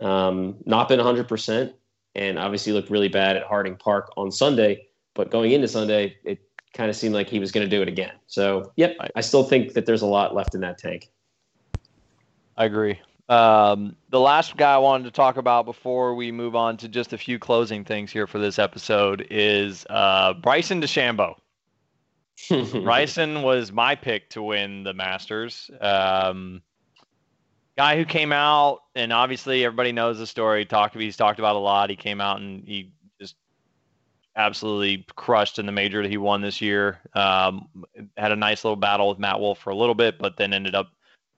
um, 0.02 0.56
not 0.66 0.88
been 0.88 1.00
100, 1.00 1.28
percent 1.28 1.74
and 2.14 2.38
obviously 2.38 2.74
looked 2.74 2.90
really 2.90 3.08
bad 3.08 3.38
at 3.38 3.44
Harding 3.44 3.76
Park 3.76 4.12
on 4.18 4.32
Sunday. 4.32 4.86
But 5.16 5.32
going 5.32 5.52
into 5.52 5.68
Sunday, 5.68 6.18
it 6.24 6.40
kind 6.74 6.90
of 6.90 6.96
seemed 6.96 7.14
like 7.14 7.28
he 7.28 7.40
was 7.40 7.52
going 7.52 7.68
to 7.68 7.70
do 7.70 7.82
it 7.82 7.88
again. 7.88 8.14
So, 8.28 8.72
yep, 8.76 8.96
I 9.16 9.22
still 9.22 9.44
think 9.44 9.74
that 9.74 9.86
there's 9.86 10.02
a 10.02 10.08
lot 10.08 10.34
left 10.34 10.56
in 10.56 10.62
that 10.62 10.78
tank. 10.78 11.10
I 12.58 12.66
agree. 12.66 13.00
Um, 13.30 13.96
the 14.10 14.20
last 14.20 14.58
guy 14.58 14.74
I 14.74 14.78
wanted 14.78 15.06
to 15.06 15.12
talk 15.12 15.38
about 15.38 15.66
before 15.66 16.16
we 16.16 16.32
move 16.32 16.56
on 16.56 16.78
to 16.78 16.90
just 16.90 17.14
a 17.14 17.18
few 17.18 17.40
closing 17.40 17.86
things 17.86 18.12
here 18.12 18.28
for 18.28 18.40
this 18.40 18.60
episode 18.60 19.26
is 19.30 19.86
uh, 19.90 20.34
Bryson 20.34 20.82
DeChambeau. 20.82 21.36
Bryson 22.84 23.42
was 23.42 23.72
my 23.72 23.96
pick 23.96 24.30
to 24.32 24.42
win 24.42 24.84
the 24.84 24.94
Masters. 24.94 25.72
Um, 25.80 26.62
guy 27.78 27.96
who 27.96 28.06
came 28.06 28.34
out, 28.34 28.80
and 28.96 29.14
obviously 29.14 29.64
everybody 29.64 29.92
knows 29.92 30.18
the 30.18 30.28
story. 30.28 30.66
Talked 30.66 30.96
he's 30.96 31.18
talked 31.18 31.40
about 31.40 31.56
a 31.56 31.60
lot. 31.60 31.90
He 31.90 31.96
came 31.96 32.20
out 32.20 32.42
and 32.42 32.64
he 32.68 32.92
absolutely 34.36 35.06
crushed 35.16 35.60
in 35.60 35.66
the 35.66 35.72
major 35.72 36.02
that 36.02 36.10
he 36.10 36.18
won 36.18 36.42
this 36.42 36.62
year. 36.62 37.00
Um, 37.14 37.68
had 38.18 38.32
a 38.32 38.36
nice 38.36 38.64
little 38.64 38.76
battle 38.76 39.10
with 39.10 39.20
Matt 39.20 39.40
Wolff 39.40 39.60
for 39.60 39.72
a 39.72 39.76
little 39.76 39.96
bit, 39.96 40.20
but 40.20 40.38
then 40.38 40.54
ended 40.54 40.76
up 40.76 40.92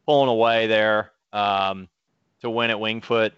pulling 0.06 0.29
away 0.29 0.67
there 0.67 1.12
um, 1.32 1.88
to 2.41 2.49
win 2.49 2.69
at 2.69 2.79
Winged 2.79 3.06
Foot. 3.06 3.34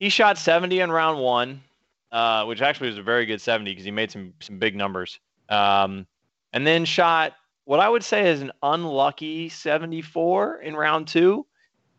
He 0.00 0.08
shot 0.08 0.38
70 0.38 0.80
in 0.80 0.90
round 0.90 1.20
one, 1.20 1.62
uh, 2.10 2.44
which 2.44 2.62
actually 2.62 2.88
was 2.88 2.98
a 2.98 3.02
very 3.02 3.26
good 3.26 3.40
70 3.40 3.70
because 3.70 3.84
he 3.84 3.90
made 3.90 4.10
some 4.10 4.32
some 4.40 4.58
big 4.58 4.74
numbers. 4.74 5.20
Um, 5.48 6.06
and 6.52 6.66
then 6.66 6.84
shot 6.84 7.34
what 7.64 7.80
I 7.80 7.88
would 7.88 8.02
say 8.02 8.28
is 8.28 8.42
an 8.42 8.52
unlucky 8.62 9.48
74 9.48 10.62
in 10.62 10.74
round 10.74 11.08
two. 11.08 11.46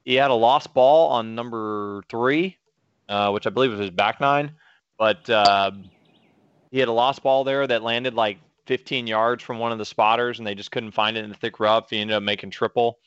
He 0.04 0.16
had 0.16 0.32
a 0.32 0.36
lost 0.36 0.74
ball 0.74 1.10
on 1.10 1.36
number 1.36 2.04
three, 2.10 2.58
uh, 3.08 3.32
which 3.32 3.48
I 3.48 3.50
believe 3.50 3.72
was 3.72 3.80
his 3.80 3.90
back 3.90 4.20
nine, 4.20 4.52
but 4.98 5.30
uh, 5.30 5.72
he 6.74 6.80
had 6.80 6.88
a 6.88 6.92
lost 6.92 7.22
ball 7.22 7.44
there 7.44 7.68
that 7.68 7.84
landed 7.84 8.16
like 8.16 8.40
15 8.66 9.06
yards 9.06 9.44
from 9.44 9.60
one 9.60 9.72
of 9.72 9.78
the 9.78 9.86
spotters, 9.86 10.40
and 10.40 10.48
they 10.48 10.56
just 10.56 10.72
couldn't 10.72 10.90
find 10.90 11.16
it 11.16 11.24
in 11.24 11.30
the 11.30 11.36
thick 11.36 11.60
rough. 11.60 11.92
He 11.92 12.00
ended 12.00 12.18
up 12.18 12.24
making 12.24 12.50
triple. 12.50 12.98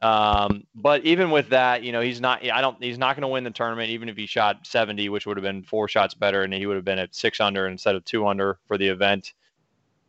Um, 0.00 0.64
but 0.74 1.04
even 1.04 1.30
with 1.30 1.50
that, 1.50 1.82
you 1.82 1.92
know, 1.92 2.00
he's 2.00 2.18
not. 2.18 2.42
I 2.48 2.62
don't. 2.62 2.82
He's 2.82 2.96
not 2.96 3.14
going 3.14 3.20
to 3.20 3.28
win 3.28 3.44
the 3.44 3.50
tournament, 3.50 3.90
even 3.90 4.08
if 4.08 4.16
he 4.16 4.24
shot 4.24 4.66
70, 4.66 5.10
which 5.10 5.26
would 5.26 5.36
have 5.36 5.44
been 5.44 5.62
four 5.62 5.86
shots 5.86 6.14
better, 6.14 6.44
and 6.44 6.54
he 6.54 6.64
would 6.64 6.76
have 6.76 6.84
been 6.84 6.98
at 6.98 7.14
six 7.14 7.40
under 7.40 7.68
instead 7.68 7.94
of 7.94 8.06
two 8.06 8.26
under 8.26 8.58
for 8.66 8.78
the 8.78 8.88
event. 8.88 9.34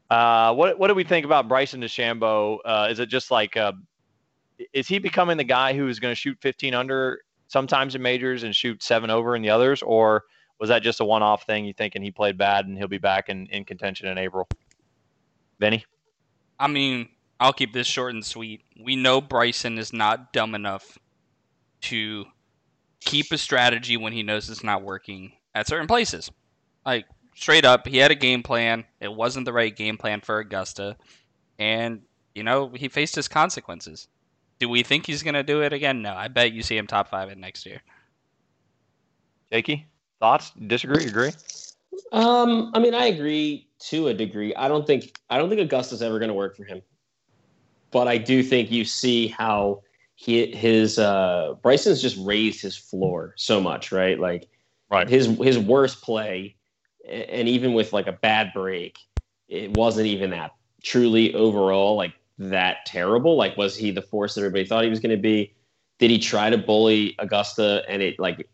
Uh, 0.10 0.54
what 0.54 0.80
what 0.80 0.88
do 0.88 0.94
we 0.94 1.04
think 1.04 1.26
about 1.26 1.50
Bryson 1.50 1.82
DeChambeau? 1.82 2.60
Uh, 2.64 2.88
is 2.90 3.00
it 3.00 3.08
just 3.08 3.30
like, 3.30 3.58
uh, 3.58 3.74
is 4.72 4.88
he 4.88 5.00
becoming 5.00 5.36
the 5.36 5.44
guy 5.44 5.74
who 5.74 5.90
is 5.90 6.00
going 6.00 6.14
to 6.14 6.20
shoot 6.20 6.38
15 6.40 6.74
under 6.74 7.20
sometimes 7.50 7.94
in 7.94 8.02
majors 8.02 8.44
and 8.44 8.56
shoot 8.56 8.82
seven 8.82 9.10
over 9.10 9.36
in 9.36 9.42
the 9.42 9.50
others, 9.50 9.82
or 9.82 10.24
was 10.60 10.70
that 10.70 10.84
just 10.84 11.00
a 11.00 11.06
one-off 11.06 11.46
thing? 11.46 11.66
You 11.66 11.74
thinking 11.74 12.02
he 12.02 12.12
played 12.12 12.38
bad 12.38 12.66
and 12.66 12.78
he'll 12.78 12.88
be 12.88 12.98
back 12.98 13.30
in, 13.30 13.48
in 13.48 13.66
contention 13.66 14.08
in 14.08 14.18
April? 14.18 14.48
Benny, 15.60 15.86
I 16.60 16.68
mean, 16.68 17.10
I'll 17.40 17.54
keep 17.54 17.74
this 17.74 17.88
short 17.88 18.14
and 18.14 18.26
sweet. 18.26 18.62
We 18.82 18.96
know 18.96 19.22
Bryson 19.22 19.78
is 19.78 19.94
not 19.94 20.32
dumb 20.34 20.56
enough 20.56 20.98
to 21.82 22.26
keep 23.02 23.32
a 23.32 23.38
strategy 23.38 23.98
when 23.98 24.14
he 24.14 24.24
knows 24.24 24.50
it's 24.50 24.64
not 24.64 24.84
working 24.84 25.34
at 25.54 25.68
certain 25.68 25.88
places. 25.88 26.32
Like 26.86 27.06
straight 27.36 27.66
up, 27.66 27.88
he 27.88 27.98
had 27.98 28.12
a 28.12 28.16
game 28.16 28.44
plan. 28.44 28.86
It 29.00 29.14
wasn't 29.14 29.46
the 29.46 29.54
right 29.54 29.76
game 29.76 29.98
plan 29.98 30.22
for 30.22 30.40
Augusta, 30.40 30.98
and 31.60 32.02
you 32.34 32.44
know 32.44 32.70
he 32.74 32.88
faced 32.88 33.16
his 33.16 33.28
consequences. 33.28 34.08
Do 34.60 34.70
we 34.70 34.84
think 34.84 35.06
he's 35.06 35.24
gonna 35.24 35.44
do 35.44 35.62
it 35.62 35.74
again? 35.74 36.02
No. 36.02 36.14
I 36.14 36.28
bet 36.28 36.54
you 36.54 36.64
see 36.64 36.78
him 36.78 36.88
top 36.88 37.10
five 37.10 37.30
in 37.30 37.40
next 37.40 37.66
year. 37.66 37.82
Jakey, 39.52 39.88
thoughts? 40.20 40.52
Disagree? 40.68 41.06
Agree? 41.06 41.32
Um, 42.12 42.72
I 42.74 42.80
mean, 42.80 42.94
I 42.94 43.06
agree 43.06 43.68
to 43.90 44.08
a 44.08 44.14
degree. 44.14 44.54
I 44.56 44.68
don't 44.68 44.86
think 44.86 45.18
I 45.30 45.38
don't 45.38 45.50
think 45.50 45.62
Augusta's 45.62 46.02
ever 46.02 46.20
going 46.20 46.30
to 46.30 46.36
work 46.36 46.56
for 46.56 46.64
him, 46.64 46.82
but 47.92 48.08
I 48.08 48.18
do 48.18 48.44
think 48.44 48.72
you 48.72 48.86
see 48.86 49.28
how 49.28 49.82
he 50.16 50.56
his 50.56 50.98
uh, 51.00 51.56
Bryson's 51.62 52.02
just 52.02 52.18
raised 52.20 52.62
his 52.62 52.78
floor 52.78 53.34
so 53.38 53.60
much, 53.60 53.92
right? 53.92 54.20
Like, 54.20 54.50
Right. 54.90 55.10
his 55.10 55.26
his 55.40 55.58
worst 55.58 56.04
play, 56.04 56.56
and 57.10 57.50
even 57.50 57.74
with 57.74 57.92
like 57.92 58.08
a 58.08 58.12
bad 58.12 58.52
break, 58.54 58.98
it 59.48 59.76
wasn't 59.76 60.08
even 60.08 60.30
that 60.30 60.52
truly 60.84 61.34
overall 61.34 61.96
like 61.96 62.14
that 62.38 62.86
terrible. 62.86 63.36
Like, 63.36 63.58
was 63.58 63.76
he 63.76 63.92
the 63.92 64.04
force 64.04 64.36
that 64.36 64.42
everybody 64.42 64.66
thought 64.66 64.84
he 64.84 64.90
was 64.90 65.00
going 65.00 65.16
to 65.16 65.22
be? 65.22 65.55
Did 66.00 66.12
he 66.12 66.20
try 66.20 66.50
to 66.50 66.58
bully 66.58 67.16
Augusta 67.20 67.84
and 67.88 68.02
it 68.02 68.20
like 68.20 68.48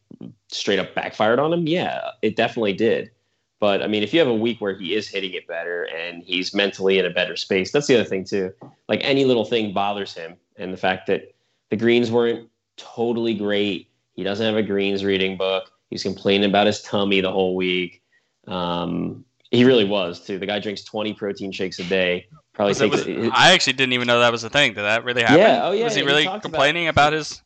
straight 0.50 0.80
up 0.80 0.94
backfired 0.94 1.40
on 1.40 1.52
him? 1.54 1.68
Yeah, 1.68 2.12
it 2.22 2.36
definitely 2.36 2.74
did. 2.74 3.12
But 3.60 3.84
I 3.84 3.88
mean, 3.88 4.02
if 4.02 4.14
you 4.14 4.20
have 4.20 4.28
a 4.28 4.34
week 4.34 4.60
where 4.60 4.76
he 4.76 4.96
is 4.96 5.08
hitting 5.08 5.34
it 5.34 5.48
better 5.48 5.84
and 5.84 6.24
he's 6.24 6.54
mentally 6.54 6.98
in 6.98 7.06
a 7.06 7.12
better 7.12 7.36
space, 7.36 7.72
that's 7.72 7.88
the 7.88 7.96
other 7.96 8.10
thing 8.10 8.24
too. 8.26 8.52
Like 8.90 9.02
any 9.04 9.24
little 9.24 9.46
thing 9.46 9.72
bothers 9.72 10.14
him, 10.14 10.36
and 10.58 10.74
the 10.74 10.78
fact 10.78 11.08
that 11.08 11.36
the 11.70 11.78
greens 11.78 12.12
weren't 12.12 12.50
totally 12.78 13.36
great. 13.36 13.90
He 14.16 14.24
doesn't 14.24 14.46
have 14.46 14.56
a 14.56 14.64
greens 14.64 15.06
reading 15.06 15.38
book. 15.38 15.72
He's 15.90 16.04
complaining 16.04 16.50
about 16.50 16.68
his 16.68 16.82
tummy 16.82 17.22
the 17.22 17.32
whole 17.32 17.56
week. 17.56 18.02
Um, 18.48 19.26
he 19.52 19.64
really 19.64 19.86
was 19.86 20.26
too. 20.26 20.40
The 20.40 20.48
guy 20.48 20.60
drinks 20.60 20.84
twenty 20.84 21.14
protein 21.14 21.52
shakes 21.52 21.78
a 21.80 21.84
day. 21.84 22.28
Probably 22.54 22.70
Was 22.72 22.82
it- 22.82 23.06
takes. 23.06 23.30
I 23.36 23.54
actually 23.54 23.74
didn't 23.74 23.94
even 23.94 24.08
know 24.08 24.20
that 24.20 24.32
was 24.32 24.44
a 24.44 24.50
thing. 24.50 24.74
Did 24.74 24.82
that 24.84 25.04
really 25.06 25.22
happen? 25.22 25.40
Yeah, 25.40 25.62
oh, 25.68 25.72
yeah, 25.72 25.86
Was 25.86 25.96
he 25.96 26.02
he 26.02 26.08
really 26.08 26.26
talked 26.26 26.46
about- 26.46 26.52
complaining 26.52 26.88
about, 26.90 27.14
his? 27.14 27.42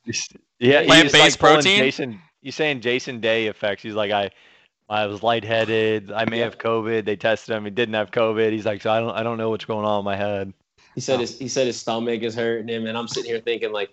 Yeah, 0.60 0.80
he's 0.82 0.88
Plant-based 0.88 1.14
like 1.14 1.40
protein? 1.40 1.78
Jason, 1.78 2.20
he's 2.42 2.56
saying 2.56 2.82
Jason 2.82 3.20
Day 3.20 3.48
effects. 3.48 3.84
He's 3.84 3.94
like, 3.94 4.12
I, 4.12 4.32
I 4.90 5.06
was 5.06 5.22
lightheaded. 5.22 6.12
I 6.12 6.26
may 6.26 6.40
Yeah. 6.40 6.46
have 6.46 6.58
COVID. 6.58 7.06
They 7.06 7.16
tested 7.16 7.56
him. 7.56 7.66
He 7.66 7.72
didn't 7.72 7.96
have 7.96 8.12
COVID. 8.12 8.52
He's 8.52 8.66
like, 8.66 8.82
so 8.82 8.92
I 8.92 9.00
don't, 9.00 9.12
I 9.12 9.22
don't 9.24 9.38
know 9.38 9.50
what's 9.52 9.66
going 9.66 9.86
on 9.86 10.00
in 10.00 10.06
my 10.06 10.16
head. 10.16 10.54
He 10.96 11.02
said 11.02 11.20
his 11.20 11.38
he 11.38 11.48
said 11.50 11.68
his 11.68 11.78
stomach 11.80 12.22
is 12.22 12.36
hurting 12.36 12.70
him, 12.70 12.88
and 12.88 12.98
I'm 12.98 13.08
sitting 13.08 13.30
here 13.30 13.42
thinking 13.42 13.74
like, 13.74 13.90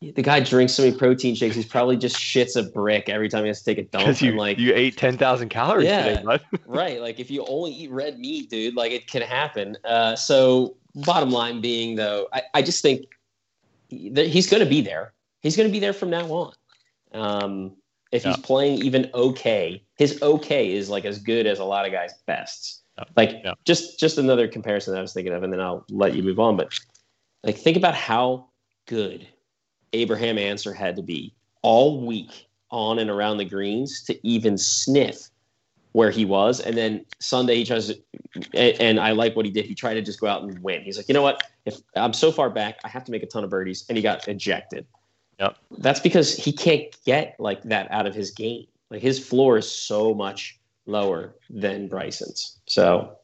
the 0.00 0.22
guy 0.22 0.40
drinks 0.40 0.74
so 0.74 0.82
many 0.82 0.96
protein 0.96 1.34
shakes, 1.34 1.56
he's 1.56 1.66
probably 1.66 1.96
just 1.96 2.16
shits 2.16 2.56
a 2.56 2.62
brick 2.70 3.08
every 3.08 3.28
time 3.28 3.44
he 3.44 3.48
has 3.48 3.60
to 3.60 3.64
take 3.64 3.78
a 3.78 3.88
dump. 3.88 4.04
Because 4.04 4.20
you, 4.22 4.30
and 4.30 4.38
like, 4.38 4.58
you 4.58 4.72
ate 4.74 4.96
ten 4.96 5.16
thousand 5.16 5.48
calories 5.48 5.86
Yeah. 5.86 6.08
today, 6.08 6.22
bud. 6.22 6.40
right, 6.66 7.00
like 7.00 7.20
if 7.20 7.30
you 7.30 7.44
only 7.46 7.72
eat 7.72 7.90
red 7.90 8.18
meat, 8.18 8.50
dude, 8.50 8.74
like 8.74 8.92
it 8.92 9.06
can 9.06 9.22
happen. 9.22 9.76
Uh, 9.84 10.16
so 10.16 10.76
bottom 10.94 11.30
line 11.30 11.60
being 11.60 11.96
though, 11.96 12.28
I, 12.32 12.42
I 12.54 12.62
just 12.62 12.82
think 12.82 13.06
that 13.90 14.26
he's 14.26 14.48
going 14.48 14.62
to 14.62 14.68
be 14.68 14.80
there. 14.80 15.12
He's 15.40 15.56
going 15.56 15.68
to 15.68 15.72
be 15.72 15.80
there 15.80 15.92
from 15.92 16.10
now 16.10 16.26
on. 16.26 16.52
Um, 17.12 17.76
if 18.12 18.24
he's 18.24 18.36
playing 18.36 18.78
even 18.78 19.10
okay, 19.12 19.82
his 19.96 20.22
okay 20.22 20.72
is 20.72 20.88
like 20.88 21.04
as 21.04 21.18
good 21.18 21.46
as 21.46 21.58
a 21.58 21.64
lot 21.64 21.84
of 21.84 21.92
guys' 21.92 22.14
bests. 22.26 22.82
Yeah. 22.96 23.04
Like 23.16 23.40
Yeah. 23.44 23.54
just 23.64 23.98
just 23.98 24.18
another 24.18 24.46
comparison 24.46 24.92
that 24.92 24.98
I 24.98 25.02
was 25.02 25.12
thinking 25.12 25.32
of, 25.32 25.42
and 25.42 25.52
then 25.52 25.60
I'll 25.60 25.84
let 25.90 26.14
you 26.14 26.22
move 26.22 26.38
on. 26.38 26.56
But 26.56 26.78
like 27.42 27.56
think 27.58 27.76
about 27.76 27.94
how 27.94 28.50
good 28.86 29.26
Abraham 29.94 30.38
Ancer 30.38 30.72
had 30.72 30.96
to 30.96 31.02
be 31.02 31.32
all 31.62 32.04
week 32.04 32.46
on 32.70 32.98
and 32.98 33.08
around 33.08 33.38
the 33.38 33.44
greens 33.44 34.02
to 34.04 34.26
even 34.26 34.58
sniff 34.58 35.30
where 35.92 36.10
he 36.10 36.24
was. 36.24 36.60
And 36.60 36.76
then 36.76 37.06
Sunday 37.20 37.56
he 37.56 37.64
tries 37.64 37.86
to, 37.86 37.98
and, 38.52 38.80
and 38.80 39.00
I 39.00 39.12
like 39.12 39.36
what 39.36 39.44
he 39.46 39.52
did. 39.52 39.64
He 39.64 39.74
tried 39.74 39.94
to 39.94 40.02
just 40.02 40.20
go 40.20 40.26
out 40.26 40.42
and 40.42 40.58
win. 40.62 40.82
He's 40.82 40.96
like, 40.96 41.08
you 41.08 41.14
know 41.14 41.22
what? 41.22 41.44
If 41.64 41.76
I'm 41.94 42.12
so 42.12 42.32
far 42.32 42.50
back, 42.50 42.78
I 42.84 42.88
have 42.88 43.04
to 43.04 43.12
make 43.12 43.22
a 43.22 43.26
ton 43.26 43.44
of 43.44 43.50
birdies, 43.50 43.84
and 43.88 43.96
he 43.96 44.02
got 44.02 44.26
ejected. 44.26 44.86
Yep. 45.38 45.56
That's 45.78 46.00
because 46.00 46.36
he 46.36 46.52
can't 46.52 46.96
get 47.06 47.36
like 47.38 47.62
that 47.62 47.90
out 47.90 48.06
of 48.06 48.14
his 48.14 48.32
game. 48.32 48.66
Like 48.90 49.02
his 49.02 49.24
floor 49.24 49.56
is 49.56 49.70
so 49.70 50.12
much 50.14 50.58
lower 50.86 51.36
than 51.48 51.88
Bryson's. 51.88 52.58
So, 52.66 53.16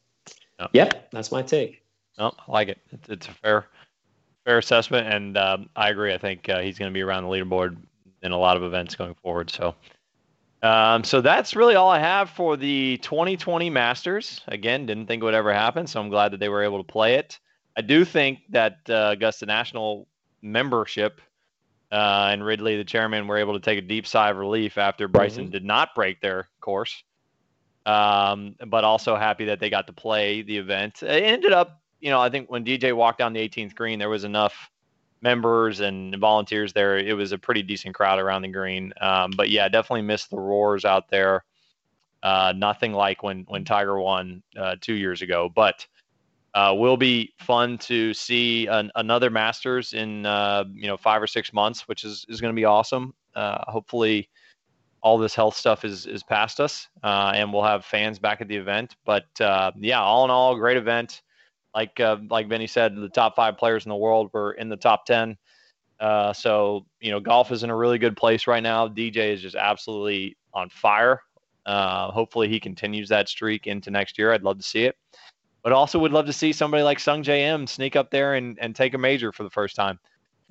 Yep. 0.61 0.71
yep, 0.75 1.11
that's 1.11 1.33
my 1.33 1.43
take. 1.43 1.83
No, 2.19 2.33
I 2.47 2.53
like 2.53 2.69
it. 2.69 2.79
It's, 2.93 3.09
it's 3.09 3.29
a 3.29 3.33
fair, 3.33 3.67
fair 4.45 4.59
assessment, 4.59 5.13
and 5.13 5.37
um, 5.37 5.69
I 5.77 5.91
agree. 5.91 6.13
I 6.13 6.19
think 6.19 6.49
uh, 6.49 6.61
he's 6.61 6.79
going 6.79 6.91
to 6.91 6.95
be 6.95 7.03
around 7.03 7.25
the 7.25 7.31
leaderboard 7.31 7.77
in 8.23 8.33
a 8.33 8.39
lot 8.39 8.57
of 8.57 8.63
events 8.63 8.95
going 8.95 9.15
forward. 9.15 9.51
So, 9.51 9.75
um, 10.63 11.05
so 11.05 11.21
that's 11.21 11.57
really 11.57 11.75
all 11.75 11.91
I 11.91 11.99
have 11.99 12.31
for 12.31 12.57
the 12.57 12.99
2020 12.99 13.71
Masters. 13.71 14.41
Again, 14.49 14.87
didn't 14.87 15.07
think 15.07 15.23
it 15.23 15.25
would 15.25 15.35
ever 15.35 15.53
happen, 15.53 15.87
so 15.87 16.01
I'm 16.01 16.11
glad 16.11 16.33
that 16.33 16.41
they 16.41 16.49
were 16.49 16.63
able 16.63 16.79
to 16.79 16.93
play 16.93 17.15
it. 17.15 17.39
I 17.77 17.83
do 17.83 18.05
think 18.05 18.41
that 18.51 18.79
uh, 18.89 19.11
Augusta 19.13 19.47
National 19.47 20.07
membership 20.43 21.21
uh, 21.93 22.29
and 22.31 22.45
Ridley, 22.45 22.77
the 22.77 22.85
chairman, 22.85 23.27
were 23.27 23.39
able 23.39 23.55
to 23.55 23.61
take 23.61 23.79
a 23.79 23.83
deep 23.83 24.07
sigh 24.07 24.31
of 24.31 24.37
relief 24.37 24.79
after 24.79 25.09
Bryson 25.09 25.51
did 25.51 25.65
not 25.65 25.95
break 25.95 26.21
their 26.21 26.49
course. 26.61 27.03
Um, 27.87 28.55
but 28.67 28.85
also 28.85 29.17
happy 29.17 29.47
that 29.47 29.59
they 29.59 29.71
got 29.71 29.87
to 29.87 29.93
play 29.93 30.43
the 30.43 30.59
event. 30.59 31.03
It 31.03 31.25
ended 31.25 31.53
up, 31.53 31.81
you 32.01 32.11
know, 32.11 32.21
I 32.21 32.31
think 32.31 32.51
when 32.51 32.65
DJ 32.65 32.95
walked 32.95 33.19
down 33.19 33.33
the 33.33 33.49
18th 33.49 33.75
green, 33.75 33.99
there 33.99 34.09
was 34.09 34.25
enough 34.25 34.71
members 35.23 35.81
and 35.81 36.17
volunteers 36.17 36.73
there. 36.73 36.99
It 36.99 37.13
was 37.15 37.33
a 37.33 37.39
pretty 37.39 37.63
decent 37.63 37.95
crowd 37.95 38.19
around 38.19 38.43
the 38.43 38.49
green. 38.49 38.93
Um, 39.01 39.33
but 39.37 39.51
yeah, 39.51 39.69
definitely 39.69 40.03
missed 40.03 40.31
the 40.31 40.39
roars 40.39 40.85
out 40.85 41.09
there. 41.11 41.45
Uh, 42.23 42.53
nothing 42.57 42.93
like 42.93 43.23
when 43.23 43.45
when 43.49 43.65
Tiger 43.65 43.99
won 43.99 44.43
uh, 44.59 44.77
two 44.81 44.95
years 44.95 45.23
ago, 45.23 45.51
but 45.55 45.87
uh, 46.55 46.75
will 46.77 46.97
be 46.97 47.33
fun 47.39 47.79
to 47.79 48.13
see 48.13 48.67
an, 48.67 48.91
another 48.97 49.31
Masters 49.31 49.95
in 49.95 50.27
uh, 50.27 50.65
you 50.73 50.87
know 50.87 50.99
five 50.99 51.23
or 51.23 51.27
six 51.27 51.53
months, 51.53 51.89
which 51.89 52.05
is 52.05 52.27
is 52.29 52.41
going 52.41 52.55
to 52.55 52.59
be 52.59 52.67
awesome. 52.67 53.15
Uh, 53.35 53.59
hopefully, 53.71 54.29
all 55.03 55.17
this 55.17 55.35
health 55.35 55.57
stuff 55.57 55.83
is 55.83 56.05
is 56.05 56.23
past 56.23 56.61
us, 56.61 56.89
uh, 57.03 57.33
and 57.35 57.51
we'll 57.51 57.63
have 57.63 57.87
fans 57.87 58.19
back 58.19 58.43
at 58.43 58.49
the 58.49 58.57
event. 58.57 58.97
But 59.07 59.25
yeah, 59.39 60.03
all 60.03 60.25
in 60.25 60.31
all, 60.31 60.57
great 60.57 60.77
event. 60.77 61.23
Like 61.75 62.01
uh, 62.01 62.17
like 62.29 62.49
Benny 62.49 62.67
said, 62.67 62.97
the 62.97 63.09
top 63.09 63.37
five 63.37 63.57
players 63.57 63.85
in 63.85 63.91
the 63.91 63.97
world 63.97 64.31
were 64.33 64.53
in 64.53 64.69
the 64.69 64.77
top 64.77 65.05
ten. 65.05 65.37
Uh, 66.01 66.33
so 66.33 66.87
you 67.01 67.11
know, 67.11 67.21
golf 67.21 67.53
is 67.53 67.63
in 67.63 67.71
a 67.71 67.77
really 67.77 67.99
good 67.99 68.17
place 68.17 68.47
right 68.47 68.63
now. 68.63 68.89
DJ 68.89 69.33
is 69.33 69.43
just 69.43 69.57
absolutely 69.57 70.37
on 70.53 70.69
fire. 70.71 71.23
Uh, 71.67 72.11
hopefully, 72.11 72.49
he 72.49 72.59
continues 72.59 73.09
that 73.11 73.29
streak 73.29 73.67
into 73.67 73.91
next 73.91 74.19
year. 74.19 74.33
I'd 74.33 74.43
love 74.43 74.59
to 74.59 74.65
see 74.65 74.85
it, 74.85 74.97
but 75.63 75.73
also 75.73 75.99
would 75.99 76.13
love 76.13 76.27
to 76.27 76.33
see 76.33 76.53
somebody 76.53 76.83
like 76.83 76.99
Sungjae 76.99 77.41
Im 77.41 77.67
sneak 77.67 77.97
up 77.97 78.11
there 78.11 78.35
and, 78.35 78.59
and 78.61 78.75
take 78.75 78.95
a 78.95 78.99
major 78.99 79.31
for 79.31 79.45
the 79.45 79.51
first 79.51 79.77
time. 79.77 79.99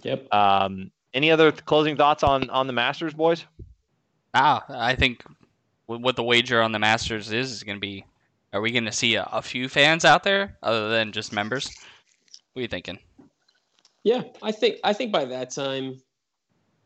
Yep. 0.03 0.33
Um, 0.33 0.91
any 1.13 1.31
other 1.31 1.51
th- 1.51 1.65
closing 1.65 1.97
thoughts 1.97 2.23
on 2.23 2.49
on 2.49 2.67
the 2.67 2.73
Masters, 2.73 3.13
boys? 3.13 3.45
Ah, 4.33 4.63
I 4.69 4.95
think 4.95 5.23
wh- 5.87 5.99
what 5.99 6.15
the 6.15 6.23
wager 6.23 6.61
on 6.61 6.71
the 6.71 6.79
Masters 6.79 7.31
is 7.31 7.51
is 7.51 7.63
going 7.63 7.77
to 7.77 7.81
be. 7.81 8.05
Are 8.53 8.61
we 8.61 8.71
going 8.71 8.85
to 8.85 8.91
see 8.91 9.15
a, 9.15 9.27
a 9.31 9.41
few 9.41 9.69
fans 9.69 10.05
out 10.05 10.23
there 10.23 10.57
other 10.63 10.89
than 10.89 11.11
just 11.11 11.31
members? 11.31 11.67
What 12.53 12.59
are 12.59 12.63
you 12.63 12.67
thinking? 12.67 12.97
Yeah, 14.03 14.23
I 14.41 14.51
think 14.51 14.77
I 14.83 14.93
think 14.93 15.11
by 15.11 15.25
that 15.25 15.51
time 15.51 16.01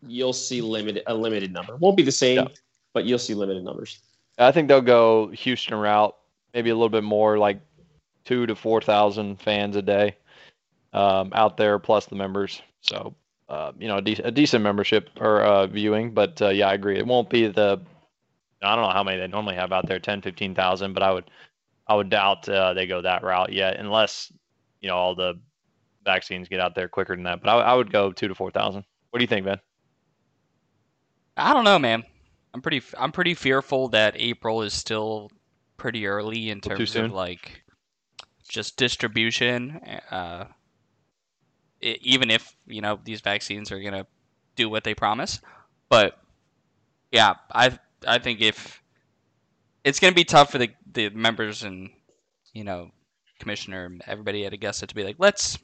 you'll 0.05 0.34
see 0.34 0.61
limited 0.61 1.03
a 1.07 1.14
limited 1.14 1.53
number. 1.53 1.78
Won't 1.78 1.95
be 1.95 2.03
the 2.03 2.11
same, 2.11 2.39
Yeah. 2.39 2.47
but 2.93 3.05
you'll 3.05 3.20
see 3.20 3.34
limited 3.34 3.64
numbers. 3.64 3.99
I 4.38 4.51
think 4.51 4.68
they'll 4.68 4.82
go 4.82 5.28
Houston 5.28 5.76
route, 5.76 6.16
maybe 6.53 6.70
a 6.72 6.76
little 6.76 6.89
bit 6.89 7.03
more, 7.03 7.38
like 7.38 7.59
two 8.26 8.45
to 8.47 8.55
four 8.55 8.82
thousand 8.82 9.39
fans 9.39 9.76
a 9.76 9.82
day 9.82 10.16
um, 10.91 11.32
out 11.34 11.55
there, 11.55 11.78
plus 11.80 12.07
the 12.07 12.16
members. 12.16 12.61
So 12.82 13.14
uh, 13.47 13.72
you 13.78 13.88
know, 13.88 13.97
a, 13.97 14.01
de- 14.01 14.22
a 14.28 14.32
decent 14.32 14.64
membership 14.64 15.09
or 15.20 15.41
uh, 15.41 15.68
viewing. 15.68 16.14
But 16.14 16.41
uh, 16.41 16.49
yeah, 16.49 16.68
I 16.68 16.74
agree. 16.74 16.97
It 16.97 17.05
won't 17.05 17.30
be 17.30 17.47
the 17.47 17.80
I 18.64 18.76
don't 18.76 18.86
know 18.86 18.91
how 18.91 19.03
many 19.03 19.18
they 19.20 19.28
normally 19.28 19.55
have 19.55 19.72
out 19.74 19.88
there, 19.88 19.99
10, 19.99 20.22
15,000, 20.22 20.93
but 20.93 21.03
I 21.03 21.11
would 21.11 21.30
I 21.88 21.95
would 21.95 22.09
doubt 22.09 22.47
uh, 22.47 22.73
they 22.73 22.88
go 22.88 23.01
that 23.01 23.23
route 23.23 23.51
yet, 23.51 23.77
unless 23.77 24.31
you 24.79 24.89
know 24.89 24.95
all 24.95 25.15
the 25.15 25.39
vaccines 26.05 26.47
get 26.49 26.59
out 26.59 26.75
there 26.75 26.88
quicker 26.88 27.15
than 27.15 27.23
that. 27.23 27.41
But 27.41 27.49
I, 27.49 27.59
I 27.59 27.73
would 27.73 27.91
go 27.91 28.11
two 28.11 28.27
to 28.27 28.36
four 28.36 28.51
thousand. 28.51 28.86
What 29.09 29.19
do 29.19 29.23
you 29.23 29.27
think, 29.27 29.45
Ben? 29.45 29.59
I 31.36 31.53
don't 31.53 31.63
know, 31.63 31.79
man. 31.79 32.03
I'm 32.53 32.61
pretty 32.61 32.81
I'm 32.97 33.11
pretty 33.11 33.34
fearful 33.34 33.89
that 33.89 34.13
April 34.17 34.61
is 34.61 34.73
still 34.73 35.31
pretty 35.77 36.05
early 36.05 36.49
in 36.49 36.61
terms 36.61 36.95
of 36.95 37.11
like 37.11 37.63
just 38.47 38.77
distribution. 38.77 39.79
Uh, 40.11 40.45
e- 41.81 41.97
even 42.01 42.29
if 42.29 42.55
you 42.67 42.81
know 42.81 42.99
these 43.03 43.21
vaccines 43.21 43.71
are 43.71 43.81
gonna 43.81 44.05
do 44.55 44.69
what 44.69 44.84
they 44.84 44.93
promise, 44.93 45.39
but 45.89 46.19
yeah, 47.11 47.36
I 47.51 47.79
I 48.07 48.19
think 48.19 48.41
if 48.41 48.82
it's 49.84 49.99
gonna 49.99 50.13
be 50.15 50.23
tough 50.23 50.51
for 50.51 50.57
the 50.57 50.69
the 50.91 51.09
members 51.09 51.63
and 51.63 51.89
you 52.53 52.63
know 52.63 52.91
commissioner 53.39 53.86
and 53.86 54.01
everybody 54.07 54.45
at 54.45 54.53
Augusta 54.53 54.88
to 54.88 54.95
be 54.95 55.03
like 55.03 55.15
let's 55.19 55.57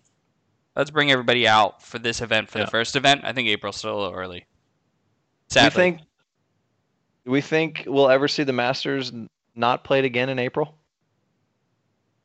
let's 0.75 0.91
bring 0.91 1.11
everybody 1.11 1.47
out 1.47 1.81
for 1.81 1.99
this 1.99 2.21
event 2.21 2.49
for 2.49 2.59
Yeah. 2.59 2.65
the 2.65 2.71
first 2.71 2.95
event. 2.95 3.21
I 3.23 3.33
think 3.33 3.47
April's 3.47 3.77
still 3.77 3.95
a 3.95 3.99
little 3.99 4.15
early. 4.15 4.39
Do 4.39 4.45
Sadly. 5.53 5.65
you 5.65 5.71
think? 5.71 6.01
Do 7.25 7.31
we 7.31 7.41
think 7.41 7.83
we'll 7.87 8.09
ever 8.09 8.27
see 8.27 8.43
the 8.43 8.53
Masters 8.53 9.11
not 9.55 9.83
played 9.83 10.05
again 10.05 10.29
in 10.29 10.39
April 10.39 10.75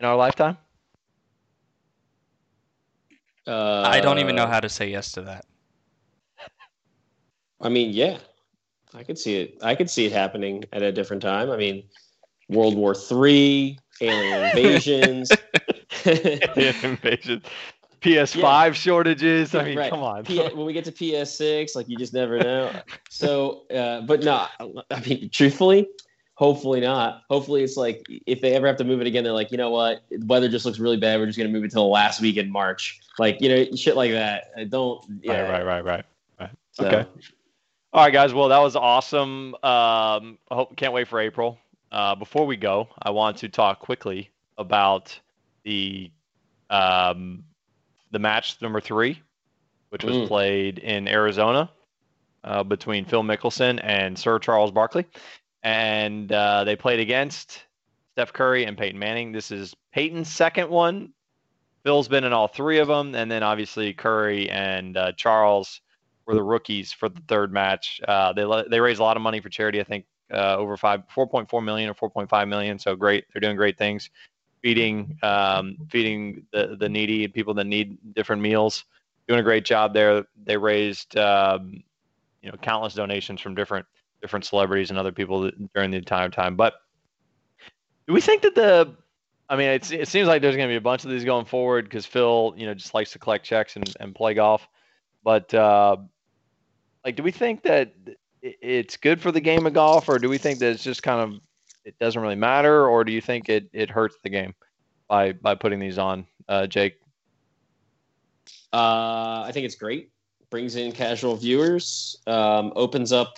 in 0.00 0.06
our 0.06 0.16
lifetime? 0.16 0.56
Uh, 3.46 3.82
I 3.86 4.00
don't 4.00 4.18
even 4.18 4.34
know 4.36 4.46
how 4.46 4.60
to 4.60 4.68
say 4.68 4.88
yes 4.88 5.12
to 5.12 5.22
that. 5.22 5.44
I 7.60 7.68
mean, 7.68 7.92
yeah, 7.92 8.18
I 8.94 9.02
could 9.02 9.18
see 9.18 9.36
it. 9.36 9.58
I 9.62 9.74
could 9.74 9.90
see 9.90 10.06
it 10.06 10.12
happening 10.12 10.64
at 10.72 10.82
a 10.82 10.92
different 10.92 11.22
time. 11.22 11.50
I 11.50 11.56
mean, 11.56 11.84
World 12.48 12.76
War 12.76 12.94
Three, 12.94 13.78
alien 14.00 14.42
invasions. 14.46 15.32
Invasion, 16.04 17.42
PS5 18.00 18.74
shortages. 18.74 19.54
I 19.54 19.64
mean, 19.64 19.78
Right. 19.78 19.90
come 19.90 20.02
on. 20.02 20.24
P- 20.24 20.38
when 20.38 20.66
we 20.66 20.72
get 20.72 20.84
to 20.84 20.92
PS6, 20.92 21.74
like 21.74 21.88
you 21.88 21.96
just 21.96 22.12
never 22.14 22.38
know. 22.38 22.82
So, 23.08 23.66
uh, 23.74 24.02
but 24.02 24.22
no, 24.22 24.46
I 24.90 25.00
mean, 25.00 25.30
truthfully, 25.30 25.88
hopefully 26.34 26.80
not. 26.80 27.22
Hopefully, 27.30 27.62
it's 27.64 27.76
like 27.76 28.04
if 28.26 28.40
they 28.40 28.54
ever 28.54 28.66
have 28.66 28.76
to 28.76 28.84
move 28.84 29.00
it 29.00 29.06
again, 29.06 29.24
they're 29.24 29.32
like, 29.32 29.50
you 29.50 29.56
know 29.58 29.70
what, 29.70 30.02
the 30.10 30.24
weather 30.26 30.48
just 30.48 30.66
looks 30.66 30.78
really 30.78 30.98
bad. 30.98 31.18
We're 31.18 31.26
just 31.26 31.38
gonna 31.38 31.50
move 31.50 31.64
it 31.64 31.70
till 31.72 31.84
the 31.84 31.88
last 31.88 32.20
week 32.20 32.36
in 32.36 32.50
March, 32.50 33.00
like 33.18 33.40
you 33.40 33.48
know, 33.48 33.76
shit 33.76 33.96
like 33.96 34.12
that. 34.12 34.50
I 34.56 34.64
don't. 34.64 35.04
Yeah. 35.22 35.42
Right, 35.50 35.64
right, 35.64 35.84
right, 35.84 36.04
right. 36.40 36.50
So, 36.72 36.86
Okay. 36.86 37.08
All 37.94 38.02
right, 38.02 38.12
guys. 38.12 38.34
Well, 38.34 38.48
that 38.48 38.58
was 38.58 38.74
awesome. 38.74 39.54
Um, 39.54 39.60
I 39.62 40.54
hope 40.54 40.76
can't 40.76 40.92
wait 40.92 41.06
for 41.06 41.20
April. 41.20 41.58
Uh, 41.92 42.16
before 42.16 42.44
we 42.44 42.56
go, 42.56 42.88
I 43.00 43.10
want 43.10 43.36
to 43.38 43.48
talk 43.48 43.78
quickly 43.78 44.30
about 44.58 45.16
the 45.62 46.10
um, 46.70 47.44
the 48.10 48.18
match 48.18 48.60
number 48.60 48.80
three, 48.80 49.22
which 49.90 50.02
was 50.02 50.16
Mm. 50.16 50.26
played 50.26 50.78
in 50.80 51.06
Arizona 51.06 51.70
uh, 52.42 52.64
between 52.64 53.04
Phil 53.04 53.22
Mickelson 53.22 53.78
and 53.84 54.18
Sir 54.18 54.40
Charles 54.40 54.72
Barkley, 54.72 55.06
and 55.62 56.32
uh, 56.32 56.64
they 56.64 56.74
played 56.74 56.98
against 56.98 57.62
Steph 58.10 58.32
Curry 58.32 58.64
and 58.64 58.76
Peyton 58.76 58.98
Manning. 58.98 59.30
This 59.30 59.52
is 59.52 59.72
Peyton's 59.92 60.28
second 60.28 60.68
one. 60.68 61.12
Phil's 61.84 62.08
been 62.08 62.24
in 62.24 62.32
all 62.32 62.48
three 62.48 62.78
of 62.78 62.88
them, 62.88 63.14
and 63.14 63.30
then 63.30 63.44
obviously 63.44 63.92
Curry 63.92 64.50
and 64.50 64.96
uh, 64.96 65.12
Charles 65.12 65.80
were 66.26 66.34
the 66.34 66.42
rookies 66.42 66.92
for 66.92 67.08
the 67.08 67.20
third 67.28 67.52
match. 67.52 68.00
Uh, 68.06 68.32
they 68.32 68.44
they 68.68 68.80
raised 68.80 69.00
a 69.00 69.02
lot 69.02 69.16
of 69.16 69.22
money 69.22 69.40
for 69.40 69.48
charity. 69.48 69.80
I 69.80 69.84
think 69.84 70.06
uh, 70.32 70.56
over 70.56 70.76
five, 70.76 71.02
four 71.08 71.26
point 71.26 71.48
four 71.48 71.62
million 71.62 71.90
or 71.90 71.94
four 71.94 72.10
point 72.10 72.28
five 72.28 72.48
million. 72.48 72.78
So 72.78 72.96
great, 72.96 73.24
they're 73.32 73.40
doing 73.40 73.56
great 73.56 73.78
things, 73.78 74.10
feeding 74.62 75.18
um, 75.22 75.76
feeding 75.90 76.46
the 76.52 76.76
the 76.78 76.88
needy 76.88 77.28
people 77.28 77.54
that 77.54 77.64
need 77.64 77.98
different 78.14 78.42
meals. 78.42 78.84
Doing 79.28 79.40
a 79.40 79.44
great 79.44 79.64
job 79.64 79.94
there. 79.94 80.24
They 80.44 80.56
raised 80.56 81.16
um, 81.16 81.82
you 82.42 82.50
know 82.50 82.56
countless 82.58 82.94
donations 82.94 83.40
from 83.40 83.54
different 83.54 83.86
different 84.20 84.44
celebrities 84.44 84.90
and 84.90 84.98
other 84.98 85.12
people 85.12 85.50
during 85.74 85.90
the 85.90 85.98
entire 85.98 86.28
time. 86.28 86.56
But 86.56 86.74
do 88.06 88.12
we 88.12 88.20
think 88.20 88.42
that 88.42 88.54
the 88.54 88.94
I 89.48 89.56
mean, 89.56 89.68
it's, 89.68 89.90
it 89.90 90.08
seems 90.08 90.26
like 90.26 90.40
there's 90.40 90.56
going 90.56 90.68
to 90.68 90.72
be 90.72 90.76
a 90.76 90.80
bunch 90.80 91.04
of 91.04 91.10
these 91.10 91.24
going 91.24 91.44
forward 91.44 91.84
because 91.84 92.06
Phil, 92.06 92.54
you 92.56 92.66
know, 92.66 92.74
just 92.74 92.94
likes 92.94 93.12
to 93.12 93.18
collect 93.18 93.44
checks 93.44 93.76
and, 93.76 93.94
and 94.00 94.14
play 94.14 94.34
golf. 94.34 94.66
But 95.22 95.52
uh, 95.52 95.98
like, 97.04 97.16
do 97.16 97.22
we 97.22 97.30
think 97.30 97.62
that 97.62 97.92
it's 98.42 98.96
good 98.96 99.20
for 99.20 99.32
the 99.32 99.40
game 99.40 99.66
of 99.66 99.72
golf, 99.72 100.08
or 100.08 100.18
do 100.18 100.28
we 100.28 100.38
think 100.38 100.58
that 100.58 100.70
it's 100.70 100.84
just 100.84 101.02
kind 101.02 101.20
of 101.20 101.40
it 101.84 101.98
doesn't 101.98 102.20
really 102.20 102.34
matter, 102.34 102.86
or 102.88 103.04
do 103.04 103.12
you 103.12 103.20
think 103.20 103.48
it, 103.48 103.68
it 103.72 103.90
hurts 103.90 104.16
the 104.22 104.30
game 104.30 104.54
by 105.08 105.32
by 105.32 105.54
putting 105.54 105.78
these 105.78 105.98
on, 105.98 106.26
uh, 106.48 106.66
Jake? 106.66 106.98
Uh, 108.72 109.44
I 109.46 109.50
think 109.52 109.66
it's 109.66 109.76
great. 109.76 110.10
Brings 110.50 110.76
in 110.76 110.92
casual 110.92 111.36
viewers. 111.36 112.16
Um, 112.26 112.72
opens 112.74 113.12
up, 113.12 113.36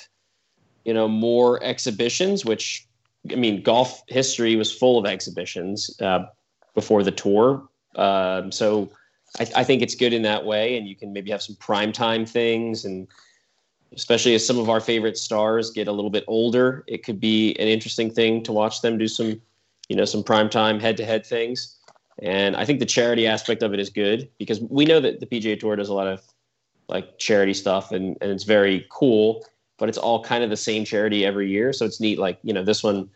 you 0.85 0.95
know, 0.95 1.09
more 1.09 1.63
exhibitions. 1.63 2.45
Which, 2.45 2.87
I 3.31 3.35
mean, 3.35 3.63
golf 3.63 4.03
history 4.09 4.57
was 4.57 4.73
full 4.73 4.99
of 4.99 5.07
exhibitions 5.07 5.91
uh, 6.01 6.27
before 6.75 7.03
the 7.03 7.11
tour. 7.11 7.69
Um, 7.97 8.53
so, 8.53 8.91
I, 9.39 9.47
I 9.57 9.65
think 9.65 9.83
it's 9.83 9.95
good 9.95 10.13
in 10.13 10.23
that 10.23 10.45
way, 10.45 10.79
and 10.79 10.87
you 10.87 10.95
can 10.95 11.13
maybe 11.13 11.31
have 11.31 11.43
some 11.43 11.57
prime 11.57 11.93
time 11.93 12.27
things 12.27 12.85
and 12.85 13.09
especially 13.95 14.35
as 14.35 14.47
some 14.47 14.59
of 14.59 14.69
our 14.69 14.81
favorite 14.81 15.17
stars 15.17 15.71
get 15.71 15.89
a 15.89 15.93
little 15.93 16.11
bit 16.11 16.25
older. 16.27 16.85
It 16.87 17.05
could 17.05 17.21
be 17.21 17.55
an 17.59 17.69
interesting 17.69 18.11
thing 18.11 18.43
to 18.45 18.53
watch 18.53 18.83
them 18.83 18.99
do 18.99 19.09
some, 19.09 19.41
you 19.89 19.97
know, 19.97 20.05
some 20.05 20.23
primetime 20.23 20.81
head-to-head 20.81 21.25
things. 21.25 21.77
And 22.21 22.57
I 22.57 22.65
think 22.65 22.81
the 22.81 22.87
charity 22.87 23.27
aspect 23.27 23.63
of 23.63 23.75
it 23.75 23.81
is 23.81 23.91
good 23.91 24.29
because 24.39 24.61
we 24.61 24.85
know 24.85 25.01
that 25.01 25.21
the 25.21 25.27
PGA 25.27 25.59
Tour 25.59 25.77
does 25.77 25.89
a 25.89 25.95
lot 25.95 26.07
of 26.07 26.23
like 26.89 27.19
charity 27.19 27.53
stuff 27.53 27.93
and, 27.93 28.17
and 28.21 28.31
it's 28.31 28.45
very 28.45 28.87
cool, 28.91 29.45
but 29.77 29.89
it's 29.89 29.99
all 29.99 30.23
kind 30.23 30.43
of 30.43 30.51
the 30.51 30.57
same 30.57 30.85
charity 30.85 31.27
every 31.27 31.51
year. 31.51 31.73
So 31.73 31.85
it's 31.85 32.01
neat. 32.01 32.19
Like, 32.19 32.39
you 32.43 32.55
know, 32.55 32.65
this 32.65 32.83
one, 32.83 33.11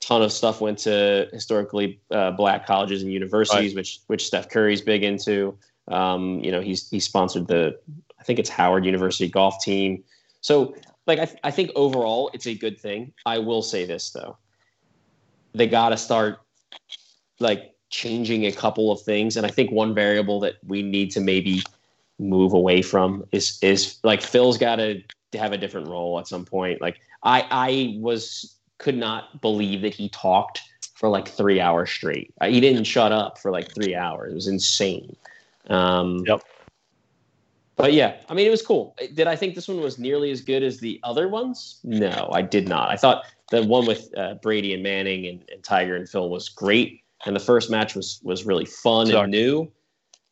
ton 0.00 0.22
of 0.22 0.30
stuff 0.30 0.60
went 0.60 0.78
to 0.78 1.28
historically 1.32 1.98
uh, 2.10 2.30
black 2.32 2.66
colleges 2.66 3.02
and 3.02 3.12
universities, 3.12 3.72
right. 3.72 3.76
which, 3.76 4.00
which 4.06 4.26
Steph 4.26 4.48
Curry's 4.48 4.80
big 4.80 5.02
into. 5.02 5.56
Um, 5.88 6.40
you 6.40 6.52
know, 6.52 6.60
he's, 6.60 6.88
he 6.90 7.00
sponsored 7.00 7.48
the, 7.48 7.78
think 8.26 8.38
it's 8.38 8.50
Howard 8.50 8.84
University 8.84 9.28
golf 9.28 9.62
team. 9.62 10.02
So 10.40 10.74
like, 11.06 11.18
I, 11.18 11.28
I 11.44 11.50
think 11.50 11.70
overall 11.74 12.30
it's 12.34 12.46
a 12.46 12.54
good 12.54 12.78
thing. 12.78 13.12
I 13.24 13.38
will 13.38 13.62
say 13.62 13.86
this 13.86 14.10
though, 14.10 14.36
they 15.54 15.66
got 15.66 15.90
to 15.90 15.96
start 15.96 16.40
like 17.38 17.74
changing 17.90 18.46
a 18.46 18.52
couple 18.52 18.90
of 18.90 19.00
things. 19.00 19.36
And 19.36 19.46
I 19.46 19.50
think 19.50 19.70
one 19.70 19.94
variable 19.94 20.40
that 20.40 20.54
we 20.66 20.82
need 20.82 21.10
to 21.12 21.20
maybe 21.20 21.62
move 22.18 22.52
away 22.52 22.82
from 22.82 23.24
is 23.32 23.58
is 23.62 23.98
like 24.02 24.22
Phil's 24.22 24.58
got 24.58 24.76
to 24.76 25.02
have 25.34 25.52
a 25.52 25.58
different 25.58 25.88
role 25.88 26.18
at 26.18 26.26
some 26.26 26.44
point. 26.44 26.80
Like 26.80 26.98
I 27.22 27.46
I 27.50 27.98
was 28.00 28.56
could 28.78 28.96
not 28.96 29.40
believe 29.40 29.82
that 29.82 29.94
he 29.94 30.08
talked 30.08 30.60
for 30.94 31.08
like 31.08 31.28
three 31.28 31.60
hours 31.60 31.90
straight. 31.90 32.32
He 32.42 32.60
didn't 32.60 32.84
shut 32.84 33.12
up 33.12 33.38
for 33.38 33.50
like 33.50 33.72
three 33.72 33.94
hours. 33.94 34.32
It 34.32 34.34
was 34.34 34.46
insane. 34.48 35.16
Um, 35.68 36.24
yep. 36.26 36.42
But 37.76 37.92
yeah, 37.92 38.16
I 38.28 38.34
mean, 38.34 38.46
it 38.46 38.50
was 38.50 38.62
cool. 38.62 38.96
Did 39.14 39.26
I 39.26 39.36
think 39.36 39.54
this 39.54 39.68
one 39.68 39.80
was 39.80 39.98
nearly 39.98 40.30
as 40.30 40.40
good 40.40 40.62
as 40.62 40.80
the 40.80 40.98
other 41.02 41.28
ones? 41.28 41.80
No, 41.84 42.30
I 42.32 42.40
did 42.40 42.68
not. 42.68 42.90
I 42.90 42.96
thought 42.96 43.24
the 43.50 43.64
one 43.64 43.86
with 43.86 44.08
uh, 44.16 44.34
Brady 44.34 44.72
and 44.72 44.82
Manning 44.82 45.26
and, 45.26 45.44
and 45.52 45.62
Tiger 45.62 45.94
and 45.94 46.08
Phil 46.08 46.30
was 46.30 46.48
great 46.48 47.02
and 47.24 47.34
the 47.34 47.40
first 47.40 47.70
match 47.70 47.94
was 47.94 48.20
was 48.22 48.44
really 48.44 48.64
fun 48.64 49.06
Sucked. 49.06 49.18
and 49.18 49.30
new. 49.30 49.70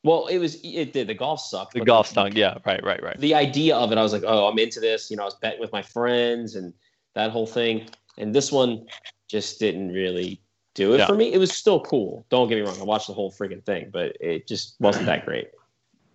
Well, 0.02 0.26
it 0.26 0.38
was 0.38 0.58
it 0.62 0.92
did 0.92 1.06
the 1.06 1.14
golf 1.14 1.40
sucked. 1.40 1.72
The 1.72 1.80
golf 1.80 2.08
stunk, 2.08 2.34
yeah, 2.34 2.58
right, 2.66 2.82
right, 2.84 3.02
right. 3.02 3.18
The 3.18 3.34
idea 3.34 3.74
of 3.76 3.90
it, 3.90 3.96
I 3.96 4.02
was 4.02 4.12
like, 4.12 4.24
oh, 4.26 4.48
I'm 4.48 4.58
into 4.58 4.80
this. 4.80 5.10
You 5.10 5.16
know, 5.16 5.22
I 5.22 5.26
was 5.26 5.34
betting 5.34 5.60
with 5.60 5.72
my 5.72 5.82
friends 5.82 6.54
and 6.56 6.74
that 7.14 7.30
whole 7.30 7.46
thing. 7.46 7.88
And 8.18 8.34
this 8.34 8.52
one 8.52 8.86
just 9.28 9.58
didn't 9.58 9.92
really 9.92 10.40
do 10.74 10.92
it 10.92 10.98
yeah. 10.98 11.06
for 11.06 11.14
me. 11.14 11.32
It 11.32 11.38
was 11.38 11.52
still 11.52 11.80
cool. 11.80 12.26
Don't 12.28 12.48
get 12.48 12.56
me 12.56 12.60
wrong. 12.62 12.78
I 12.78 12.84
watched 12.84 13.06
the 13.06 13.14
whole 13.14 13.32
freaking 13.32 13.64
thing, 13.64 13.88
but 13.92 14.16
it 14.20 14.46
just 14.46 14.76
wasn't 14.78 15.06
that 15.06 15.24
great. 15.24 15.48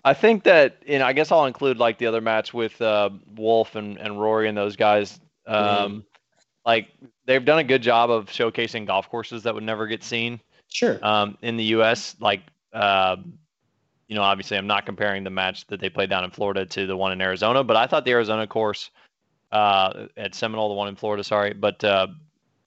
I 0.04 0.14
think 0.14 0.44
that, 0.44 0.78
you 0.86 1.00
know, 1.00 1.06
I 1.06 1.14
guess 1.14 1.32
I'll 1.32 1.46
include 1.46 1.78
like 1.78 1.98
the 1.98 2.06
other 2.06 2.22
match 2.22 2.54
with 2.54 2.82
uh, 2.82 3.10
Wolff 3.36 3.76
and, 3.76 3.98
and 3.98 4.20
Rory 4.20 4.48
and 4.48 4.58
those 4.58 4.76
guys. 4.76 5.20
Um, 5.46 5.66
mm. 5.66 6.04
Like 6.66 6.90
they've 7.26 7.44
done 7.44 7.60
a 7.60 7.64
good 7.64 7.82
job 7.82 8.10
of 8.10 8.28
showcasing 8.28 8.86
golf 8.86 9.10
courses 9.10 9.44
that 9.44 9.54
would 9.54 9.64
never 9.64 9.88
get 9.88 10.04
seen. 10.04 10.40
Sure. 10.68 11.00
Um, 11.04 11.38
in 11.42 11.58
the 11.58 11.64
U.S., 11.66 12.16
like, 12.20 12.42
uh, 12.74 13.18
you 14.08 14.16
know, 14.16 14.22
obviously, 14.22 14.58
I'm 14.58 14.68
not 14.68 14.86
comparing 14.86 15.24
the 15.24 15.30
match 15.30 15.68
that 15.68 15.80
they 15.80 15.90
played 15.90 16.10
down 16.10 16.24
in 16.24 16.32
Florida 16.32 16.66
to 16.66 16.86
the 16.86 16.96
one 16.96 17.12
in 17.12 17.22
Arizona, 17.22 17.64
but 17.64 17.76
I 17.76 17.88
thought 17.88 18.06
the 18.06 18.12
Arizona 18.12 18.48
course 18.48 18.90
uh, 19.52 20.08
at 20.18 20.36
Seminole, 20.36 20.70
the 20.70 20.76
one 20.76 20.88
in 20.88 20.96
Florida, 20.96 21.24
sorry, 21.24 21.54
but 21.54 21.84
uh, 21.84 22.08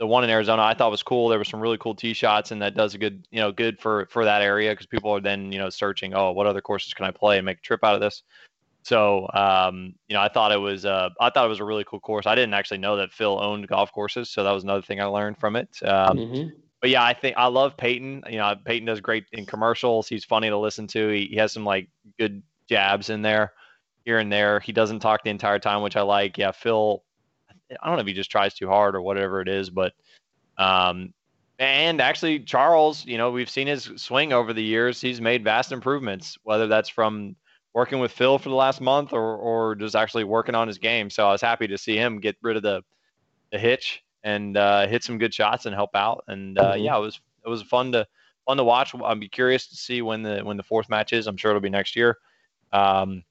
the 0.03 0.07
one 0.09 0.25
in 0.25 0.31
Arizona, 0.31 0.63
I 0.63 0.75
thought 0.75 0.91
was 0.91 1.05
cool. 1.05 1.29
There 1.29 1.39
were 1.39 1.45
some 1.45 1.61
really 1.61 1.79
cool 1.79 1.95
tee 1.95 2.13
shots, 2.13 2.51
and 2.51 2.61
that 2.61 2.75
does 2.75 2.93
a 2.97 2.99
good, 2.99 3.25
you 3.31 3.39
know, 3.39 3.53
good 3.53 3.79
for 3.79 4.09
for 4.11 4.25
that 4.25 4.43
area 4.43 4.73
because 4.73 4.87
people 4.87 5.13
are 5.13 5.21
then, 5.21 5.53
you 5.53 5.61
know, 5.61 5.71
searching, 5.71 6.13
oh, 6.13 6.33
what 6.33 6.49
other 6.49 6.61
courses 6.61 6.93
can 6.93 7.07
I 7.07 7.13
play 7.13 7.39
and 7.39 7.47
make 7.47 7.59
a 7.59 7.61
trip 7.61 7.85
out 7.85 7.95
of 7.95 8.01
this. 8.01 8.25
So, 8.83 9.31
um, 9.33 9.95
you 10.09 10.15
know, 10.15 10.21
I 10.21 10.27
thought 10.27 10.51
it 10.51 10.57
was, 10.59 10.85
uh, 10.85 11.11
I 11.21 11.31
thought 11.31 11.47
it 11.47 11.49
was 11.49 11.61
a 11.61 11.65
really 11.65 11.85
cool 11.85 12.01
course. 12.01 12.27
I 12.27 12.35
didn't 12.35 12.55
actually 12.55 12.79
know 12.79 12.97
that 12.97 13.13
Phil 13.13 13.41
owned 13.41 13.69
golf 13.69 13.93
courses, 13.93 14.29
so 14.29 14.43
that 14.43 14.51
was 14.51 14.65
another 14.65 14.83
thing 14.83 15.01
I 15.01 15.05
learned 15.05 15.39
from 15.39 15.55
it. 15.55 15.69
Um, 15.85 16.17
mm-hmm 16.17 16.49
but 16.83 16.91
yeah, 16.91 17.05
I 17.05 17.15
think 17.15 17.37
I 17.39 17.47
love 17.47 17.77
Peyton. 17.77 18.25
You 18.29 18.39
know, 18.39 18.57
Peyton 18.65 18.87
does 18.87 19.01
great 19.01 19.27
in 19.31 19.47
commercials. 19.47 20.09
He's 20.09 20.25
funny 20.25 20.49
to 20.49 20.59
listen 20.59 20.89
to. 20.89 21.11
He, 21.11 21.27
he 21.27 21.37
has 21.37 21.53
some 21.53 21.65
like 21.65 21.89
good 22.19 22.43
jabs 22.69 23.09
in 23.09 23.23
there, 23.23 23.53
here 24.05 24.19
and 24.19 24.33
there. 24.33 24.59
He 24.59 24.73
doesn't 24.73 24.99
talk 24.99 25.23
the 25.23 25.31
entire 25.31 25.61
time, 25.61 25.83
which 25.83 25.95
I 25.95 26.03
like. 26.03 26.37
Yeah, 26.39 26.51
Phil. 26.51 27.05
I 27.81 27.87
don't 27.87 27.97
know 27.97 28.03
if 28.03 28.07
he 28.07 28.13
just 28.13 28.31
tries 28.31 28.55
too 28.55 28.69
hard 28.69 28.95
or 28.95 29.03
whatever 29.03 29.41
it 29.41 29.49
is, 29.49 29.71
but 29.71 29.93
um, 30.59 31.13
and 31.59 32.01
actually 32.01 32.41
Charles, 32.41 33.07
you 33.07 33.19
know, 33.19 33.31
we've 33.31 33.51
seen 33.51 33.67
his 33.67 33.91
swing 33.97 34.33
over 34.33 34.53
the 34.53 34.63
years. 34.63 35.01
He's 35.01 35.21
made 35.21 35.45
vast 35.45 35.73
improvements, 35.73 36.37
whether 36.43 36.67
that's 36.67 36.89
from 36.89 37.37
working 37.75 38.01
with 38.01 38.13
Phil 38.13 38.39
for 38.39 38.49
the 38.49 38.55
last 38.55 38.81
month 38.81 39.13
or 39.13 39.37
or 39.37 39.75
just 39.75 39.95
actually 39.95 40.25
working 40.25 40.55
on 40.55 40.69
his 40.69 40.79
game. 40.79 41.11
So 41.11 41.29
I 41.29 41.33
was 41.33 41.41
happy 41.41 41.67
to 41.69 41.79
see 41.79 41.97
him 41.97 42.21
get 42.21 42.37
rid 42.43 42.57
of 42.57 42.63
the 42.63 42.83
the 43.51 43.59
hitch 43.59 44.03
and 44.25 44.57
uh, 44.57 44.87
hit 44.87 45.05
some 45.05 45.19
good 45.19 45.35
shots 45.35 45.67
and 45.67 45.75
help 45.75 45.91
out. 45.95 46.25
And 46.29 46.59
uh, 46.59 46.73
mm-hmm. 46.73 46.85
yeah, 46.85 46.97
it 46.97 47.01
was 47.01 47.21
it 47.45 47.49
was 47.49 47.63
fun 47.63 47.93
to 47.93 48.07
fun 48.47 48.57
to 48.57 48.65
watch. 48.65 48.95
I'd 48.95 49.21
be 49.21 49.29
curious 49.29 49.69
to 49.69 49.77
see 49.77 50.03
when 50.03 50.23
the 50.23 50.41
when 50.41 50.57
the 50.57 50.63
fourth 50.63 50.89
match 50.89 51.13
is. 51.13 51.27
I'm 51.27 51.37
sure 51.37 51.51
it'll 51.51 51.61
be 51.61 51.71
next 51.71 51.97
year. 51.97 52.19
Um, 52.73 53.25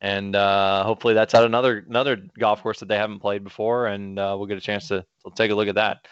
and 0.00 0.34
uh, 0.34 0.84
hopefully 0.84 1.14
that's 1.14 1.34
at 1.34 1.44
another 1.44 1.84
another 1.88 2.16
golf 2.38 2.62
course 2.62 2.80
that 2.80 2.88
they 2.88 2.96
haven't 2.96 3.20
played 3.20 3.44
before, 3.44 3.86
and 3.86 4.18
uh, 4.18 4.34
we'll 4.36 4.46
get 4.46 4.58
a 4.58 4.62
chance 4.62 4.88
to, 4.88 5.04
to 5.24 5.32
take 5.34 5.50
a 5.50 5.54
look 5.54 5.68
at 5.68 5.74
that. 5.74 6.08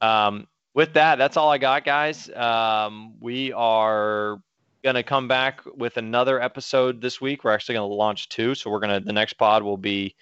Um, 0.00 0.46
with 0.74 0.94
that, 0.94 1.16
that's 1.16 1.36
all 1.36 1.50
I 1.50 1.58
got, 1.58 1.84
guys. 1.84 2.30
Um, 2.30 3.14
we 3.20 3.52
are 3.52 4.40
gonna 4.82 5.02
come 5.02 5.28
back 5.28 5.60
with 5.76 5.98
another 5.98 6.40
episode 6.40 7.00
this 7.02 7.20
week. 7.20 7.44
We're 7.44 7.52
actually 7.52 7.74
gonna 7.74 7.86
launch 7.86 8.28
two, 8.30 8.54
so 8.54 8.70
we're 8.70 8.80
gonna 8.80 9.00
the 9.00 9.12
next 9.12 9.34
pod 9.34 9.62
will 9.62 9.76
be 9.76 10.14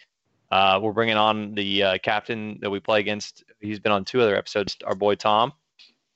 uh, 0.50 0.80
we're 0.82 0.92
bringing 0.92 1.16
on 1.16 1.54
the 1.54 1.82
uh, 1.82 1.98
captain 2.02 2.58
that 2.62 2.70
we 2.70 2.80
play 2.80 3.00
against. 3.00 3.44
He's 3.60 3.78
been 3.78 3.92
on 3.92 4.04
two 4.04 4.20
other 4.20 4.36
episodes. 4.36 4.76
Our 4.84 4.94
boy 4.94 5.14
Tom, 5.14 5.52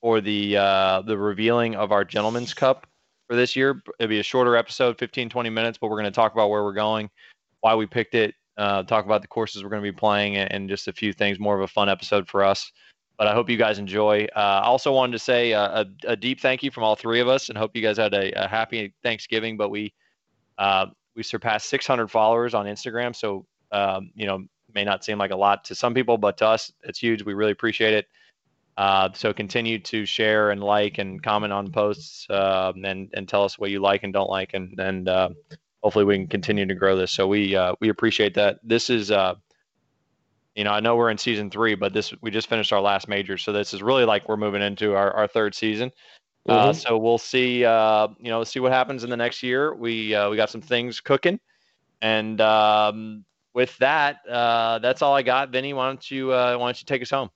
for 0.01 0.21
the 0.21 0.57
uh, 0.57 1.03
the 1.03 1.17
revealing 1.17 1.77
of 1.77 1.93
our 1.93 2.05
Gentleman's 2.05 2.55
Cup 2.55 2.87
for 3.33 3.37
this 3.37 3.57
year. 3.57 3.83
It'll 3.99 4.11
be 4.11 4.21
a 4.21 4.23
shorter 4.23 4.57
episode, 4.57 4.99
15, 4.99 5.31
20 5.31 5.49
minutes, 5.49 5.79
but 5.79 5.89
we're 5.89 5.97
going 5.97 6.05
to 6.05 6.11
talk 6.11 6.35
about 6.35 6.51
where 6.51 6.63
we're 6.63 6.75
going, 6.75 7.09
why 7.61 7.75
we 7.75 7.87
picked 7.87 8.15
it, 8.15 8.35
uh, 8.59 8.83
talk 8.83 9.07
about 9.07 9.23
the 9.23 9.29
courses 9.29 9.65
we're 9.65 9.71
going 9.71 9.83
to 9.83 9.91
be 9.91 9.97
playing, 9.97 10.37
and 10.37 10.69
just 10.69 10.87
a 10.87 10.93
few 10.93 11.15
things. 11.15 11.39
More 11.41 11.57
of 11.57 11.63
a 11.63 11.67
fun 11.67 11.89
episode 11.89 12.29
for 12.29 12.45
us. 12.45 12.71
But 13.17 13.29
I 13.29 13.33
hope 13.33 13.49
you 13.49 13.57
guys 13.57 13.79
enjoy. 13.79 14.27
Uh, 14.37 14.61
I 14.63 14.65
also 14.65 14.93
wanted 14.93 15.13
to 15.13 15.19
say 15.19 15.53
a, 15.53 15.87
a, 16.07 16.15
deep 16.15 16.43
thank 16.43 16.63
you 16.63 16.71
from 16.71 16.83
all 16.83 16.95
three 16.95 17.21
of 17.21 17.29
us, 17.29 17.49
and 17.49 17.57
hope 17.57 17.75
you 17.75 17.81
guys 17.81 17.97
had 17.97 18.13
a, 18.13 18.45
a 18.45 18.47
happy 18.47 18.93
Thanksgiving. 19.03 19.57
But 19.57 19.71
we 19.71 19.95
uh, 20.59 20.87
we 21.17 21.23
surpassed 21.23 21.71
600 21.71 22.11
followers 22.11 22.53
on 22.53 22.67
Instagram, 22.67 23.17
so 23.17 23.47
um, 23.71 24.11
you 24.15 24.27
know, 24.27 24.45
may 24.75 24.85
not 24.85 25.07
seem 25.07 25.17
like 25.17 25.31
a 25.31 25.37
lot 25.37 25.65
to 25.65 25.75
some 25.75 25.95
people, 25.95 26.19
but 26.19 26.37
to 26.39 26.47
us, 26.49 26.71
it's 26.83 26.99
huge. 26.99 27.23
We 27.23 27.33
really 27.33 27.53
appreciate 27.53 27.95
it. 27.95 28.09
Uh, 28.77 29.11
so 29.13 29.33
continue 29.33 29.79
to 29.79 30.07
share 30.07 30.51
and 30.51 30.63
like 30.63 30.99
and 30.99 31.23
comment 31.23 31.53
on 31.53 31.71
posts 31.71 32.27
uh, 32.31 32.73
and 32.85 33.11
and 33.13 33.29
tell 33.29 33.45
us 33.45 33.59
what 33.59 33.71
you 33.71 33.81
like 33.81 34.03
and 34.03 34.13
don't 34.13 34.31
like, 34.31 34.55
and 34.55 34.79
and 34.81 35.09
uh, 35.09 35.29
hopefully 35.83 36.05
we 36.05 36.17
can 36.17 36.27
continue 36.27 36.65
to 36.65 36.75
grow 36.75 36.97
this. 36.97 37.13
So 37.13 37.27
we 37.27 37.55
uh, 37.55 37.75
we 37.81 37.91
appreciate 37.91 38.35
that. 38.35 38.61
This 38.63 38.89
is 38.89 39.11
uh, 39.11 39.35
you 40.55 40.65
know 40.65 40.73
I 40.73 40.81
know 40.81 40.97
we're 40.97 41.11
in 41.11 41.19
season 41.19 41.51
three, 41.51 41.75
but 41.75 41.93
this 41.93 42.15
we 42.23 42.31
just 42.31 42.49
finished 42.49 42.73
our 42.73 42.81
last 42.81 43.09
major, 43.09 43.37
so 43.37 43.53
this 43.53 43.75
is 43.75 43.83
really 43.83 44.05
like 44.05 44.27
we're 44.29 44.39
moving 44.39 44.63
into 44.63 44.95
our, 44.95 45.13
our 45.13 45.27
third 45.27 45.55
season. 45.55 45.93
Uh, 46.49 46.71
mm-hmm. 46.71 46.73
so 46.73 46.99
we'll 46.99 47.19
see 47.19 47.59
you 47.59 47.65
know 47.65 48.43
see 48.43 48.59
what 48.59 48.73
happens 48.73 49.05
in 49.05 49.11
the 49.11 49.17
next 49.17 49.43
year. 49.43 49.75
We 49.75 50.17
we 50.31 50.37
got 50.37 50.49
some 50.49 50.63
things 50.63 50.99
cooking, 50.99 51.39
and 52.01 52.41
um, 52.41 53.25
with 53.55 53.77
that, 53.79 54.21
uh, 54.29 54.79
that's 54.79 55.03
all 55.03 55.15
I 55.15 55.23
got. 55.23 55.51
Vinny, 55.51 55.73
why 55.73 55.89
don't 55.89 56.11
you 56.11 56.33
uh, 56.33 56.57
why 56.57 56.67
don't 56.67 56.81
you 56.81 56.87
take 56.87 57.03
us 57.03 57.11
home? 57.11 57.31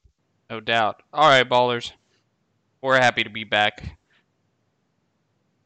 No 0.51 0.61
doubt. 0.61 1.03
All 1.13 1.29
right, 1.29 1.49
ballers. 1.49 1.93
We're 2.81 2.99
happy 3.01 3.25
to 3.25 3.31
be 3.31 3.45
back. 3.45 3.99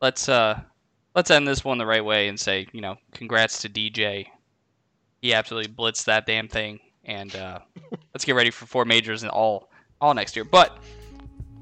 Let's 0.01 0.29
uh 0.29 0.61
let's 1.15 1.31
end 1.31 1.47
this 1.47 1.65
one 1.65 1.79
the 1.79 1.87
right 1.87 2.05
way 2.05 2.29
and 2.29 2.39
say, 2.39 2.67
you 2.73 2.81
know, 2.81 2.97
congrats 3.13 3.61
to 3.63 3.69
DJ. 3.69 4.27
He 5.21 5.35
absolutely 5.35 5.73
blitzed 5.73 6.05
that 6.07 6.25
damn 6.25 6.49
thing, 6.49 6.81
and 7.05 7.35
uh, 7.37 7.59
let's 8.15 8.25
get 8.25 8.35
ready 8.35 8.51
for 8.51 8.65
four 8.65 8.87
majors 8.87 9.23
and 9.23 9.31
all 9.31 9.71
all 10.01 10.15
next 10.15 10.35
year. 10.35 10.45
But 10.45 10.79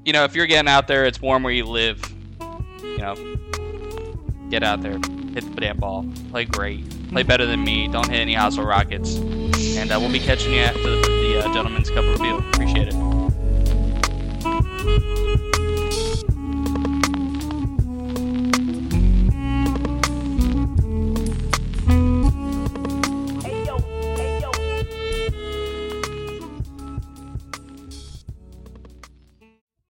you 0.05 0.13
know, 0.13 0.23
if 0.23 0.33
you're 0.33 0.47
getting 0.47 0.69
out 0.69 0.87
there, 0.87 1.05
it's 1.05 1.21
warm 1.21 1.43
where 1.43 1.53
you 1.53 1.65
live. 1.65 2.01
You 2.81 2.97
know, 2.99 3.15
get 4.49 4.63
out 4.63 4.81
there, 4.81 4.93
hit 5.33 5.43
the 5.53 5.59
damn 5.59 5.77
ball, 5.77 6.05
play 6.31 6.45
great 6.45 6.85
play 7.09 7.23
better 7.23 7.45
than 7.45 7.63
me. 7.63 7.87
Don't 7.87 8.07
hit 8.07 8.19
any 8.19 8.33
hosel 8.33 8.65
rockets. 8.65 9.15
And 9.17 9.91
uh, 9.91 9.99
we'll 9.99 10.11
be 10.11 10.19
catching 10.19 10.53
you 10.53 10.61
after 10.61 10.81
the, 10.81 11.18
uh, 11.39 11.53
Gentleman's 11.53 11.89
Cup 11.89 12.05
reveal. 12.05 12.39
Appreciate 12.39 12.89
it. 12.89 12.95